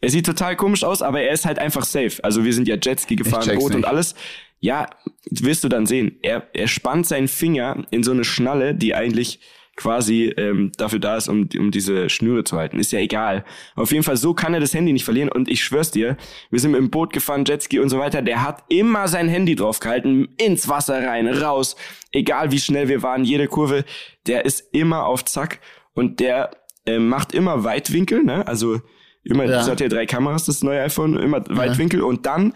Er 0.02 0.10
sieht 0.10 0.26
total 0.26 0.56
komisch 0.56 0.84
aus, 0.84 1.02
aber 1.02 1.21
er 1.21 1.32
ist 1.32 1.45
halt 1.45 1.60
einfach 1.60 1.86
safe. 1.86 2.23
Also 2.23 2.43
wir 2.43 2.54
sind 2.54 2.67
ja 2.67 2.76
Jetski 2.76 3.15
gefahren, 3.15 3.58
Boot 3.58 3.71
und 3.71 3.78
nicht. 3.78 3.88
alles. 3.88 4.15
Ja, 4.60 4.89
wirst 5.30 5.63
du 5.63 5.69
dann 5.69 5.86
sehen. 5.86 6.17
Er, 6.21 6.47
er 6.54 6.67
spannt 6.67 7.08
seinen 7.08 7.28
Finger 7.28 7.86
in 7.89 8.04
so 8.04 8.12
eine 8.12 8.23
Schnalle, 8.23 8.76
die 8.76 8.95
eigentlich 8.95 9.39
quasi 9.75 10.25
ähm, 10.38 10.71
dafür 10.77 10.99
da 10.99 11.17
ist, 11.17 11.27
um, 11.27 11.49
um 11.57 11.71
diese 11.71 12.09
Schnüre 12.09 12.43
zu 12.43 12.57
halten. 12.57 12.79
Ist 12.79 12.91
ja 12.91 12.99
egal. 12.99 13.43
Auf 13.75 13.91
jeden 13.91 14.03
Fall, 14.03 14.17
so 14.17 14.33
kann 14.33 14.53
er 14.53 14.59
das 14.59 14.73
Handy 14.73 14.93
nicht 14.93 15.03
verlieren. 15.05 15.29
Und 15.29 15.49
ich 15.49 15.63
schwör's 15.63 15.89
dir, 15.91 16.15
wir 16.51 16.59
sind 16.59 16.71
mit 16.71 16.79
dem 16.79 16.91
Boot 16.91 17.12
gefahren, 17.12 17.43
Jetski 17.45 17.79
und 17.79 17.89
so 17.89 17.97
weiter. 17.99 18.21
Der 18.21 18.43
hat 18.43 18.63
immer 18.69 19.07
sein 19.07 19.27
Handy 19.27 19.55
drauf 19.55 19.79
gehalten, 19.79 20.29
ins 20.38 20.69
Wasser 20.69 21.03
rein, 21.07 21.27
raus. 21.27 21.75
Egal 22.12 22.51
wie 22.51 22.59
schnell 22.59 22.88
wir 22.88 23.01
waren, 23.01 23.23
jede 23.23 23.47
Kurve, 23.47 23.83
der 24.27 24.45
ist 24.45 24.73
immer 24.73 25.05
auf 25.05 25.25
Zack. 25.25 25.59
Und 25.93 26.19
der 26.19 26.51
äh, 26.86 26.99
macht 26.99 27.33
immer 27.33 27.63
Weitwinkel, 27.63 28.23
ne? 28.23 28.45
Also 28.47 28.79
immer, 29.23 29.45
Ja. 29.45 29.51
das 29.51 29.69
hat 29.69 29.79
ja 29.81 29.88
drei 29.88 30.05
Kameras, 30.05 30.45
das 30.45 30.62
neue 30.63 30.81
iPhone, 30.81 31.17
immer 31.17 31.43
Weitwinkel. 31.49 32.01
Und 32.01 32.25
dann 32.25 32.53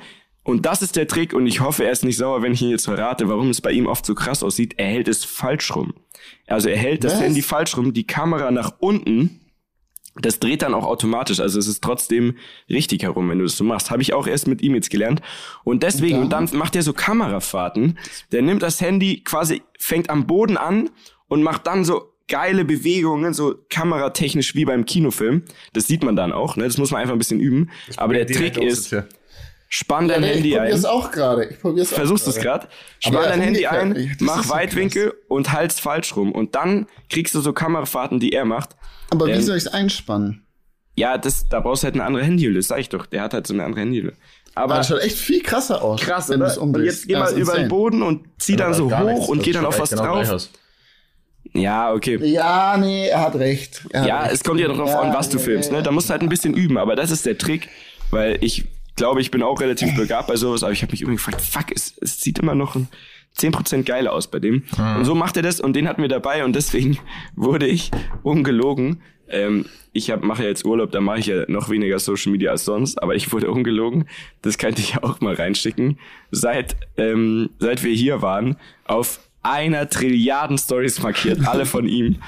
und 0.47 0.65
das 0.65 0.81
ist 0.81 0.95
der 0.95 1.09
Trick, 1.09 1.33
und 1.33 1.45
ich 1.45 1.59
hoffe, 1.59 1.83
er 1.83 1.91
ist 1.91 2.05
nicht 2.05 2.15
sauer, 2.15 2.41
wenn 2.41 2.53
ich 2.53 2.61
ihn 2.61 2.69
jetzt 2.69 2.85
verrate, 2.85 3.27
warum 3.27 3.49
es 3.49 3.59
bei 3.59 3.73
ihm 3.73 3.85
oft 3.85 4.05
so 4.05 4.15
krass 4.15 4.43
aussieht. 4.43 4.75
Er 4.77 4.87
hält 4.87 5.09
es 5.09 5.25
falsch 5.25 5.75
rum. 5.75 5.93
Also 6.47 6.69
er 6.69 6.77
hält 6.77 7.03
das 7.03 7.15
Was? 7.15 7.21
Handy 7.21 7.41
falsch 7.41 7.75
rum, 7.75 7.91
die 7.91 8.07
Kamera 8.07 8.49
nach 8.49 8.75
unten. 8.79 9.41
Das 10.15 10.39
dreht 10.39 10.61
dann 10.61 10.73
auch 10.73 10.85
automatisch. 10.85 11.41
Also 11.41 11.59
es 11.59 11.67
ist 11.67 11.83
trotzdem 11.83 12.37
richtig 12.69 13.03
herum, 13.03 13.29
wenn 13.29 13.39
du 13.39 13.43
das 13.43 13.57
so 13.57 13.65
machst. 13.65 13.91
Habe 13.91 14.01
ich 14.01 14.13
auch 14.13 14.25
erst 14.25 14.47
mit 14.47 14.61
ihm 14.61 14.73
jetzt 14.73 14.89
gelernt. 14.89 15.21
Und 15.65 15.83
deswegen, 15.83 16.19
und 16.19 16.29
dann 16.29 16.47
macht 16.53 16.77
er 16.77 16.81
so 16.81 16.93
Kamerafahrten. 16.93 17.99
Der 18.31 18.41
nimmt 18.41 18.61
das 18.61 18.79
Handy 18.79 19.25
quasi, 19.25 19.63
fängt 19.77 20.09
am 20.09 20.27
Boden 20.27 20.55
an 20.55 20.89
und 21.27 21.43
macht 21.43 21.67
dann 21.67 21.83
so 21.83 22.13
geile 22.29 22.63
Bewegungen, 22.63 23.33
so 23.33 23.55
kameratechnisch 23.69 24.55
wie 24.55 24.63
beim 24.63 24.85
Kinofilm. 24.85 25.43
Das 25.73 25.87
sieht 25.87 26.05
man 26.05 26.15
dann 26.15 26.31
auch, 26.31 26.55
ne? 26.55 26.63
Das 26.63 26.77
muss 26.77 26.91
man 26.91 27.01
einfach 27.01 27.13
ein 27.15 27.19
bisschen 27.19 27.41
üben. 27.41 27.69
Aber 27.97 28.13
der 28.13 28.27
Trick 28.27 28.57
ist, 28.57 28.95
spann 29.69 30.07
dein 30.07 30.23
Ja, 30.23 30.29
Handy 30.29 30.49
ich 30.49 30.55
ein. 30.55 30.61
probier's 30.67 30.85
auch 30.85 31.11
gerade. 31.11 31.45
Ich 31.45 31.59
probier's 31.59 31.91
auch 31.93 31.97
Versuchst 31.97 32.27
es 32.27 32.35
gerade. 32.37 32.67
Spann 32.99 33.23
dein 33.23 33.41
Handy 33.41 33.65
ein, 33.67 33.95
ich- 33.95 34.19
mach 34.19 34.47
Weitwinkel 34.49 35.13
und 35.27 35.51
halt's 35.51 35.79
falsch 35.79 36.15
rum. 36.15 36.31
Und 36.31 36.55
dann 36.55 36.87
kriegst 37.09 37.33
du 37.35 37.41
so 37.41 37.53
Kamerafahrten, 37.53 38.19
die 38.19 38.31
er 38.31 38.45
macht. 38.45 38.75
Aber 39.09 39.27
wie 39.27 39.31
Ähm, 39.31 39.41
soll 39.41 39.57
ich's 39.57 39.67
einspannen? 39.67 40.43
Ja, 40.95 41.17
das, 41.17 41.47
da 41.47 41.59
brauchst 41.59 41.83
du 41.83 41.85
halt 41.85 41.95
eine 41.95 42.03
andere 42.05 42.23
Handyhülle, 42.23 42.55
das 42.57 42.67
sag 42.67 42.79
ich 42.79 42.89
doch. 42.89 43.05
Der 43.05 43.21
hat 43.21 43.33
halt 43.33 43.45
so 43.45 43.53
eine 43.53 43.63
andere 43.63 43.81
Handyhülle. 43.81 44.13
Aber 44.55 44.75
das 44.77 44.87
schaut 44.87 45.01
echt 45.01 45.17
viel 45.17 45.43
krasser 45.43 45.83
aus. 45.83 46.01
krass, 46.01 46.29
wenn 46.29 46.41
oder? 46.41 46.59
Und 46.59 46.83
jetzt 46.83 47.07
geh 47.07 47.13
mal 47.15 47.31
über 47.37 47.53
den. 47.55 47.67
Boden 47.67 48.01
und 48.01 48.25
zieh 48.39 48.55
dann 48.55 48.73
so 48.73 48.89
hoch 48.91 49.03
nichts. 49.05 49.27
und 49.29 49.37
Das 49.37 49.45
geh 49.45 49.51
dann 49.51 49.65
auf 49.67 49.77
was 49.79 49.91
genau 49.91 50.23
drauf. 50.23 50.49
Ja, 51.53 51.93
okay. 51.93 52.17
Ja, 52.25 52.75
nee, 52.77 53.07
er 53.07 53.21
hat 53.21 53.35
recht. 53.35 53.83
Er 53.91 54.01
hat 54.01 54.07
Ja, 54.07 54.19
recht. 54.23 54.33
es 54.33 54.43
kommt 54.43 54.59
ja 54.59 54.67
darauf 54.67 54.89
Ja, 54.89 54.99
an, 55.01 55.13
was 55.13 55.29
du 55.29 55.37
ja, 55.37 55.43
filmst. 55.43 55.71
Ne? 55.71 55.81
Da 55.83 55.91
musst 55.91 56.09
du 56.09 56.11
halt 56.11 56.21
ein 56.23 56.29
bisschen 56.29 56.53
üben, 56.55 56.77
aber 56.77 56.95
das 56.95 57.11
ist 57.11 57.25
der 57.25 57.37
Trick, 57.37 57.69
weil 58.11 58.37
ich 58.41 58.65
glaube, 58.97 59.21
ich 59.21 59.31
bin 59.31 59.41
auch 59.41 59.61
relativ 59.61 59.95
begabt 59.95 60.27
bei 60.27 60.35
sowas, 60.35 60.63
aber 60.63 60.73
ich 60.73 60.81
habe 60.81 60.91
mich 60.91 61.01
irgendwie 61.01 61.15
gefragt, 61.15 61.41
fuck, 61.41 61.71
es, 61.73 61.97
es 62.01 62.19
sieht 62.19 62.39
immer 62.39 62.55
noch 62.55 62.75
ein 62.75 62.89
10% 63.37 63.83
geiler 63.83 64.11
aus 64.11 64.27
bei 64.27 64.39
dem. 64.39 64.63
Und 64.97 65.05
so 65.05 65.15
macht 65.15 65.37
er 65.37 65.43
das 65.43 65.61
und 65.61 65.73
den 65.73 65.87
hatten 65.87 66.01
wir 66.01 66.09
dabei 66.09 66.43
und 66.43 66.55
deswegen 66.55 66.97
wurde 67.35 67.67
ich 67.67 67.91
ungelogen. 68.23 69.01
Ähm, 69.29 69.65
ich 69.93 70.11
hab, 70.11 70.23
mache 70.23 70.43
ja 70.43 70.49
jetzt 70.49 70.65
Urlaub, 70.65 70.91
da 70.91 71.01
mache 71.01 71.19
ich 71.19 71.27
ja 71.27 71.43
noch 71.47 71.69
weniger 71.69 71.99
Social 71.99 72.31
Media 72.31 72.51
als 72.51 72.65
sonst, 72.65 73.01
aber 73.01 73.15
ich 73.15 73.31
wurde 73.31 73.51
ungelogen. 73.51 74.07
Das 74.41 74.57
könnte 74.57 74.81
ich 74.81 75.01
auch 75.03 75.21
mal 75.21 75.33
reinschicken. 75.33 75.99
Seit, 76.31 76.75
ähm, 76.97 77.49
seit 77.59 77.83
wir 77.83 77.93
hier 77.93 78.21
waren, 78.21 78.57
auf 78.85 79.19
einer 79.43 79.89
Trilliarden 79.89 80.57
Stories 80.57 81.01
markiert, 81.01 81.47
alle 81.47 81.65
von 81.65 81.87
ihm. 81.87 82.17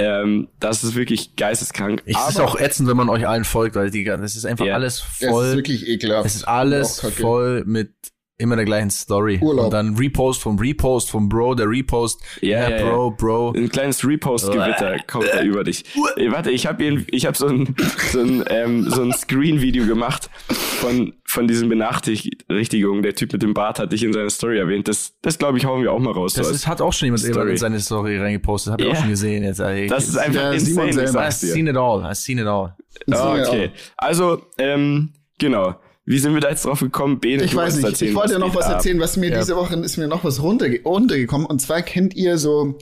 Ähm, 0.00 0.48
das 0.60 0.82
ist 0.84 0.94
wirklich 0.94 1.36
geisteskrank. 1.36 2.02
Es 2.06 2.16
ist 2.28 2.40
auch 2.40 2.58
ätzend, 2.58 2.88
wenn 2.88 2.96
man 2.96 3.08
euch 3.08 3.26
allen 3.26 3.44
folgt, 3.44 3.76
weil 3.76 3.90
die, 3.90 4.04
das 4.04 4.36
ist 4.36 4.44
einfach 4.46 4.64
Ja. 4.64 4.74
alles 4.74 5.04
Das 5.20 5.28
voll. 5.30 5.46
ist 5.46 5.56
wirklich 5.56 5.88
ekelhaft. 5.88 6.26
Es 6.26 6.36
ist 6.36 6.48
alles 6.48 7.00
voll 7.00 7.64
mit 7.66 7.92
immer 8.40 8.56
der 8.56 8.64
gleichen 8.64 8.90
Story. 8.90 9.38
Urlaub. 9.40 9.66
Und 9.66 9.70
dann 9.72 9.96
Repost 9.96 10.42
vom 10.42 10.58
Repost 10.58 11.10
vom 11.10 11.28
Bro, 11.28 11.54
der 11.54 11.68
Repost. 11.68 12.20
Ja, 12.40 12.68
ja, 12.68 12.76
ja. 12.78 12.90
Bro, 12.90 13.10
Bro. 13.12 13.52
Ein 13.56 13.68
kleines 13.68 14.04
Repost-Gewitter 14.06 14.96
kommt 15.06 15.28
da 15.32 15.42
über 15.42 15.62
dich. 15.64 15.84
Ey, 16.16 16.32
warte, 16.32 16.50
ich 16.50 16.66
habe 16.66 16.82
ich 17.10 17.26
hab 17.26 17.36
so 17.36 17.46
ein, 17.46 17.74
so 18.10 18.20
ein, 18.20 18.44
ähm, 18.48 18.88
so 18.90 19.02
ein 19.02 19.12
Screen-Video 19.12 19.86
gemacht 19.86 20.30
von, 20.48 21.12
von 21.24 21.46
diesen 21.46 21.68
Benachrichtigungen. 21.68 23.02
Der 23.02 23.14
Typ 23.14 23.32
mit 23.32 23.42
dem 23.42 23.54
Bart 23.54 23.78
hat 23.78 23.92
dich 23.92 24.02
in 24.02 24.12
seiner 24.12 24.30
Story 24.30 24.58
erwähnt. 24.58 24.88
Das, 24.88 25.14
das 25.22 25.38
glaube 25.38 25.58
ich, 25.58 25.64
hauen 25.64 25.82
wir 25.82 25.92
auch 25.92 25.98
mal 25.98 26.12
raus. 26.12 26.34
Das 26.34 26.48
so 26.48 26.54
ist, 26.54 26.66
hat 26.66 26.80
auch 26.80 26.92
schon 26.92 27.06
jemand 27.06 27.20
Story. 27.22 27.50
in 27.52 27.56
seine 27.56 27.80
Story 27.80 28.18
reingepostet. 28.18 28.72
Hab 28.72 28.80
ich 28.80 28.86
Ja. 28.86 28.92
auch 28.92 28.96
schon 28.96 29.08
gesehen. 29.10 29.44
Jetzt, 29.44 29.60
ey, 29.60 29.86
das 29.86 30.08
ist 30.08 30.16
einfach 30.16 30.40
Ja, 30.40 30.52
insane, 30.52 30.90
ich 30.90 30.96
I've 30.96 31.30
seen 31.32 31.66
it 31.66 31.76
all. 31.76 32.02
I've 32.04 32.14
seen 32.14 32.38
it 32.38 32.46
all. 32.46 32.74
Ah, 33.10 33.36
Ja. 33.36 33.46
okay. 33.46 33.70
Also, 33.96 34.42
ähm, 34.58 35.12
genau. 35.38 35.76
Wie 36.10 36.18
sind 36.18 36.34
wir 36.34 36.40
da 36.40 36.50
jetzt 36.50 36.64
drauf 36.64 36.80
gekommen? 36.80 37.20
Bene, 37.20 37.44
Ich 37.44 37.54
weiß 37.54 37.76
nicht. 37.76 37.84
erzählen, 37.84 38.10
ich 38.10 38.16
wollte 38.16 38.32
ja 38.32 38.38
noch 38.40 38.54
was 38.54 38.66
erzählen, 38.68 38.98
was 38.98 39.16
mir 39.16 39.30
Ja. 39.30 39.38
diese 39.38 39.54
Woche 39.54 39.76
ist 39.76 39.96
mir 39.96 40.08
noch 40.08 40.24
was 40.24 40.42
runterge 40.42 40.82
runtergekommen. 40.84 41.46
Und 41.46 41.62
zwar 41.62 41.82
kennt 41.82 42.14
ihr 42.16 42.36
so 42.36 42.76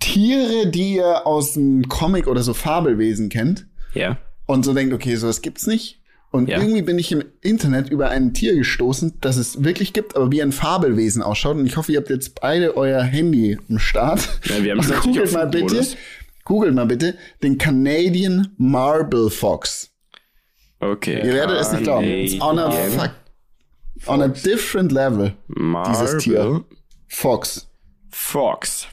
Tiere, 0.00 0.68
die 0.68 0.94
ihr 0.96 1.26
aus 1.26 1.54
dem 1.54 1.88
Comic 1.88 2.26
oder 2.26 2.42
so 2.42 2.54
Fabelwesen 2.54 3.28
kennt 3.28 3.66
Ja. 3.94 4.18
und 4.46 4.64
so 4.64 4.74
denkt, 4.74 4.94
okay, 4.94 5.14
sowas 5.16 5.42
gibt's 5.42 5.66
nicht. 5.66 6.00
Und 6.30 6.48
Ja. 6.48 6.60
irgendwie 6.60 6.82
bin 6.82 6.98
ich 6.98 7.12
im 7.12 7.24
Internet 7.40 7.90
über 7.90 8.08
ein 8.10 8.32
Tier 8.32 8.54
gestoßen, 8.54 9.14
das 9.20 9.36
es 9.36 9.64
wirklich 9.64 9.92
gibt, 9.92 10.16
aber 10.16 10.32
wie 10.32 10.40
ein 10.42 10.50
Fabelwesen 10.52 11.20
ausschaut. 11.22 11.56
Und 11.56 11.66
ich 11.66 11.76
hoffe, 11.76 11.92
ihr 11.92 11.98
habt 11.98 12.10
jetzt 12.10 12.40
beide 12.40 12.76
euer 12.76 13.02
Handy 13.02 13.58
im 13.68 13.78
Start. 13.78 14.28
Ja, 14.44 14.62
wir 14.64 14.70
haben 14.72 14.78
es 14.80 14.88
natürlich 14.88 15.16
googelt 15.16 15.32
mal 15.32 15.46
bitte, 15.46 15.86
googelt 16.44 16.74
mal 16.74 16.86
bitte 16.86 17.16
den 17.42 17.58
Canadian 17.58 18.48
Marble 18.56 19.30
Fox. 19.30 19.91
Okay. 20.82 21.18
Ihr 21.24 21.32
werdet 21.34 21.60
es 21.60 21.72
nicht 21.72 21.84
glauben. 21.84 22.04
It's 22.06 22.40
on 22.40 22.58
a, 22.58 22.70
fuck, 22.70 23.10
on 24.06 24.20
a 24.22 24.28
different 24.28 24.90
level. 24.92 25.34
dieses 25.48 26.18
Tier. 26.18 26.38
Marble 26.44 26.64
Fox. 27.08 27.68
Fox. 28.10 28.86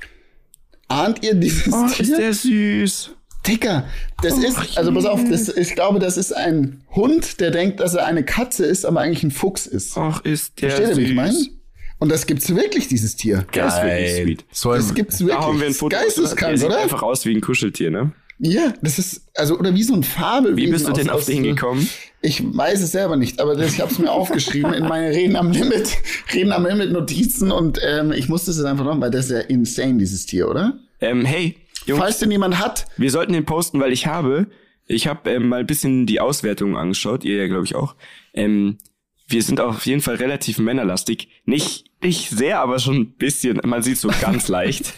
Ahnt 0.88 1.24
ihr 1.24 1.34
dieses 1.36 1.74
Oh, 1.74 1.88
Tier? 1.88 2.02
ist 2.06 2.18
der 2.18 2.34
süß. 2.34 3.12
Dicker, 3.48 3.86
das 4.22 4.38
ist, 4.38 4.78
also 4.78 4.94
pass 4.94 5.06
auf, 5.06 5.22
das, 5.30 5.48
ich 5.48 5.74
glaube, 5.74 6.00
das 6.00 6.18
ist 6.18 6.34
ein 6.34 6.84
Hund, 6.94 7.40
der 7.40 7.52
denkt, 7.52 7.80
dass 7.80 7.94
er 7.96 8.06
eine 8.06 8.24
Katze 8.26 8.66
ist, 8.66 8.86
aber 8.86 9.00
eigentlich 9.00 9.24
ein 9.24 9.32
Fuchs 9.32 9.66
ist. 9.66 9.98
Ach, 9.98 10.24
ist 10.26 10.62
der 10.62 10.72
Versteht 10.72 10.90
ihr, 10.90 10.96
süß. 10.96 11.04
wie 11.06 11.10
ich 11.10 11.16
meine? 11.16 11.38
Und 12.00 12.10
das 12.12 12.26
gibt's 12.28 12.54
wirklich, 12.54 12.90
dieses 12.90 13.16
Tier. 13.16 13.46
Der 13.56 13.68
ist 13.68 13.82
wirklich 13.82 14.16
sweet. 14.24 14.46
So 14.52 14.74
Das 14.74 14.94
gibt's 14.94 15.20
wirklich. 15.22 15.38
Da 15.38 15.44
haben 15.46 15.60
wir 15.60 15.68
ein 15.68 15.70
Das 15.70 15.76
ist 15.76 15.80
Foto. 15.80 15.96
Geisteskrank, 15.98 16.52
der 16.52 16.58
sieht 16.58 16.68
oder? 16.70 16.80
einfach 16.80 17.02
aus 17.02 17.26
wie 17.26 17.34
ein 17.36 17.42
Kuscheltier, 17.42 17.92
ne? 17.92 18.12
Ja, 18.42 18.74
das 18.82 19.00
ist, 19.00 19.28
also, 19.36 19.58
oder 19.60 19.76
wie 19.76 19.84
so 19.84 19.94
ein 19.94 20.04
Fabelwesen. 20.04 20.68
Wie 20.68 20.72
bist 20.72 20.88
du 20.88 20.94
denn 20.94 21.10
aus- 21.10 21.22
auf 21.22 21.26
den 21.26 21.44
gekommen? 21.44 21.88
Ich 22.22 22.42
weiß 22.44 22.82
es 22.82 22.92
selber 22.94 23.16
nicht, 23.18 23.40
aber 23.42 23.56
das, 23.56 23.74
ich 23.74 23.82
habe 23.82 23.92
es 23.92 24.00
mir 24.00 24.12
aufgeschrieben 24.12 24.74
in 24.74 24.88
meine 24.88 25.10
Reden 25.10 25.36
am 25.36 25.52
Limit, 25.52 25.98
Reden 26.34 26.52
am 26.54 26.66
Limit 26.66 26.92
Notizen 26.92 27.52
und 27.52 27.80
ähm, 27.86 28.12
ich 28.14 28.30
musste 28.30 28.52
es 28.52 28.58
jetzt 28.58 28.66
einfach 28.66 28.86
machen, 28.86 29.02
weil 29.02 29.12
das 29.12 29.26
ist 29.26 29.32
ja 29.32 29.40
insane, 29.40 29.98
dieses 29.98 30.26
Tier, 30.26 30.50
oder? 30.50 30.80
Ähm, 31.02 31.26
hey, 31.26 31.58
Jungs, 31.86 32.02
Falls 32.02 32.20
den 32.20 32.32
jemand 32.32 32.60
hat, 32.60 32.86
wir 32.98 33.12
sollten 33.12 33.34
den 33.34 33.46
posten, 33.46 33.80
weil 33.80 33.92
ich 33.94 34.06
habe, 34.08 34.48
ich 34.86 35.08
habe 35.08 35.30
ähm, 35.32 35.50
mal 35.50 35.62
ein 35.62 35.68
bisschen 35.68 36.06
die 36.06 36.20
Auswertungen 36.22 36.76
angeschaut, 36.78 37.24
ihr 37.26 37.38
ja, 37.38 37.48
glaube 37.48 37.66
ich, 37.66 37.76
auch. 37.76 37.96
Ähm, 38.34 38.78
wir 39.30 39.44
sind 39.44 39.62
auf 39.62 39.86
jeden 39.86 40.02
Fall 40.02 40.16
relativ 40.16 40.58
männerlastig. 40.58 41.30
Nicht, 41.46 41.86
nicht 42.02 42.30
sehr, 42.32 42.60
aber 42.62 42.80
schon 42.80 42.96
ein 42.96 43.12
bisschen. 43.12 43.62
Man 43.64 43.84
sieht 43.84 43.98
so 44.00 44.10
ganz 44.22 44.48
leicht. 44.50 44.94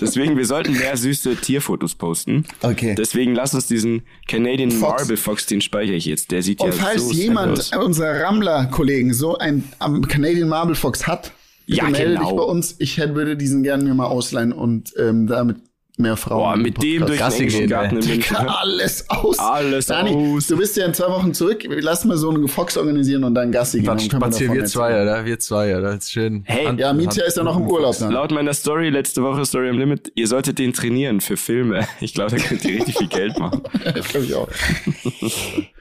Deswegen, 0.00 0.36
wir 0.36 0.46
sollten 0.46 0.72
mehr 0.78 0.96
süße 0.96 1.36
Tierfotos 1.36 1.96
posten. 1.96 2.44
Okay. 2.62 2.94
Deswegen 2.96 3.34
lass 3.34 3.54
uns 3.54 3.66
diesen 3.66 4.02
Canadian 4.28 4.70
Fox. 4.70 5.02
Marble 5.02 5.16
Fox, 5.16 5.46
den 5.46 5.60
speichere 5.60 5.96
ich 5.96 6.04
jetzt. 6.06 6.30
Der 6.30 6.42
sieht 6.42 6.60
und 6.60 6.68
ja 6.68 6.72
falls 6.74 7.08
so 7.08 7.12
jemand 7.12 7.58
aus. 7.58 7.72
unserer 7.76 8.20
Rammler-Kollegen 8.22 9.12
so 9.12 9.36
ein 9.38 9.64
am 9.80 10.06
Canadian 10.06 10.48
Marble 10.48 10.76
Fox 10.76 11.06
hat, 11.06 11.32
bitte 11.66 11.78
Ja, 11.78 11.90
melde 11.90 12.14
genau. 12.14 12.28
dich 12.28 12.36
bei 12.36 12.42
uns. 12.44 12.76
Ich 12.78 12.98
hätte, 12.98 13.14
würde 13.16 13.36
diesen 13.36 13.62
gerne 13.64 13.82
mir 13.82 13.94
mal 13.94 14.06
ausleihen 14.06 14.52
und 14.52 14.92
ähm, 14.98 15.26
damit 15.26 15.56
mehr 15.98 16.16
Frauen. 16.16 16.38
Boah, 16.40 16.56
mit 16.56 16.82
dem 16.82 17.00
durch 17.00 17.12
den 17.12 17.18
Gassi 17.18 17.46
gehen, 17.46 17.68
Garten 17.68 17.98
in 17.98 18.06
München. 18.06 18.36
Ja, 18.38 18.46
alles 18.60 19.08
aus. 19.08 19.38
Alles 19.38 19.86
Dani, 19.86 20.34
aus. 20.36 20.46
Du 20.46 20.56
bist 20.56 20.76
ja 20.76 20.86
in 20.86 20.94
zwei 20.94 21.08
Wochen 21.08 21.32
zurück. 21.34 21.64
Lass 21.68 22.04
mal 22.04 22.16
so 22.16 22.30
einen 22.30 22.48
Fox 22.48 22.76
organisieren 22.76 23.24
und 23.24 23.34
dann 23.34 23.50
Gassi 23.52 23.78
gehen. 23.78 23.86
Dann 23.86 24.00
spazieren 24.00 24.54
wir 24.54 24.64
zwei, 24.66 24.90
erzählen. 24.90 25.08
oder? 25.08 25.24
Wir 25.24 25.38
zwei, 25.38 25.72
oder? 25.76 25.94
Das 25.94 26.04
ist 26.04 26.12
schön. 26.12 26.42
Hey, 26.46 26.66
Hand- 26.66 26.80
Ja, 26.80 26.92
Mietja 26.92 27.24
ist 27.24 27.36
ja 27.36 27.42
noch 27.42 27.56
im 27.56 27.66
Urlaub 27.66 27.96
dann. 27.98 28.12
Laut 28.12 28.30
meiner 28.30 28.52
Story 28.54 28.90
letzte 28.90 29.22
Woche, 29.22 29.44
Story 29.46 29.70
am 29.70 29.78
Limit, 29.78 30.12
ihr 30.14 30.26
solltet 30.26 30.58
den 30.58 30.72
trainieren 30.72 31.20
für 31.20 31.36
Filme. 31.36 31.86
Ich 32.00 32.14
glaube, 32.14 32.30
da 32.32 32.36
könnt 32.42 32.64
ihr 32.64 32.76
richtig 32.76 32.98
viel 32.98 33.08
Geld 33.08 33.38
machen. 33.38 33.62
Das 33.94 34.08
glaube 34.08 34.26
ich 34.26 34.34
auch. 34.34 34.48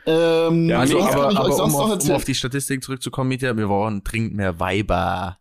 ähm, 0.05 0.69
Ja, 0.69 0.79
Also, 0.79 0.99
aber, 1.01 1.27
euch 1.27 1.37
aber 1.37 1.45
um, 1.49 1.51
sonst 1.55 1.73
noch 1.73 1.89
auf, 1.97 2.03
um 2.03 2.11
auf 2.11 2.23
die 2.23 2.35
Statistik 2.35 2.83
zurückzukommen, 2.83 3.29
Mieter, 3.29 3.57
wir 3.57 3.67
brauchen 3.67 4.03
dringend 4.03 4.35
mehr 4.35 4.59
Weiber. 4.59 5.37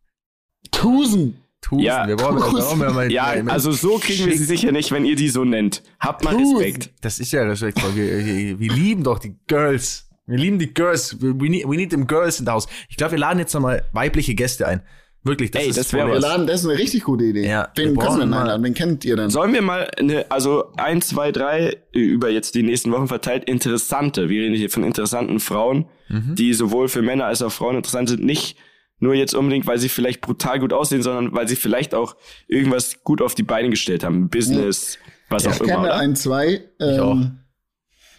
Tusen. 0.71 1.39
Tusen. 1.65 1.85
Ja, 1.85 2.07
wir 2.07 2.17
brauchen, 2.17 2.37
wir 2.37 2.43
Tusen. 2.45 2.59
brauchen 2.59 2.79
mehr, 2.79 2.91
mal, 2.93 3.11
Ja, 3.13 3.35
mehr- 3.43 3.53
also 3.53 3.73
so 3.73 3.99
kriegen 3.99 4.27
wir 4.27 4.37
sie 4.37 4.45
sicher 4.45 4.71
nicht, 4.73 4.93
wenn 4.93 5.05
ihr 5.05 5.17
die 5.17 5.29
so 5.29 5.45
nennt. 5.45 5.83
Habt 6.01 6.23
mal 6.25 6.35
Tusen. 6.35 6.57
Respekt. 6.59 6.91
Das 7.01 7.19
ist 7.19 7.33
ja 7.33 7.43
respektvoll. 7.43 7.95
Wir, 7.97 8.25
wir, 8.27 8.61
wir 8.61 8.73
lieben 8.73 9.03
doch 9.03 9.19
die 9.19 9.35
Girls. 9.47 10.09
Wir 10.27 10.39
lieben 10.39 10.59
die 10.59 10.73
Girls. 10.73 11.17
We 11.21 11.49
need, 11.49 11.65
we 11.69 11.77
need 11.77 11.91
them 11.91 12.07
Girls 12.07 12.39
in 12.41 12.47
the 12.47 12.53
house. 12.53 12.67
Ich 12.89 12.97
glaube, 12.97 13.13
wir 13.13 13.19
laden 13.19 13.39
jetzt 13.39 13.55
nochmal 13.55 13.85
weibliche 13.93 14.35
Gäste 14.35 14.67
ein. 14.69 14.83
Wirklich, 15.27 15.51
das 15.53 15.63
Ey, 15.63 15.69
ist 15.71 15.79
das 15.79 15.91
wär 15.95 16.03
voll 16.05 16.13
Wir 16.13 16.21
laden, 16.21 16.47
das 16.47 16.61
ist 16.61 16.69
eine 16.69 16.79
richtig 16.79 17.03
gute 17.05 17.25
Idee. 17.25 17.47
Ja, 17.49 17.69
wir 17.75 17.87
Wen 17.87 17.97
können 17.97 18.31
wir 18.31 18.39
einladen? 18.41 18.63
Wen 18.63 18.75
kennt 18.75 19.07
ihr 19.07 19.17
denn? 19.17 19.31
Sollen 19.31 19.55
wir 19.55 19.63
mal 19.63 19.89
eine, 19.99 20.31
also 20.31 20.65
ein, 20.77 21.01
zwei, 21.01 21.33
drei 21.33 21.79
über 21.93 22.29
jetzt 22.29 22.55
die 22.55 22.63
nächsten 22.63 22.93
Wochen 22.93 23.09
verteilt 23.09 23.45
interessante, 23.45 24.29
wir 24.29 24.43
reden 24.43 24.55
hier 24.55 24.69
von 24.69 24.85
interessanten 24.85 25.41
Frauen, 25.41 25.87
Mhm. 26.11 26.35
die 26.35 26.53
sowohl 26.53 26.89
für 26.89 27.01
Männer 27.01 27.25
als 27.25 27.41
auch 27.41 27.51
Frauen 27.51 27.77
interessant 27.77 28.11
sind, 28.11 28.23
nicht 28.23 28.59
nur 29.05 29.15
jetzt 29.15 29.35
unbedingt, 29.35 29.67
weil 29.67 29.79
sie 29.79 29.89
vielleicht 29.89 30.21
brutal 30.21 30.59
gut 30.59 30.73
aussehen, 30.73 31.03
sondern 31.03 31.33
weil 31.35 31.47
sie 31.47 31.57
vielleicht 31.57 31.95
auch 31.95 32.17
irgendwas 32.49 33.05
gut 33.05 33.23
auf 33.23 33.35
die 33.35 33.43
Beine 33.45 33.71
gestellt 33.71 34.03
haben, 34.03 34.29
Business, 34.29 34.99
was 35.29 35.47
auch 35.47 35.53
Ich 35.53 35.61
immer. 35.61 35.69
kenne 35.69 35.81
Oder? 35.83 35.97
ein, 35.97 36.17
zwei. 36.17 36.65
Ähm, 36.81 37.01
auch. 37.01 37.19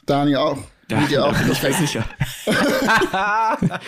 Dani 0.06 0.36
auch. 0.36 0.58
Ja, 0.90 1.04
ihr 1.10 1.26
auch. 1.26 1.34
da 1.34 1.40
bin 1.44 1.52
ich 1.52 1.64
mir 1.64 1.74
sicher. 1.74 2.06
ja, 2.46 3.80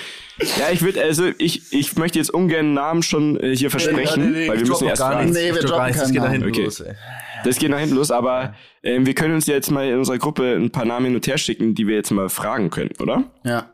ich 0.72 0.82
würde, 0.82 1.02
also 1.04 1.30
ich, 1.38 1.72
ich 1.72 1.96
möchte 1.96 2.18
jetzt 2.18 2.32
ungern 2.34 2.74
Namen 2.74 3.04
schon 3.04 3.40
äh, 3.40 3.56
hier 3.56 3.70
versprechen, 3.70 4.34
weil 4.34 4.48
wir 4.48 4.64
ich 4.64 4.68
müssen 4.68 4.88
erst 4.88 5.02
gar 5.02 5.22
nichts. 5.22 5.38
Nee, 5.38 5.54
wir 5.54 5.60
Ich 5.60 5.66
drop 5.66 5.70
droppen 5.70 5.78
gar 5.78 5.86
nichts. 5.88 6.02
Das 6.02 6.12
geht 6.12 6.18
da 6.18 6.24
Namen. 6.24 6.34
hinten 6.34 6.50
Okay. 6.50 6.64
los, 6.64 6.80
ey. 6.80 6.96
Das 7.44 7.60
geht 7.60 7.70
nach 7.70 7.80
hinten 7.80 7.96
los, 7.96 8.10
aber 8.10 8.56
ähm, 8.82 9.06
wir 9.06 9.14
können 9.14 9.36
uns 9.36 9.46
ja 9.46 9.54
jetzt 9.54 9.70
mal 9.70 9.88
in 9.88 9.98
unserer 10.00 10.18
Gruppe 10.18 10.56
ein 10.56 10.72
paar 10.72 10.86
Namen 10.86 11.06
hin 11.06 11.16
und 11.16 11.28
her 11.28 11.38
schicken, 11.38 11.76
die 11.76 11.86
wir 11.86 11.96
jetzt 11.96 12.10
mal 12.10 12.30
fragen 12.30 12.72
können, 12.72 12.90
oder? 13.00 13.26
Ja, 13.44 13.72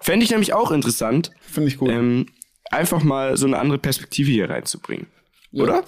Fände 0.00 0.24
ich 0.24 0.30
nämlich 0.30 0.52
auch 0.52 0.70
interessant, 0.72 1.30
finde 1.40 1.68
ich 1.68 1.78
gut. 1.78 1.88
ähm, 1.90 2.26
einfach 2.70 3.02
mal 3.02 3.36
so 3.36 3.46
eine 3.46 3.58
andere 3.58 3.78
Perspektive 3.78 4.30
hier 4.30 4.50
reinzubringen. 4.50 5.06
Oder? 5.52 5.84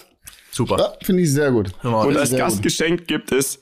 Super. 0.51 0.77
ja, 0.79 0.93
finde 1.05 1.23
ich 1.23 1.31
sehr 1.31 1.51
gut. 1.51 1.71
Und 1.83 2.17
als 2.17 2.31
gut. 2.31 2.39
Gastgeschenk 2.39 3.07
gibt 3.07 3.31
es 3.31 3.59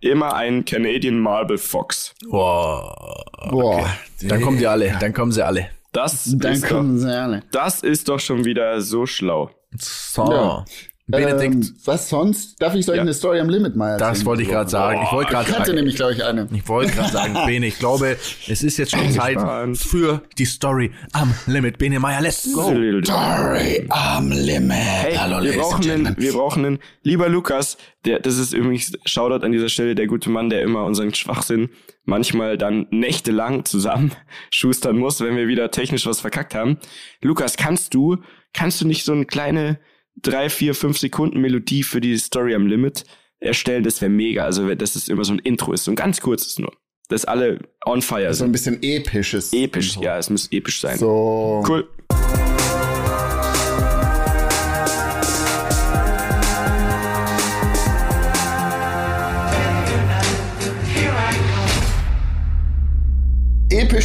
immer 0.00 0.34
einen 0.34 0.64
Canadian 0.64 1.18
Marble 1.18 1.58
Fox. 1.58 2.14
Boah. 2.28 3.24
Boah, 3.50 3.88
Dann 4.22 4.40
kommen 4.40 4.58
die 4.58 4.66
alle. 4.66 4.96
Dann 5.00 5.12
kommen 5.12 5.32
sie 5.32 5.44
alle. 5.44 5.68
Das, 5.92 6.34
dann 6.36 6.54
ist, 6.54 6.64
doch, 6.64 6.68
kommen 6.68 6.98
sie 6.98 7.14
alle. 7.14 7.42
das 7.50 7.82
ist 7.82 8.08
doch 8.08 8.18
schon 8.18 8.44
wieder 8.44 8.80
so 8.80 9.04
schlau. 9.04 9.50
So. 9.78 10.24
Ja. 10.32 10.64
Benedikt. 11.08 11.54
Ähm, 11.54 11.74
was 11.84 12.08
sonst? 12.08 12.62
Darf 12.62 12.74
ich 12.74 12.88
euch 12.88 12.94
Ja. 12.96 13.02
eine 13.02 13.12
Story 13.12 13.40
am 13.40 13.48
Limit 13.48 13.74
mal 13.74 13.90
erzählen? 13.90 14.10
Das 14.10 14.24
wollte 14.24 14.42
ich 14.44 14.48
gerade 14.48 14.70
sagen. 14.70 15.00
Ich 15.04 15.12
wollte 15.12 15.30
Ich 15.32 15.36
gerade 15.36 15.50
hatte 15.52 15.64
sagen. 15.66 15.74
nämlich, 15.76 15.96
glaube 15.96 16.12
ich, 16.12 16.24
eine. 16.24 16.48
Ich 16.54 16.68
wollte 16.68 16.92
gerade 16.92 17.10
sagen, 17.12 17.34
Bene, 17.44 17.66
ich 17.66 17.78
glaube, 17.78 18.16
es 18.48 18.62
ist 18.62 18.76
jetzt 18.78 18.92
schon 18.92 19.10
Zeit 19.10 19.36
für 19.76 20.22
die 20.38 20.44
Story 20.44 20.92
am 21.12 21.34
Limit. 21.46 21.78
Bene 21.78 21.98
Meier, 21.98 22.20
let's 22.20 22.44
go. 22.54 22.62
Story 22.62 23.84
am 23.88 24.30
Limit. 24.30 24.76
Hey, 24.76 25.16
Hallo, 25.16 25.42
wir 25.42 25.58
brauchen 25.58 25.90
einen, 25.90 26.16
wir 26.16 26.32
brauchen 26.32 26.64
einen, 26.64 26.78
lieber 27.02 27.28
Lukas, 27.28 27.76
der, 28.04 28.20
das 28.20 28.38
ist 28.38 28.52
übrigens, 28.54 28.92
Shoutout 29.04 29.44
an 29.44 29.50
dieser 29.52 29.68
Stelle, 29.68 29.94
der 29.96 30.06
gute 30.06 30.30
Mann, 30.30 30.50
der 30.50 30.62
immer 30.62 30.84
unseren 30.84 31.12
Schwachsinn 31.14 31.68
manchmal 32.04 32.56
dann 32.58 32.86
nächtelang 32.90 33.64
zusammen 33.64 34.12
schustern 34.50 34.98
muss, 34.98 35.20
wenn 35.20 35.36
wir 35.36 35.48
wieder 35.48 35.70
technisch 35.72 36.06
was 36.06 36.20
verkackt 36.20 36.54
haben. 36.54 36.78
Lukas, 37.20 37.56
kannst 37.56 37.92
du, 37.94 38.18
kannst 38.52 38.80
du 38.80 38.86
nicht 38.86 39.04
so 39.04 39.12
eine 39.12 39.24
kleine 39.26 39.78
drei, 40.16 40.48
vier, 40.50 40.74
fünf 40.74 40.98
Sekunden 40.98 41.40
Melodie 41.40 41.82
für 41.82 42.00
die 42.00 42.16
Story 42.18 42.54
am 42.54 42.66
Limit 42.66 43.04
erstellen? 43.40 43.84
Das 43.84 44.00
wäre 44.00 44.10
mega. 44.10 44.44
Also, 44.44 44.74
dass 44.74 44.96
es 44.96 45.08
immer 45.08 45.24
so 45.24 45.32
ein 45.32 45.38
Intro 45.40 45.72
ist, 45.72 45.84
so 45.84 45.90
ein 45.92 45.96
ganz 45.96 46.20
kurzes 46.20 46.58
nur. 46.58 46.72
Dass 47.08 47.24
alle 47.24 47.58
on 47.84 48.00
fire 48.02 48.32
So 48.32 48.38
sind. 48.38 48.48
ein 48.48 48.52
bisschen 48.52 48.82
episches. 48.82 49.52
Episch, 49.52 49.96
ja, 49.96 50.18
es 50.18 50.30
muss 50.30 50.50
episch 50.50 50.80
sein. 50.80 50.98
So. 50.98 51.62
Cool. 51.68 51.88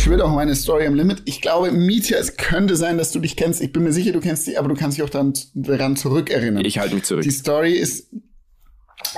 Episch 0.08 0.20
wird 0.20 0.22
auch 0.22 0.34
meine 0.34 0.56
Story 0.56 0.86
am 0.88 0.96
Limit. 0.96 1.24
Ich 1.26 1.42
glaube, 1.42 1.70
Mietja, 1.72 2.18
es 2.18 2.38
könnte 2.38 2.78
sein, 2.78 2.98
dass 2.98 3.12
du 3.12 3.20
dich 3.20 3.36
kennst. 3.36 3.62
Ich 3.62 3.74
bin 3.74 3.84
mir 3.84 3.92
sicher, 3.92 4.14
du 4.14 4.22
kennst 4.22 4.48
dich, 4.48 4.58
aber 4.58 4.70
du 4.70 4.76
kannst 4.76 4.98
dich 4.98 5.04
auch 5.04 5.10
dann 5.10 5.34
daran 5.54 5.98
zurückerinnern. 5.98 6.64
Ich 6.64 6.80
halte 6.80 6.96
mich 6.96 7.04
zurück. 7.04 7.24
Die 7.24 7.32
Story 7.32 7.74
ist 7.74 8.08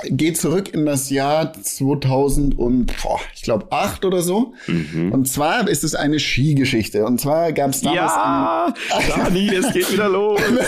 geht 0.08 0.36
zurück 0.36 0.74
in 0.74 0.86
das 0.86 1.10
Jahr 1.10 1.52
2000 1.52 2.58
und 2.58 2.86
boah, 3.02 3.20
ich 3.34 3.42
glaube 3.42 3.70
8 3.70 4.04
oder 4.04 4.22
so. 4.22 4.54
Mhm. 4.66 5.12
Und 5.12 5.28
zwar 5.28 5.68
ist 5.68 5.84
es 5.84 5.94
eine 5.94 6.18
Skigeschichte. 6.18 7.04
Und 7.04 7.20
zwar 7.20 7.52
gab 7.52 7.70
es 7.70 7.82
damals 7.82 8.12
Ja, 8.12 8.74
Dani, 9.08 9.54
es 9.54 9.72
geht 9.72 9.92
wieder 9.92 10.08
los. 10.08 10.40
einen, 10.42 10.58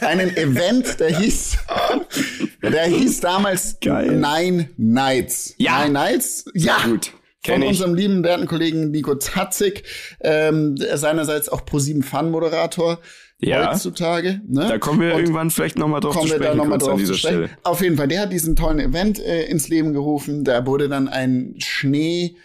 einen 0.00 0.36
Event, 0.36 1.00
der 1.00 1.18
hieß, 1.18 1.56
der 2.62 2.84
hieß 2.84 3.20
damals 3.20 3.78
Geil. 3.80 4.20
Nine 4.20 4.68
Nights. 4.76 5.54
Ja. 5.56 5.82
Nine 5.82 5.92
Nights. 5.92 6.44
Ja. 6.54 6.76
Gut. 6.84 7.12
Von 7.44 7.52
Kenn 7.52 7.62
ich. 7.62 7.68
unserem 7.68 7.94
lieben 7.94 8.24
werten 8.24 8.46
Kollegen 8.46 8.90
Nico 8.90 9.16
Zatzig, 9.16 9.84
ähm, 10.20 10.76
seinerseits 10.94 11.48
auch 11.50 11.60
Pro7 11.62 12.02
Fun-Moderator 12.02 13.00
Ja. 13.38 13.70
heutzutage. 13.72 14.40
Ne? 14.48 14.66
Da 14.68 14.78
kommen 14.78 15.00
wir 15.00 15.14
Und 15.14 15.20
irgendwann 15.20 15.50
vielleicht 15.50 15.78
nochmal 15.78 16.00
drauf 16.00 16.14
kommen 16.14 16.28
zu 16.28 16.34
wir 16.34 16.38
da 16.40 16.52
sprechen, 16.54 16.68
kurz 16.70 16.82
an 16.84 16.88
drauf 16.88 17.04
zu 17.04 17.14
sprechen. 17.14 17.34
Stelle. 17.44 17.50
Auf 17.62 17.82
jeden 17.82 17.96
Fall, 17.96 18.08
der 18.08 18.22
hat 18.22 18.32
diesen 18.32 18.56
tollen 18.56 18.80
Event 18.80 19.18
äh, 19.18 19.44
ins 19.44 19.68
Leben 19.68 19.92
gerufen. 19.92 20.44
Da 20.44 20.64
wurde 20.66 20.88
dann 20.88 21.08
ein 21.08 21.54
Schnee 21.58 22.36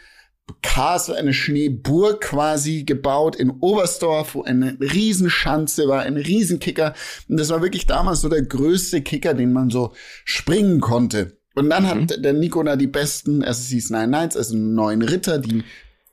Castle, 0.64 1.16
eine 1.16 1.32
Schneeburg 1.34 2.22
quasi 2.22 2.84
gebaut 2.84 3.36
in 3.36 3.52
Oberstdorf, 3.52 4.34
wo 4.36 4.42
eine 4.44 4.78
Riesenschanze 4.82 5.88
war, 5.88 6.02
ein 6.02 6.18
Riesenkicker. 6.18 6.94
Und 7.30 7.40
das 7.40 7.50
war 7.50 7.62
wirklich 7.62 7.86
damals 7.86 8.22
so 8.22 8.30
der 8.30 8.42
größte 8.42 9.02
Kicker, 9.02 9.34
den 9.34 9.54
man 9.54 9.70
so 9.70 9.94
springen 10.26 10.80
konnte. 10.82 11.39
Und 11.60 11.70
dann 11.70 11.84
Mhm. 11.84 11.88
hat 11.88 12.24
der 12.24 12.34
Nico 12.34 12.64
da 12.64 12.76
die 12.76 12.88
besten, 12.88 13.44
also 13.44 13.60
es 13.62 13.68
hieß 13.70 13.90
Nine 13.92 14.08
Nights, 14.08 14.36
also 14.38 14.56
neun 14.58 15.02
Ritter, 15.02 15.38
die 15.40 15.64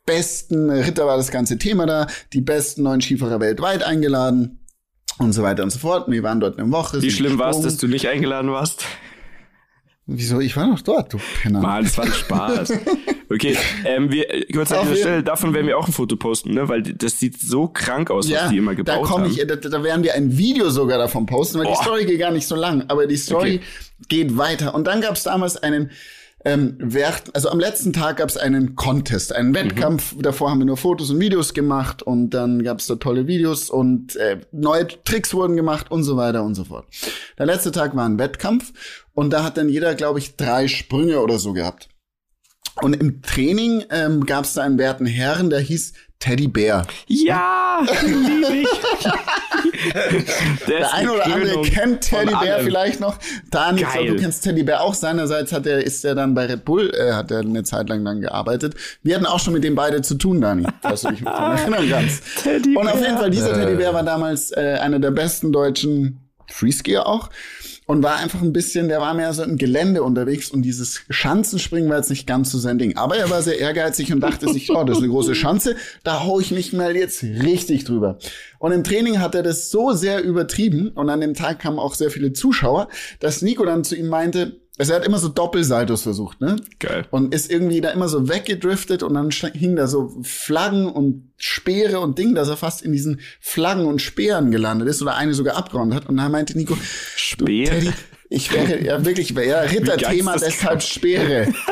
besten 0.05 0.71
Ritter 0.71 1.07
war 1.07 1.17
das 1.17 1.31
ganze 1.31 1.59
Thema 1.59 1.87
da, 1.87 2.07
die 2.33 2.41
besten 2.41 2.83
neun 2.83 3.01
Skifahrer 3.01 3.41
weltweit 3.41 3.83
eingeladen 3.83 4.59
und 5.19 5.33
so 5.33 5.43
weiter 5.43 5.63
und 5.63 5.71
so 5.71 5.79
fort. 5.79 6.11
Wir 6.11 6.23
waren 6.23 6.41
dort 6.41 6.59
eine 6.59 6.71
Woche. 6.71 7.01
Wie 7.01 7.11
schlimm 7.11 7.39
war 7.39 7.51
es, 7.51 7.61
dass 7.61 7.77
du 7.79 7.87
nicht 7.89 8.07
eingeladen 8.09 8.51
warst? 8.51 8.85
Wieso? 10.09 10.39
Ich 10.41 10.57
war 10.57 10.69
doch 10.69 10.81
dort, 10.83 11.13
du 11.13 11.19
Penner. 11.43 11.61
Mann, 11.61 11.85
es 11.85 11.99
war 11.99 12.05
ein 12.05 12.13
Spaß. 12.13 12.73
Okay, 13.29 13.57
ähm, 13.85 14.13
wir, 14.13 14.33
äh, 14.33 14.45
kurz 14.53 14.71
an 14.71 14.83
dieser 14.85 14.97
Stelle, 14.97 15.23
davon 15.25 15.53
werden 15.53 15.67
wir 15.67 15.77
auch 15.77 15.89
ein 15.89 15.93
Foto 15.93 16.15
posten, 16.17 16.55
ne? 16.55 16.69
Weil 16.69 16.83
das 16.83 17.19
sieht 17.19 17.41
so 17.41 17.67
krank 17.67 18.11
aus, 18.11 18.31
was 18.31 18.49
die 18.51 18.59
immer 18.59 18.73
da 18.73 18.77
gebaut 18.77 19.03
komme 19.09 19.25
haben. 19.25 19.33
ich, 19.33 19.45
da, 19.45 19.57
da 19.57 19.83
werden 19.83 20.05
wir 20.05 20.15
ein 20.15 20.39
Video 20.39 20.71
sogar 20.71 20.99
davon 20.99 21.27
posten, 21.27 21.59
weil 21.59 21.67
die 21.67 21.73
Boah. 21.73 21.83
Story 21.83 22.05
geht 22.05 22.21
gar 22.21 22.31
nicht 22.31 22.47
so 22.47 22.55
lang, 22.55 22.85
aber 22.87 23.07
die 23.09 23.17
Story 23.17 23.57
Okay. 23.57 23.61
geht 24.09 24.37
weiter. 24.37 24.75
Und 24.77 24.87
dann 24.87 25.01
gab 25.01 25.17
es 25.17 25.25
damals 25.25 25.57
einen 25.57 25.91
ähm, 26.47 26.77
Wert, 26.79 27.35
also 27.35 27.49
am 27.49 27.59
letzten 27.59 27.93
Tag 27.93 28.19
gab 28.19 28.29
es 28.29 28.37
einen 28.37 28.77
Contest, 28.77 29.35
einen 29.35 29.53
Wettkampf. 29.53 30.15
Davor 30.21 30.49
haben 30.49 30.61
wir 30.61 30.65
nur 30.65 30.77
Fotos 30.77 31.11
und 31.11 31.19
Videos 31.19 31.55
gemacht 31.55 32.05
und 32.05 32.31
dann 32.31 32.63
gab 32.63 32.79
es 32.79 32.87
da 32.87 32.95
tolle 32.95 33.27
Videos 33.27 33.69
und 33.69 34.15
äh, 34.15 34.39
neue 34.53 34.87
Tricks 34.87 35.35
wurden 35.35 35.57
gemacht 35.57 35.91
und 35.91 36.05
so 36.05 36.17
weiter 36.17 36.45
und 36.45 36.55
so 36.55 36.63
fort. 36.63 36.87
Der 37.37 37.47
letzte 37.47 37.73
Tag 37.73 37.97
war 37.97 38.09
ein 38.09 38.21
Wettkampf 38.21 38.73
und 39.13 39.33
da 39.33 39.43
hat 39.43 39.57
dann 39.57 39.69
jeder, 39.69 39.97
glaube 39.97 40.21
ich, 40.21 40.37
drei 40.37 40.69
Sprünge 40.69 41.21
oder 41.21 41.41
so 41.41 41.53
gehabt. 41.53 41.89
Und 42.83 42.95
im 42.95 43.23
Training 43.23 43.85
ähm, 43.91 44.27
gab 44.27 44.45
es 44.45 44.55
da 44.55 44.63
einen 44.63 44.79
werten 44.79 45.07
Herren, 45.07 45.49
der 45.51 45.61
hieß 45.61 45.95
Teddy 46.19 46.49
Bear. 46.49 46.87
Ja, 47.07 47.81
lieb 48.03 48.65
ich. 48.65 48.69
Der 50.67 50.93
eine 50.95 51.13
oder 51.13 51.27
andere 51.27 51.63
kennt 51.63 52.01
Teddy 52.03 52.33
Bear 52.33 52.61
vielleicht 52.61 53.01
noch. 53.01 53.19
Dani, 53.51 53.83
ich 53.83 53.87
glaube, 53.87 54.07
Geil. 54.07 54.17
du 54.17 54.23
kennst 54.23 54.45
Teddy 54.45 54.63
Bear 54.63 54.81
auch. 54.81 54.95
Seinerseits 54.95 55.53
hat 55.53 55.67
er, 55.67 55.85
ist 55.85 56.05
er 56.05 56.15
dann 56.15 56.35
bei 56.35 56.47
Red 56.47 56.65
Bull, 56.65 56.91
äh, 56.95 57.13
hat 57.13 57.31
er 57.31 57.41
eine 57.41 57.63
Zeit 57.65 57.89
lang 57.89 58.05
dann 58.05 58.21
gearbeitet. 58.21 58.75
Wir 59.03 59.15
hatten 59.15 59.27
auch 59.27 59.41
schon 59.41 59.53
mit 59.53 59.65
dem 59.65 59.75
beide 59.75 60.03
zu 60.03 60.15
tun, 60.17 60.41
Dani, 60.41 60.67
falls 60.81 61.03
du 61.03 61.11
dich 61.11 61.23
daran 61.23 61.59
erinnern 61.59 61.89
kannst. 61.91 62.23
Teddy 62.43 62.77
Und 62.77 62.89
auf 62.89 63.01
jeden 63.01 63.19
Fall, 63.19 63.31
dieser 63.31 63.53
Teddy 63.55 63.77
Bear 63.77 63.95
war 63.95 64.03
damals 64.03 64.51
äh, 64.53 64.79
einer 64.81 64.99
der 64.99 65.11
besten 65.11 65.53
deutschen 65.53 66.21
Freeskier 66.51 67.07
auch. 67.07 67.31
Und 67.87 68.03
war 68.03 68.17
einfach 68.17 68.43
ein 68.43 68.53
bisschen, 68.53 68.89
der 68.89 69.01
war 69.01 69.15
mehr 69.15 69.33
so 69.33 69.45
im 69.45 69.57
Gelände 69.57 70.03
unterwegs 70.03 70.51
und 70.51 70.63
dieses 70.63 71.03
Schanzenspringen 71.09 71.89
war 71.89 71.99
jetzt 71.99 72.11
nicht 72.11 72.27
ganz 72.27 72.51
so 72.51 72.59
sein 72.59 72.79
Ding. 72.79 72.97
Aber 72.97 73.17
er 73.17 73.31
war 73.31 73.43
sehr 73.43 73.61
ehrgeizig 73.61 74.13
und 74.13 74.21
dachte 74.21 74.53
sich, 74.53 74.71
oh, 74.71 74.83
das 74.83 74.99
ist 74.99 75.05
eine 75.05 75.13
große 75.13 75.37
Schanze, 75.37 75.77
da 76.03 76.25
hau 76.25 76.41
ich 76.41 76.51
mich 76.51 76.73
mal 76.73 76.97
jetzt 76.97 77.23
richtig 77.23 77.85
drüber. 77.85 78.19
Und 78.59 78.73
im 78.73 78.83
Training 78.83 79.21
hat 79.21 79.37
er 79.37 79.45
das 79.45 79.71
so 79.71 79.93
sehr 79.93 80.23
übertrieben 80.25 80.89
und 80.89 81.09
an 81.11 81.21
dem 81.21 81.35
Tag 81.35 81.61
kamen 81.61 81.79
auch 81.79 81.95
sehr 81.95 82.11
viele 82.11 82.33
Zuschauer, 82.33 82.89
dass 83.21 83.43
Nico 83.43 83.65
dann 83.65 83.85
zu 83.85 83.95
ihm 83.95 84.09
meinte, 84.09 84.61
also 84.79 84.93
er 84.93 84.99
hat 84.99 85.07
immer 85.07 85.19
so 85.19 85.29
Doppelsaltos 85.29 86.03
versucht, 86.03 86.41
ne? 86.41 86.57
Geil. 86.79 87.07
Und 87.11 87.35
ist 87.35 87.51
irgendwie 87.51 87.81
da 87.81 87.91
immer 87.91 88.09
so 88.09 88.29
weggedriftet 88.29 89.03
und 89.03 89.15
dann 89.15 89.31
hingen 89.31 89.77
da 89.77 89.87
so 89.87 90.15
Flaggen 90.23 90.87
und 90.87 91.31
Speere 91.39 92.01
und 92.01 92.19
Ding, 92.19 92.35
dass 92.35 92.49
er 92.49 92.57
fast 92.59 92.83
in 92.83 92.93
diesen 92.93 93.21
Flaggen 93.41 93.87
und 93.87 94.03
Speeren 94.03 94.51
gelandet 94.51 94.89
ist 94.89 95.01
oder 95.01 95.17
eine 95.17 95.33
sogar 95.33 95.57
abgeräumt 95.57 95.95
hat. 95.95 96.07
Und 96.07 96.19
dann 96.19 96.31
meinte 96.31 96.57
Nico, 96.59 96.77
Speer? 97.17 97.71
Teddy, 97.71 97.93
ich 98.29 98.53
wäre 98.53 98.83
ja 98.85 99.05
wirklich, 99.05 99.31
ja, 99.31 99.61
Ritterthema, 99.61 100.37
deshalb 100.37 100.83
Speere. 100.83 101.53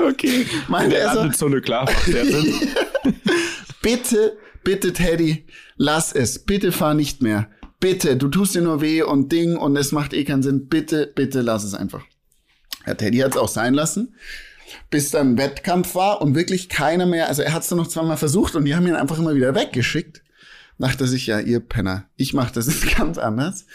Okay. 0.00 0.46
Meinte 0.66 0.96
Der 0.96 1.04
er 1.04 1.14
so, 1.14 1.20
der 2.12 2.26
Sinn. 2.26 2.54
bitte, 3.82 4.36
bitte 4.64 4.92
Teddy, 4.92 5.46
lass 5.76 6.12
es, 6.12 6.40
bitte 6.40 6.72
fahr 6.72 6.94
nicht 6.94 7.22
mehr. 7.22 7.48
Bitte, 7.82 8.16
du 8.16 8.28
tust 8.28 8.54
dir 8.54 8.62
nur 8.62 8.80
weh 8.80 9.02
und 9.02 9.32
Ding 9.32 9.56
und 9.56 9.74
es 9.74 9.90
macht 9.90 10.14
eh 10.14 10.22
keinen 10.22 10.44
Sinn. 10.44 10.68
Bitte, 10.68 11.10
bitte 11.12 11.40
lass 11.40 11.64
es 11.64 11.74
einfach. 11.74 12.04
Ja, 12.86 12.94
Teddy 12.94 13.18
hat 13.18 13.32
es 13.32 13.36
auch 13.36 13.48
sein 13.48 13.74
lassen, 13.74 14.14
bis 14.88 15.10
dann 15.10 15.36
Wettkampf 15.36 15.96
war 15.96 16.22
und 16.22 16.36
wirklich 16.36 16.68
keiner 16.68 17.06
mehr, 17.06 17.26
also 17.26 17.42
er 17.42 17.52
hat 17.52 17.62
es 17.62 17.68
dann 17.68 17.78
noch 17.78 17.88
zweimal 17.88 18.16
versucht 18.16 18.54
und 18.54 18.66
die 18.66 18.76
haben 18.76 18.86
ihn 18.86 18.94
einfach 18.94 19.18
immer 19.18 19.34
wieder 19.34 19.56
weggeschickt. 19.56 20.22
Dachte 20.78 21.08
sich, 21.08 21.26
ja, 21.26 21.40
ihr 21.40 21.58
Penner, 21.58 22.08
ich 22.14 22.34
mach 22.34 22.52
das 22.52 22.66
jetzt 22.66 22.96
ganz 22.96 23.18
anders. 23.18 23.66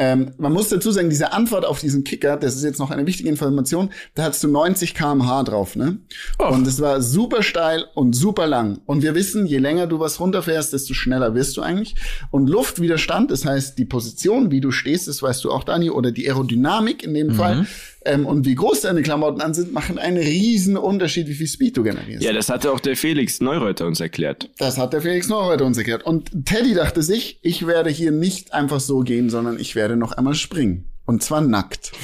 Ähm, 0.00 0.32
man 0.38 0.54
muss 0.54 0.70
dazu 0.70 0.90
sagen, 0.92 1.10
diese 1.10 1.34
Antwort 1.34 1.66
auf 1.66 1.78
diesen 1.78 2.04
Kicker, 2.04 2.38
das 2.38 2.56
ist 2.56 2.64
jetzt 2.64 2.78
noch 2.78 2.90
eine 2.90 3.06
wichtige 3.06 3.28
Information, 3.28 3.90
da 4.14 4.22
hattest 4.22 4.42
du 4.42 4.48
90 4.48 4.94
kmh 4.94 5.42
drauf, 5.42 5.76
ne? 5.76 5.98
Und 6.38 6.66
es 6.66 6.80
war 6.80 7.02
super 7.02 7.42
steil 7.42 7.84
und 7.94 8.16
super 8.16 8.46
lang. 8.46 8.80
Und 8.86 9.02
wir 9.02 9.14
wissen, 9.14 9.44
je 9.44 9.58
länger 9.58 9.86
du 9.86 10.00
was 10.00 10.18
runterfährst, 10.18 10.72
desto 10.72 10.94
schneller 10.94 11.34
wirst 11.34 11.54
du 11.58 11.60
eigentlich. 11.60 11.96
Und 12.30 12.48
Luftwiderstand, 12.48 13.30
das 13.30 13.44
heißt 13.44 13.76
die 13.76 13.84
Position, 13.84 14.50
wie 14.50 14.62
du 14.62 14.70
stehst, 14.70 15.06
das 15.06 15.22
weißt 15.22 15.44
du 15.44 15.50
auch, 15.50 15.64
Dani, 15.64 15.90
oder 15.90 16.12
die 16.12 16.26
Aerodynamik 16.26 17.02
in 17.02 17.12
dem 17.12 17.34
Fall, 17.34 17.66
ähm, 18.04 18.26
und 18.26 18.46
wie 18.46 18.54
groß 18.54 18.82
deine 18.82 19.02
Klamotten 19.02 19.40
an 19.40 19.52
sind, 19.52 19.72
machen 19.72 19.98
einen 19.98 20.16
riesen 20.16 20.76
Unterschied, 20.76 21.28
wie 21.28 21.34
viel 21.34 21.46
Speed 21.46 21.76
du 21.76 21.82
generierst. 21.82 22.22
Ja, 22.22 22.32
das 22.32 22.48
hatte 22.48 22.72
auch 22.72 22.80
der 22.80 22.96
Felix 22.96 23.40
Neureuter 23.40 23.86
uns 23.86 24.00
erklärt. 24.00 24.50
Das 24.58 24.78
hat 24.78 24.92
der 24.92 25.02
Felix 25.02 25.28
heute 25.30 25.64
uns 25.64 25.76
erklärt. 25.76 26.04
Und 26.04 26.46
Teddy 26.46 26.74
dachte 26.74 27.02
sich, 27.02 27.38
ich 27.42 27.66
werde 27.66 27.90
hier 27.90 28.10
nicht 28.10 28.54
einfach 28.54 28.80
so 28.80 29.00
gehen, 29.00 29.28
sondern 29.28 29.58
ich 29.58 29.74
werde 29.74 29.96
noch 29.96 30.12
einmal 30.12 30.34
springen. 30.34 30.90
Und 31.04 31.22
zwar 31.22 31.40
nackt. 31.40 31.92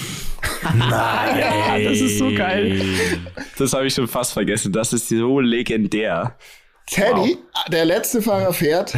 Ja, 0.62 1.78
das 1.78 2.00
ist 2.00 2.18
so 2.18 2.32
geil. 2.34 2.80
Das 3.58 3.72
habe 3.72 3.86
ich 3.86 3.94
schon 3.94 4.08
fast 4.08 4.32
vergessen. 4.32 4.72
Das 4.72 4.92
ist 4.92 5.08
so 5.08 5.38
legendär. 5.38 6.36
Teddy, 6.86 7.38
der 7.70 7.84
letzte 7.84 8.22
Fahrer 8.22 8.52
fährt, 8.52 8.94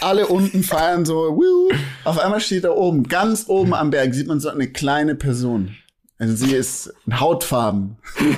alle 0.00 0.26
unten 0.26 0.62
feiern 0.62 1.04
so, 1.04 1.14
wuhu. 1.14 1.70
auf 2.04 2.18
einmal 2.18 2.40
steht 2.40 2.64
da 2.64 2.70
oben, 2.70 3.04
ganz 3.04 3.46
oben 3.48 3.74
am 3.74 3.90
Berg, 3.90 4.14
sieht 4.14 4.26
man 4.26 4.40
so 4.40 4.50
eine 4.50 4.68
kleine 4.68 5.14
Person. 5.14 5.74
Also 6.20 6.36
sie 6.36 6.54
ist 6.54 6.92
Hautfarben. 7.10 7.96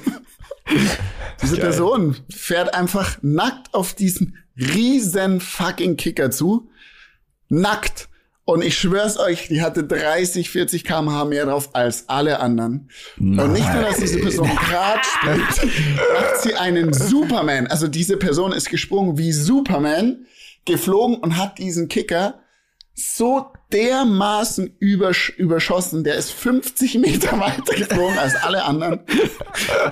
Diese 1.42 1.56
Geil. 1.56 1.64
Person 1.64 2.16
fährt 2.30 2.74
einfach 2.74 3.18
nackt 3.22 3.74
auf 3.74 3.94
diesen 3.94 4.38
riesen 4.56 5.40
fucking 5.40 5.96
Kicker 5.96 6.30
zu. 6.30 6.70
Nackt. 7.48 8.08
Und 8.44 8.62
ich 8.62 8.78
schwör's 8.78 9.18
euch, 9.18 9.48
die 9.48 9.62
hatte 9.62 9.84
30, 9.84 10.50
40 10.50 10.84
kmh 10.84 11.24
mehr 11.26 11.46
drauf 11.46 11.70
als 11.74 12.08
alle 12.08 12.38
anderen. 12.38 12.88
Und 13.18 13.52
nicht 13.52 13.72
nur, 13.72 13.82
dass 13.82 13.96
diese 13.98 14.20
Person 14.20 14.48
Grad 14.48 15.04
springt, 15.04 15.74
macht 16.14 16.42
sie 16.42 16.54
einen 16.54 16.92
Superman. 16.92 17.66
Also 17.66 17.88
diese 17.88 18.16
Person 18.16 18.52
ist 18.52 18.68
gesprungen 18.68 19.18
wie 19.18 19.32
Superman, 19.32 20.26
geflogen 20.64 21.16
und 21.16 21.36
hat 21.36 21.58
diesen 21.58 21.88
Kicker 21.88 22.41
so 22.94 23.46
dermaßen 23.72 24.76
übersch 24.78 25.30
überschossen. 25.30 26.04
Der 26.04 26.16
ist 26.16 26.30
50 26.32 26.98
Meter 26.98 27.32
weiter 27.40 27.74
geflogen 27.74 28.18
als 28.18 28.34
alle 28.36 28.64
anderen. 28.64 29.00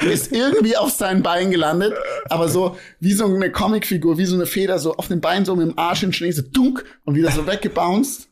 ist 0.01 0.33
irgendwie 0.33 0.77
auf 0.77 0.91
sein 0.91 1.23
Bein 1.23 1.51
gelandet, 1.51 1.95
aber 2.29 2.49
so 2.49 2.77
wie 3.01 3.13
so 3.13 3.25
eine 3.25 3.51
Comicfigur, 3.51 4.19
wie 4.19 4.27
so 4.27 4.35
eine 4.35 4.47
Feder, 4.47 4.79
so 4.79 4.97
auf 4.97 5.09
dem 5.09 5.21
Bein, 5.21 5.45
so 5.45 5.57
mit 5.57 5.67
dem 5.67 5.79
Arsch 5.79 6.03
in 6.03 6.09
den 6.09 6.15
Schnee, 6.15 6.31
so 6.31 6.43
dunk 6.43 6.85
und 7.05 7.15
wieder 7.15 7.31
so 7.31 7.47
weggebounced. 7.47 8.29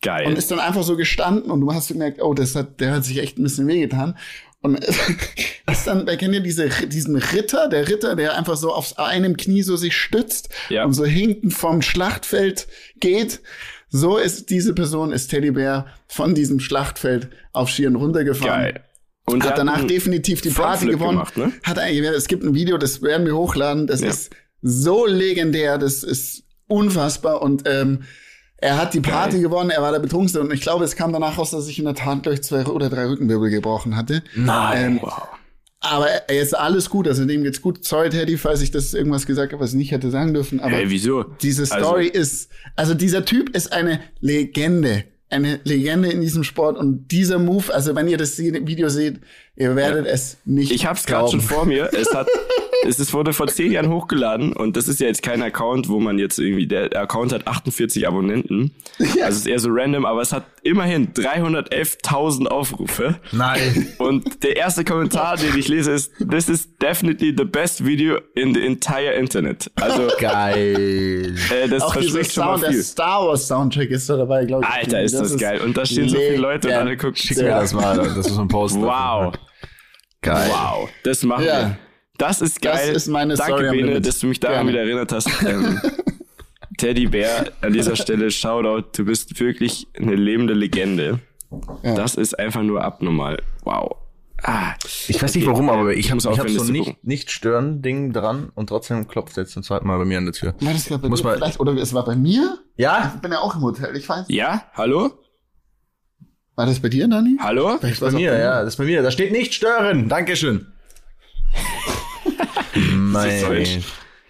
Geil. 0.00 0.26
Und 0.26 0.38
ist 0.38 0.50
dann 0.50 0.60
einfach 0.60 0.84
so 0.84 0.96
gestanden 0.96 1.50
und 1.50 1.60
du 1.60 1.72
hast 1.74 1.88
gemerkt, 1.88 2.22
oh, 2.22 2.32
das 2.32 2.54
hat, 2.54 2.80
der 2.80 2.92
hat 2.92 3.04
sich 3.04 3.18
echt 3.18 3.36
ein 3.38 3.42
bisschen 3.42 3.66
wehgetan. 3.66 4.16
Und 4.60 4.84
ist 5.70 5.86
dann, 5.86 6.06
da 6.06 6.16
kennt 6.16 6.34
ihr 6.34 6.40
diese, 6.40 6.68
diesen 6.68 7.16
Ritter, 7.16 7.68
der 7.68 7.88
Ritter, 7.88 8.16
der 8.16 8.36
einfach 8.36 8.56
so 8.56 8.72
auf 8.72 8.98
einem 8.98 9.36
Knie 9.36 9.62
so 9.62 9.76
sich 9.76 9.96
stützt 9.96 10.48
Ja. 10.68 10.84
und 10.84 10.92
so 10.94 11.04
hinten 11.04 11.50
vom 11.50 11.82
Schlachtfeld 11.82 12.68
geht. 13.00 13.40
So 13.90 14.16
ist 14.18 14.50
diese 14.50 14.74
Person, 14.74 15.12
ist 15.12 15.28
Teddybär 15.28 15.86
von 16.08 16.34
diesem 16.34 16.60
Schlachtfeld 16.60 17.28
auf 17.52 17.70
Skiern 17.70 17.96
runtergefahren. 17.96 18.62
Geil. 18.74 18.80
Und 19.24 19.44
Hat 19.44 19.58
danach 19.58 19.84
definitiv 19.84 20.40
die 20.40 20.50
Party 20.50 20.86
gewonnen. 20.86 21.18
Gemacht, 21.18 21.36
ne? 21.36 21.52
Hat 21.62 21.78
eigentlich, 21.78 22.00
es 22.10 22.28
gibt 22.28 22.44
ein 22.44 22.54
Video, 22.54 22.78
das 22.78 23.02
werden 23.02 23.26
wir 23.26 23.36
hochladen. 23.36 23.86
Das 23.86 24.00
Ja. 24.00 24.08
ist 24.08 24.30
so 24.62 25.06
legendär, 25.06 25.76
das 25.78 26.02
ist 26.02 26.44
unfassbar 26.66 27.42
und 27.42 27.62
ähm, 27.66 28.02
er 28.56 28.76
hat 28.76 28.92
die 28.94 29.00
Party 29.00 29.34
Geil. 29.36 29.42
gewonnen, 29.42 29.70
er 29.70 29.82
war 29.82 29.92
der 29.92 30.00
Betrunkenste 30.00 30.40
und 30.40 30.52
ich 30.52 30.60
glaube, 30.62 30.84
es 30.84 30.96
kam 30.96 31.12
danach 31.12 31.38
raus, 31.38 31.50
dass 31.52 31.66
sich 31.66 31.78
in 31.78 31.84
der 31.84 31.94
Tat 31.94 32.26
durch 32.26 32.42
zwei 32.42 32.66
oder 32.66 32.88
drei 32.90 33.06
Rückenwirbel 33.06 33.50
gebrochen 33.50 33.96
hatte. 33.96 34.22
Nein. 34.34 34.84
Ähm, 34.84 34.98
wow. 35.02 35.28
Aber 35.80 36.08
er 36.08 36.42
ist 36.42 36.54
alles 36.54 36.90
gut, 36.90 37.06
also 37.06 37.24
dem 37.24 37.44
geht's 37.44 37.62
gut. 37.62 37.84
Sorry, 37.84 38.10
Teddy, 38.10 38.36
falls 38.36 38.60
ich 38.62 38.72
das 38.72 38.94
irgendwas 38.94 39.26
gesagt 39.26 39.52
habe, 39.52 39.62
was 39.62 39.70
ich 39.70 39.76
nicht 39.76 39.92
hätte 39.92 40.10
sagen 40.10 40.34
dürfen. 40.34 40.58
Aber 40.58 40.72
Ey, 40.72 40.90
wieso? 40.90 41.22
diese 41.22 41.66
Story 41.66 42.08
ist, 42.08 42.50
also 42.74 42.94
dieser 42.94 43.24
Typ 43.24 43.54
ist 43.54 43.72
eine 43.72 44.00
Legende. 44.20 45.04
Eine 45.30 45.60
Legende 45.64 46.08
in 46.10 46.20
diesem 46.20 46.42
Sport 46.42 46.78
und 46.78 47.08
dieser 47.12 47.38
Move, 47.38 47.72
also 47.72 47.94
wenn 47.94 48.08
ihr 48.08 48.16
das 48.16 48.38
Video 48.38 48.88
seht, 48.88 49.20
ihr 49.56 49.76
werdet 49.76 50.06
es 50.06 50.38
nicht 50.46 50.72
Ich 50.72 50.86
hab's 50.86 51.04
gerade 51.04 51.30
schon 51.30 51.42
vor 51.42 51.66
mir. 51.66 51.90
Es 51.92 52.12
hat, 52.14 52.26
es 52.86 52.98
ist, 53.00 53.12
wurde 53.12 53.32
vor 53.32 53.46
zehn 53.48 53.72
Jahren 53.72 53.88
hochgeladen 53.90 54.52
und 54.52 54.76
das 54.76 54.88
ist 54.88 55.00
ja 55.00 55.06
jetzt 55.08 55.22
kein 55.22 55.42
Account, 55.42 55.88
wo 55.88 55.98
man 56.00 56.18
jetzt 56.18 56.38
irgendwie, 56.38 56.66
der 56.66 56.94
Account 56.96 57.32
hat 57.32 57.46
48 57.46 58.06
Abonnenten. 58.06 58.74
Also 58.98 59.18
es 59.24 59.36
ist 59.38 59.46
eher 59.46 59.58
so 59.58 59.68
random, 59.70 60.04
aber 60.06 60.20
es 60.22 60.32
hat 60.32 60.44
immerhin 60.62 61.12
311.000 61.12 62.46
Aufrufe. 62.46 63.16
Nein. 63.32 63.88
Und 63.98 64.42
der 64.42 64.56
erste 64.56 64.84
Kommentar, 64.84 65.36
den 65.36 65.56
ich 65.58 65.68
lese, 65.68 65.92
ist, 65.92 66.12
this 66.30 66.48
is 66.48 66.68
definitely 66.78 67.34
the 67.36 67.44
best 67.44 67.84
video 67.84 68.18
in 68.34 68.54
the 68.54 68.64
entire 68.64 69.12
Internet. 69.14 69.70
Also, 69.76 70.08
Geil. 70.18 71.34
äh, 71.50 71.68
das 71.68 71.82
Auch 71.82 71.96
dieser 71.96 72.10
verspricht 72.12 72.32
schon 72.34 72.44
mal 72.44 72.50
Sound, 72.52 72.62
der 72.64 72.70
viel. 72.72 72.82
Star 72.82 73.26
Wars 73.26 73.46
Soundtrack 73.48 73.90
ist 73.90 74.08
da 74.08 74.16
dabei, 74.16 74.44
glaube 74.44 74.64
ich. 74.68 74.74
Alter, 74.74 75.02
ist 75.02 75.14
das, 75.18 75.36
geil. 75.38 75.60
Und 75.60 75.76
da 75.76 75.84
stehen 75.86 76.08
so 76.08 76.16
viele 76.16 76.36
Leute 76.36 76.68
und 76.68 76.74
alle 76.74 76.96
gucken. 76.96 77.16
Schick 77.16 77.36
mir 77.38 77.44
das 77.48 77.72
mal, 77.74 77.96
das 77.96 78.16
ist 78.18 78.28
so 78.34 78.40
ein 78.40 78.48
Post. 78.48 78.76
Wow. 78.76 79.34
Geil. 80.22 80.50
Wow. 80.50 80.88
Das 81.04 81.22
machen 81.22 81.44
Ja. 81.44 81.60
wir. 81.68 81.78
Das 82.18 82.40
ist 82.42 82.60
geil. 82.60 82.88
Das 82.92 83.04
ist 83.04 83.08
meine 83.08 83.34
Danke, 83.34 83.52
Story 83.58 83.70
Bene, 83.76 84.00
dass 84.00 84.18
du 84.18 84.26
mich 84.26 84.40
daran 84.40 84.66
Gerne. 84.66 84.70
wieder 84.70 84.80
erinnert 84.82 85.12
hast. 85.12 85.28
Ähm, 85.46 85.80
Teddybär, 86.78 87.52
an 87.60 87.72
dieser 87.72 87.96
Stelle 87.96 88.30
Shoutout. 88.30 88.88
Du 88.96 89.04
bist 89.04 89.38
wirklich 89.40 89.86
eine 89.98 90.14
lebende 90.14 90.54
Legende. 90.54 91.20
Ja. 91.82 91.94
Das 91.94 92.14
ist 92.14 92.38
einfach 92.38 92.62
nur 92.62 92.82
abnormal. 92.84 93.40
Wow. 93.64 93.96
Ah, 94.42 94.74
Ich 95.08 95.20
weiß 95.20 95.34
nicht 95.34 95.46
warum, 95.48 95.68
aber 95.68 95.94
ich 95.94 96.12
habe 96.12 96.20
hab 96.22 96.48
so 96.48 96.58
das 96.58 96.68
nicht, 96.68 97.04
nicht 97.04 97.32
stören 97.32 97.82
Ding 97.82 98.12
dran 98.12 98.52
und 98.54 98.68
trotzdem 98.68 99.08
klopft 99.08 99.36
jetzt 99.36 99.50
zum 99.52 99.64
zweiten 99.64 99.86
Mal 99.88 99.98
bei 99.98 100.04
mir 100.04 100.18
an 100.18 100.26
der 100.26 100.32
Tür. 100.34 100.54
War 100.60 100.72
das 100.72 100.84
gerade 100.86 101.02
bei 101.02 101.08
Muss 101.08 101.22
dir 101.22 101.28
man- 101.28 101.38
vielleicht? 101.38 101.58
Oder 101.58 101.72
es 101.74 101.92
war 101.92 102.04
bei 102.04 102.14
mir? 102.14 102.58
Ja? 102.76 103.12
Ich 103.16 103.20
bin 103.20 103.32
ja 103.32 103.38
auch 103.40 103.56
im 103.56 103.62
Hotel, 103.62 103.96
ich 103.96 104.08
weiß. 104.08 104.26
ja, 104.28 104.62
hallo? 104.74 105.10
War 106.54 106.66
das 106.66 106.78
bei 106.78 106.88
dir, 106.88 107.08
Dani? 107.08 107.36
Hallo? 107.40 107.78
Vielleicht 107.80 107.98
Bei 107.98 108.06
war's 108.06 108.14
auch 108.14 108.18
mir, 108.18 108.38
ja, 108.38 108.60
das 108.62 108.74
ist 108.74 108.76
bei 108.76 108.84
mir. 108.84 109.02
Da 109.02 109.10
steht 109.10 109.32
nicht 109.32 109.54
stören. 109.54 110.08
Dankeschön. 110.08 110.66
Mein. 112.78 113.40
Deutsch. 113.42 113.78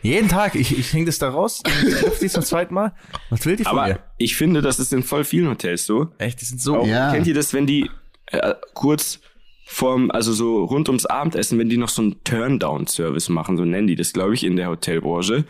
Jeden 0.01 0.29
Tag, 0.29 0.55
ich, 0.55 0.79
ich 0.79 0.93
hänge 0.93 1.07
das 1.07 1.19
da 1.19 1.29
raus, 1.29 1.61
klopft 1.99 2.23
die 2.23 2.29
zum 2.29 2.43
zweiten 2.45 2.73
Mal. 2.73 2.93
Was 3.31 3.45
will 3.47 3.57
die 3.57 3.65
von 3.65 3.79
Aber 3.79 3.89
mir? 3.89 3.99
ich 4.17 4.37
finde, 4.37 4.63
das 4.63 4.79
ist 4.79 4.93
in 4.93 5.03
voll 5.03 5.25
vielen 5.25 5.49
Hotels 5.49 5.87
so. 5.87 6.09
Echt, 6.19 6.41
die 6.41 6.45
sind 6.45 6.61
so. 6.61 6.77
Auch, 6.79 6.87
Ja. 6.87 7.13
Kennt 7.13 7.27
ihr 7.27 7.35
das, 7.35 7.53
wenn 7.53 7.67
die 7.67 7.91
äh, 8.27 8.55
kurz 8.75 9.21
vorm, 9.67 10.11
also 10.13 10.33
so 10.33 10.65
rund 10.65 10.89
ums 10.89 11.05
Abendessen, 11.05 11.59
wenn 11.59 11.69
die 11.69 11.77
noch 11.77 11.89
so 11.89 12.03
einen 12.03 12.23
Turndown-Service 12.25 13.29
machen, 13.29 13.57
so 13.57 13.65
nennen 13.65 13.87
die 13.89 13.97
das, 13.97 14.13
glaube 14.13 14.35
ich, 14.35 14.45
in 14.45 14.57
der 14.57 14.69
Hotelbranche. 14.69 15.45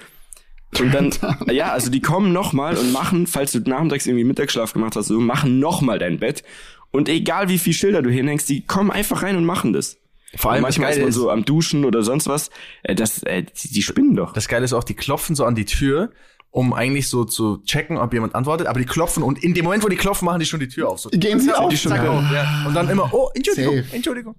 Und 0.79 0.93
dann, 0.93 1.13
ja, 1.51 1.73
also 1.73 1.91
die 1.91 2.01
kommen 2.01 2.33
nochmal 2.33 2.77
und 2.77 2.93
machen, 2.93 3.27
falls 3.27 3.53
du 3.53 3.61
nachmittags 3.61 4.07
irgendwie 4.07 4.25
Mittagsschlaf 4.25 4.73
gemacht 4.73 4.97
hast, 4.97 5.07
so 5.07 5.21
machen 5.21 5.61
nochmal 5.61 5.99
dein 5.99 6.19
Bett. 6.19 6.43
Und 6.91 7.09
egal 7.09 7.49
wie 7.49 7.59
viel 7.59 7.73
Schilder 7.75 8.03
du 8.03 8.11
hinhängst, 8.11 8.49
die 8.49 8.63
kommen 8.67 8.91
einfach 8.91 9.23
rein 9.23 9.37
und 9.37 9.45
machen 9.45 9.73
das. 9.73 9.99
Vor 10.39 10.53
allem 10.53 10.63
manchmal 10.63 10.93
ist 10.93 10.99
man 11.01 11.09
ist- 11.09 11.15
so 11.17 11.31
am 11.31 11.45
Duschen 11.45 11.85
oder 11.85 12.03
sonst 12.03 12.29
was. 12.29 12.51
Äh, 12.83 12.95
das, 12.95 13.23
äh, 13.25 13.43
die, 13.43 13.69
die 13.71 13.83
spinnen 13.83 14.15
doch. 14.17 14.33
Das 14.33 14.49
Geile 14.49 14.65
ist 14.65 14.73
auch, 14.73 14.85
die 14.85 14.95
klopfen 14.95 15.35
so 15.37 15.45
an 15.45 15.55
die 15.55 15.65
Tür, 15.65 16.11
um 16.51 16.73
eigentlich 16.73 17.09
so 17.09 17.25
zu 17.25 17.59
checken, 17.65 17.99
ob 17.99 18.13
jemand 18.15 18.35
antwortet, 18.35 18.67
aber 18.69 18.79
die 18.79 18.87
klopfen 18.87 19.23
und 19.23 19.43
in 19.43 19.53
dem 19.55 19.65
Moment, 19.65 19.85
wo 19.85 19.89
die 19.89 19.97
klopfen, 19.97 20.27
machen 20.27 20.41
die 20.41 20.47
schon 20.47 20.61
die 20.61 20.69
Tür 20.69 20.89
auf. 20.89 21.01
So. 21.01 21.11
Gehen 21.11 21.41
sie 21.41 21.53
auf? 21.53 21.69
die 21.69 21.77
schon 21.77 21.93
auf, 21.93 22.25
ja. 22.33 22.65
Und 22.67 22.75
dann 22.75 22.89
immer, 22.89 23.13
oh, 23.13 23.31
Entschuldigung, 23.35 23.77
Safe. 23.83 23.97
Entschuldigung. 23.97 24.35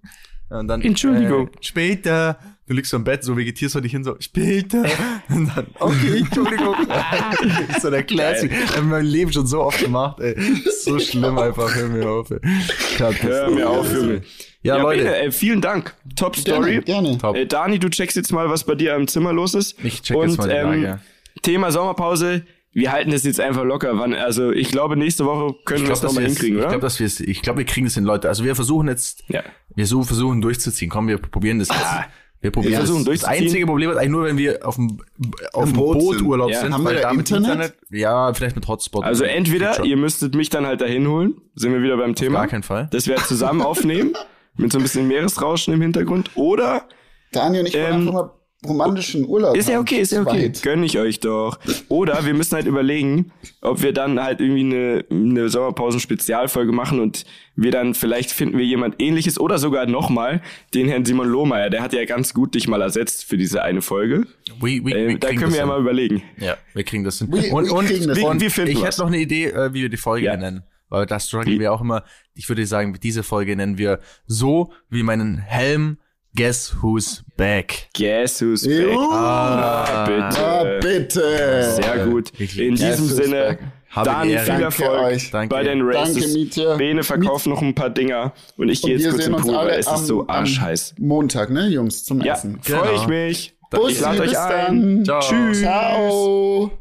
Und 0.49 0.67
dann, 0.67 0.81
Entschuldigung. 0.81 1.47
Äh, 1.49 1.51
später. 1.61 2.39
Du 2.69 2.75
liegst 2.75 2.91
so 2.91 2.97
im 2.97 3.03
Bett, 3.03 3.23
so 3.23 3.35
vegetierst 3.35 3.73
du 3.73 3.79
dich 3.81 3.91
hin, 3.93 4.03
so, 4.03 4.15
später. 4.19 4.83
Und 5.29 5.47
dann, 5.55 5.65
okay, 5.79 6.19
Entschuldigung. 6.19 6.75
das 6.87 7.69
ist 7.77 7.81
so 7.81 7.89
der 7.89 8.03
Classic. 8.03 8.51
Hab 8.51 8.69
ich 8.69 8.77
in 8.77 8.89
meinem 8.89 9.05
Leben 9.07 9.33
schon 9.33 9.47
so 9.47 9.61
oft 9.61 9.79
gemacht, 9.79 10.19
ey. 10.19 10.35
Ist 10.39 10.83
So 10.85 10.99
schlimm 10.99 11.35
einfach, 11.39 11.73
hör 11.73 11.87
mir 11.87 12.07
auf, 12.07 12.29
ey. 12.29 12.39
Hör 12.99 13.49
mir 13.49 13.67
auf, 13.67 13.91
Junge. 13.91 14.21
Ja, 14.61 14.77
Leute. 14.77 15.01
Bene, 15.03 15.17
äh, 15.17 15.31
vielen 15.31 15.61
Dank. 15.61 15.95
Top 16.15 16.35
Story. 16.35 16.81
Gerne, 16.81 16.83
gerne. 16.83 17.17
Top. 17.17 17.35
Äh, 17.35 17.47
Dani, 17.47 17.79
du 17.79 17.89
checkst 17.89 18.15
jetzt 18.15 18.31
mal, 18.31 18.51
was 18.51 18.63
bei 18.63 18.75
dir 18.75 18.93
im 18.95 19.07
Zimmer 19.07 19.33
los 19.33 19.55
ist. 19.55 19.83
Ich 19.83 20.03
check 20.03 20.15
Und, 20.15 20.29
jetzt 20.29 20.37
mal 20.37 20.47
die 20.49 20.53
ähm, 20.55 20.83
Lage. 20.83 21.01
Thema 21.41 21.71
Sommerpause. 21.71 22.43
Wir 22.71 22.91
halten 22.91 23.09
das 23.09 23.23
jetzt 23.23 23.39
einfach 23.39 23.63
locker. 23.63 23.97
Wann, 23.97 24.13
also 24.13 24.51
ich 24.51 24.69
glaube, 24.69 24.95
nächste 24.95 25.25
Woche 25.25 25.55
können 25.65 25.83
wir 25.83 25.89
das 25.89 26.03
nochmal 26.03 26.25
hinkriegen, 26.25 26.57
ich 26.57 26.61
oder? 26.61 26.69
glaube, 26.69 26.83
dass 26.83 26.99
wir 26.99 27.07
es, 27.07 27.19
ich 27.19 27.41
glaube, 27.41 27.57
wir 27.57 27.65
kriegen 27.65 27.87
es 27.87 27.95
hin, 27.95 28.03
Leute. 28.03 28.29
Also 28.29 28.43
wir 28.43 28.55
versuchen 28.55 28.87
jetzt, 28.89 29.23
Ja. 29.27 29.41
wir 29.75 29.87
so 29.87 30.03
versuchen 30.03 30.39
durchzuziehen. 30.39 30.91
Komm, 30.91 31.07
wir 31.07 31.17
probieren 31.17 31.57
das 31.57 31.69
jetzt. 31.69 31.79
Ah, 31.83 32.05
wir 32.41 32.51
probieren 32.51 32.71
wir 32.73 32.79
das. 32.79 32.87
versuchen 32.89 33.05
Das 33.05 33.19
durchzuziehen. 33.21 33.43
einzige 33.45 33.65
Problem 33.65 33.89
ist 33.91 33.97
eigentlich 33.97 34.09
nur, 34.11 34.23
wenn 34.25 34.37
wir 34.37 34.65
auf 34.67 34.75
dem, 34.75 34.99
auf 35.53 35.65
dem 35.65 35.73
Boot 35.73 35.99
Boot, 35.99 36.17
sind. 36.19 36.27
Urlaub 36.27 36.49
Ja. 36.51 36.61
sind. 36.61 36.73
Haben 36.73 36.85
weil 36.85 36.95
wir 36.95 37.01
da 37.01 37.13
mit 37.13 37.29
Internet? 37.31 37.73
Ja, 37.89 38.33
vielleicht 38.33 38.55
mit 38.55 38.67
Hotspot. 38.67 39.03
Also 39.03 39.23
entweder 39.25 39.83
ihr 39.83 39.97
müsstet 39.97 40.35
mich 40.35 40.49
dann 40.49 40.65
halt 40.65 40.81
dahin 40.81 41.07
holen, 41.07 41.41
sind 41.55 41.73
wir 41.73 41.81
wieder 41.81 41.97
beim 41.97 42.15
Thema. 42.15 42.39
gar 42.39 42.47
keinen 42.47 42.63
Fall. 42.63 42.87
Dass 42.91 43.07
wir 43.07 43.17
halt 43.17 43.27
zusammen 43.27 43.61
aufnehmen, 43.63 44.13
mit 44.57 44.71
so 44.71 44.77
ein 44.79 44.83
bisschen 44.83 45.07
Meeresrauschen 45.07 45.73
im 45.73 45.81
Hintergrund. 45.81 46.31
Oder 46.35 46.83
Daniel 47.31 47.61
und 47.61 47.67
ich 47.67 47.73
wollen 47.75 47.85
Ähm, 47.93 47.99
einfach 48.07 48.13
mal 48.13 48.31
romantischen 48.67 49.25
Urlaub 49.25 49.55
Ist 49.55 49.69
ja 49.69 49.79
okay, 49.79 49.99
ist 49.99 50.11
ja 50.11 50.21
okay. 50.21 50.51
zweit. 50.51 50.61
Gönn 50.63 50.83
ich 50.83 50.97
euch 50.99 51.19
doch. 51.21 51.59
Oder 51.87 52.25
wir 52.25 52.33
müssen 52.33 52.55
halt 52.55 52.65
überlegen, 52.65 53.31
ob 53.61 53.81
wir 53.81 53.93
dann 53.93 54.21
halt 54.21 54.41
irgendwie 54.41 54.61
eine, 54.61 55.05
eine 55.09 55.49
Sommerpausen-Spezialfolge 55.49 56.71
machen 56.71 56.99
und 56.99 57.25
wir 57.55 57.71
dann 57.71 57.93
vielleicht 57.93 58.31
finden 58.31 58.57
wir 58.57 58.65
jemand 58.65 59.01
ähnliches 59.01 59.39
oder 59.39 59.57
sogar 59.59 59.85
nochmal 59.85 60.41
den 60.73 60.87
Herrn 60.87 61.05
Simon 61.05 61.27
Lohmeier. 61.27 61.69
Der 61.69 61.81
hat 61.81 61.93
ja 61.93 62.03
ganz 62.05 62.33
gut 62.33 62.55
dich 62.55 62.67
mal 62.67 62.81
ersetzt 62.81 63.25
für 63.25 63.37
diese 63.37 63.63
eine 63.63 63.81
Folge. 63.81 64.25
We, 64.59 64.83
we, 64.83 64.91
Äh, 64.91 65.07
wir 65.09 65.19
da 65.19 65.27
können 65.29 65.39
wir 65.41 65.47
das 65.47 65.57
ja 65.57 65.65
mal 65.65 65.75
hin. 65.75 65.81
überlegen. 65.83 66.23
Ja, 66.37 66.57
wir 66.73 66.83
kriegen 66.83 67.03
das 67.03 67.19
hin. 67.19 67.31
Wir- 67.31 67.53
und 67.53 67.69
und, 67.69 67.85
kriegen 67.85 68.07
das 68.07 68.17
und 68.19 68.31
hin. 68.31 68.41
Wir 68.41 68.51
finden 68.51 68.71
ich 68.71 68.77
was. 68.81 68.87
hätte 68.87 69.01
noch 69.01 69.07
eine 69.07 69.19
Idee, 69.19 69.45
äh, 69.47 69.73
wie 69.73 69.81
wir 69.83 69.89
die 69.89 69.97
Folge 69.97 70.25
Ja. 70.25 70.37
nennen. 70.37 70.63
Weil 70.89 71.05
da 71.05 71.19
strugglen 71.19 71.59
wir 71.59 71.71
auch 71.71 71.81
immer. 71.81 72.03
Ich 72.33 72.49
würde 72.49 72.65
sagen, 72.65 72.97
diese 73.01 73.21
Folge 73.21 73.55
nennen 73.55 73.77
wir 73.77 73.99
so 74.25 74.71
wie 74.89 75.03
meinen 75.03 75.37
Helm 75.37 75.97
Guess 76.39 76.73
Who's 76.81 77.21
Back. 77.35 77.89
Guess 77.93 78.39
who's 78.41 78.65
back? 78.65 78.77
Jo. 78.93 79.09
Ah, 79.11 80.05
bitte. 80.05 80.39
Ah, 80.39 80.79
bitte. 80.79 81.71
Sehr 81.81 82.05
gut. 82.05 82.31
Wirklich. 82.39 82.59
In 82.59 82.75
Guess 82.75 82.79
diesem 82.97 83.05
who's 83.09 83.15
Sinne, 83.17 83.35
back. 83.43 83.59
Habe 83.89 84.09
Dani, 84.09 84.31
Ehre. 84.31 84.43
viel 84.43 84.47
Danke 84.53 84.63
Erfolg 84.63 85.01
euch. 85.01 85.31
Danke. 85.31 85.49
bei 85.55 85.63
den 85.63 85.81
Races. 85.81 86.13
Danke, 86.15 86.27
Mietje. 86.29 86.77
Bene 86.77 87.03
verkauft 87.03 87.45
noch 87.47 87.61
ein 87.61 87.75
paar 87.75 87.89
Dinger 87.89 88.31
und 88.55 88.69
ich 88.69 88.81
gehe 88.81 88.95
jetzt 88.97 89.03
wir 89.03 89.29
kurz 89.31 89.47
weil 89.47 89.55
alle 89.55 89.71
es 89.75 89.87
ist 89.87 90.07
so 90.07 90.27
arschheiß. 90.29 90.95
Montag, 90.97 91.49
ne, 91.49 91.67
Jungs, 91.67 92.05
zum 92.05 92.21
Ja, 92.21 92.35
Essen. 92.35 92.59
freue 92.61 92.93
ich 92.93 93.01
Genau. 93.01 93.07
mich. 93.07 93.53
Bussi, 93.69 93.91
ich 93.95 93.99
lade 93.99 94.21
euch 94.21 94.29
bis 94.29 94.37
ein. 94.37 95.03
dann. 95.03 95.05
Ciao. 95.05 95.19
Tschüss. 95.19 95.59
Ciao. 95.59 96.71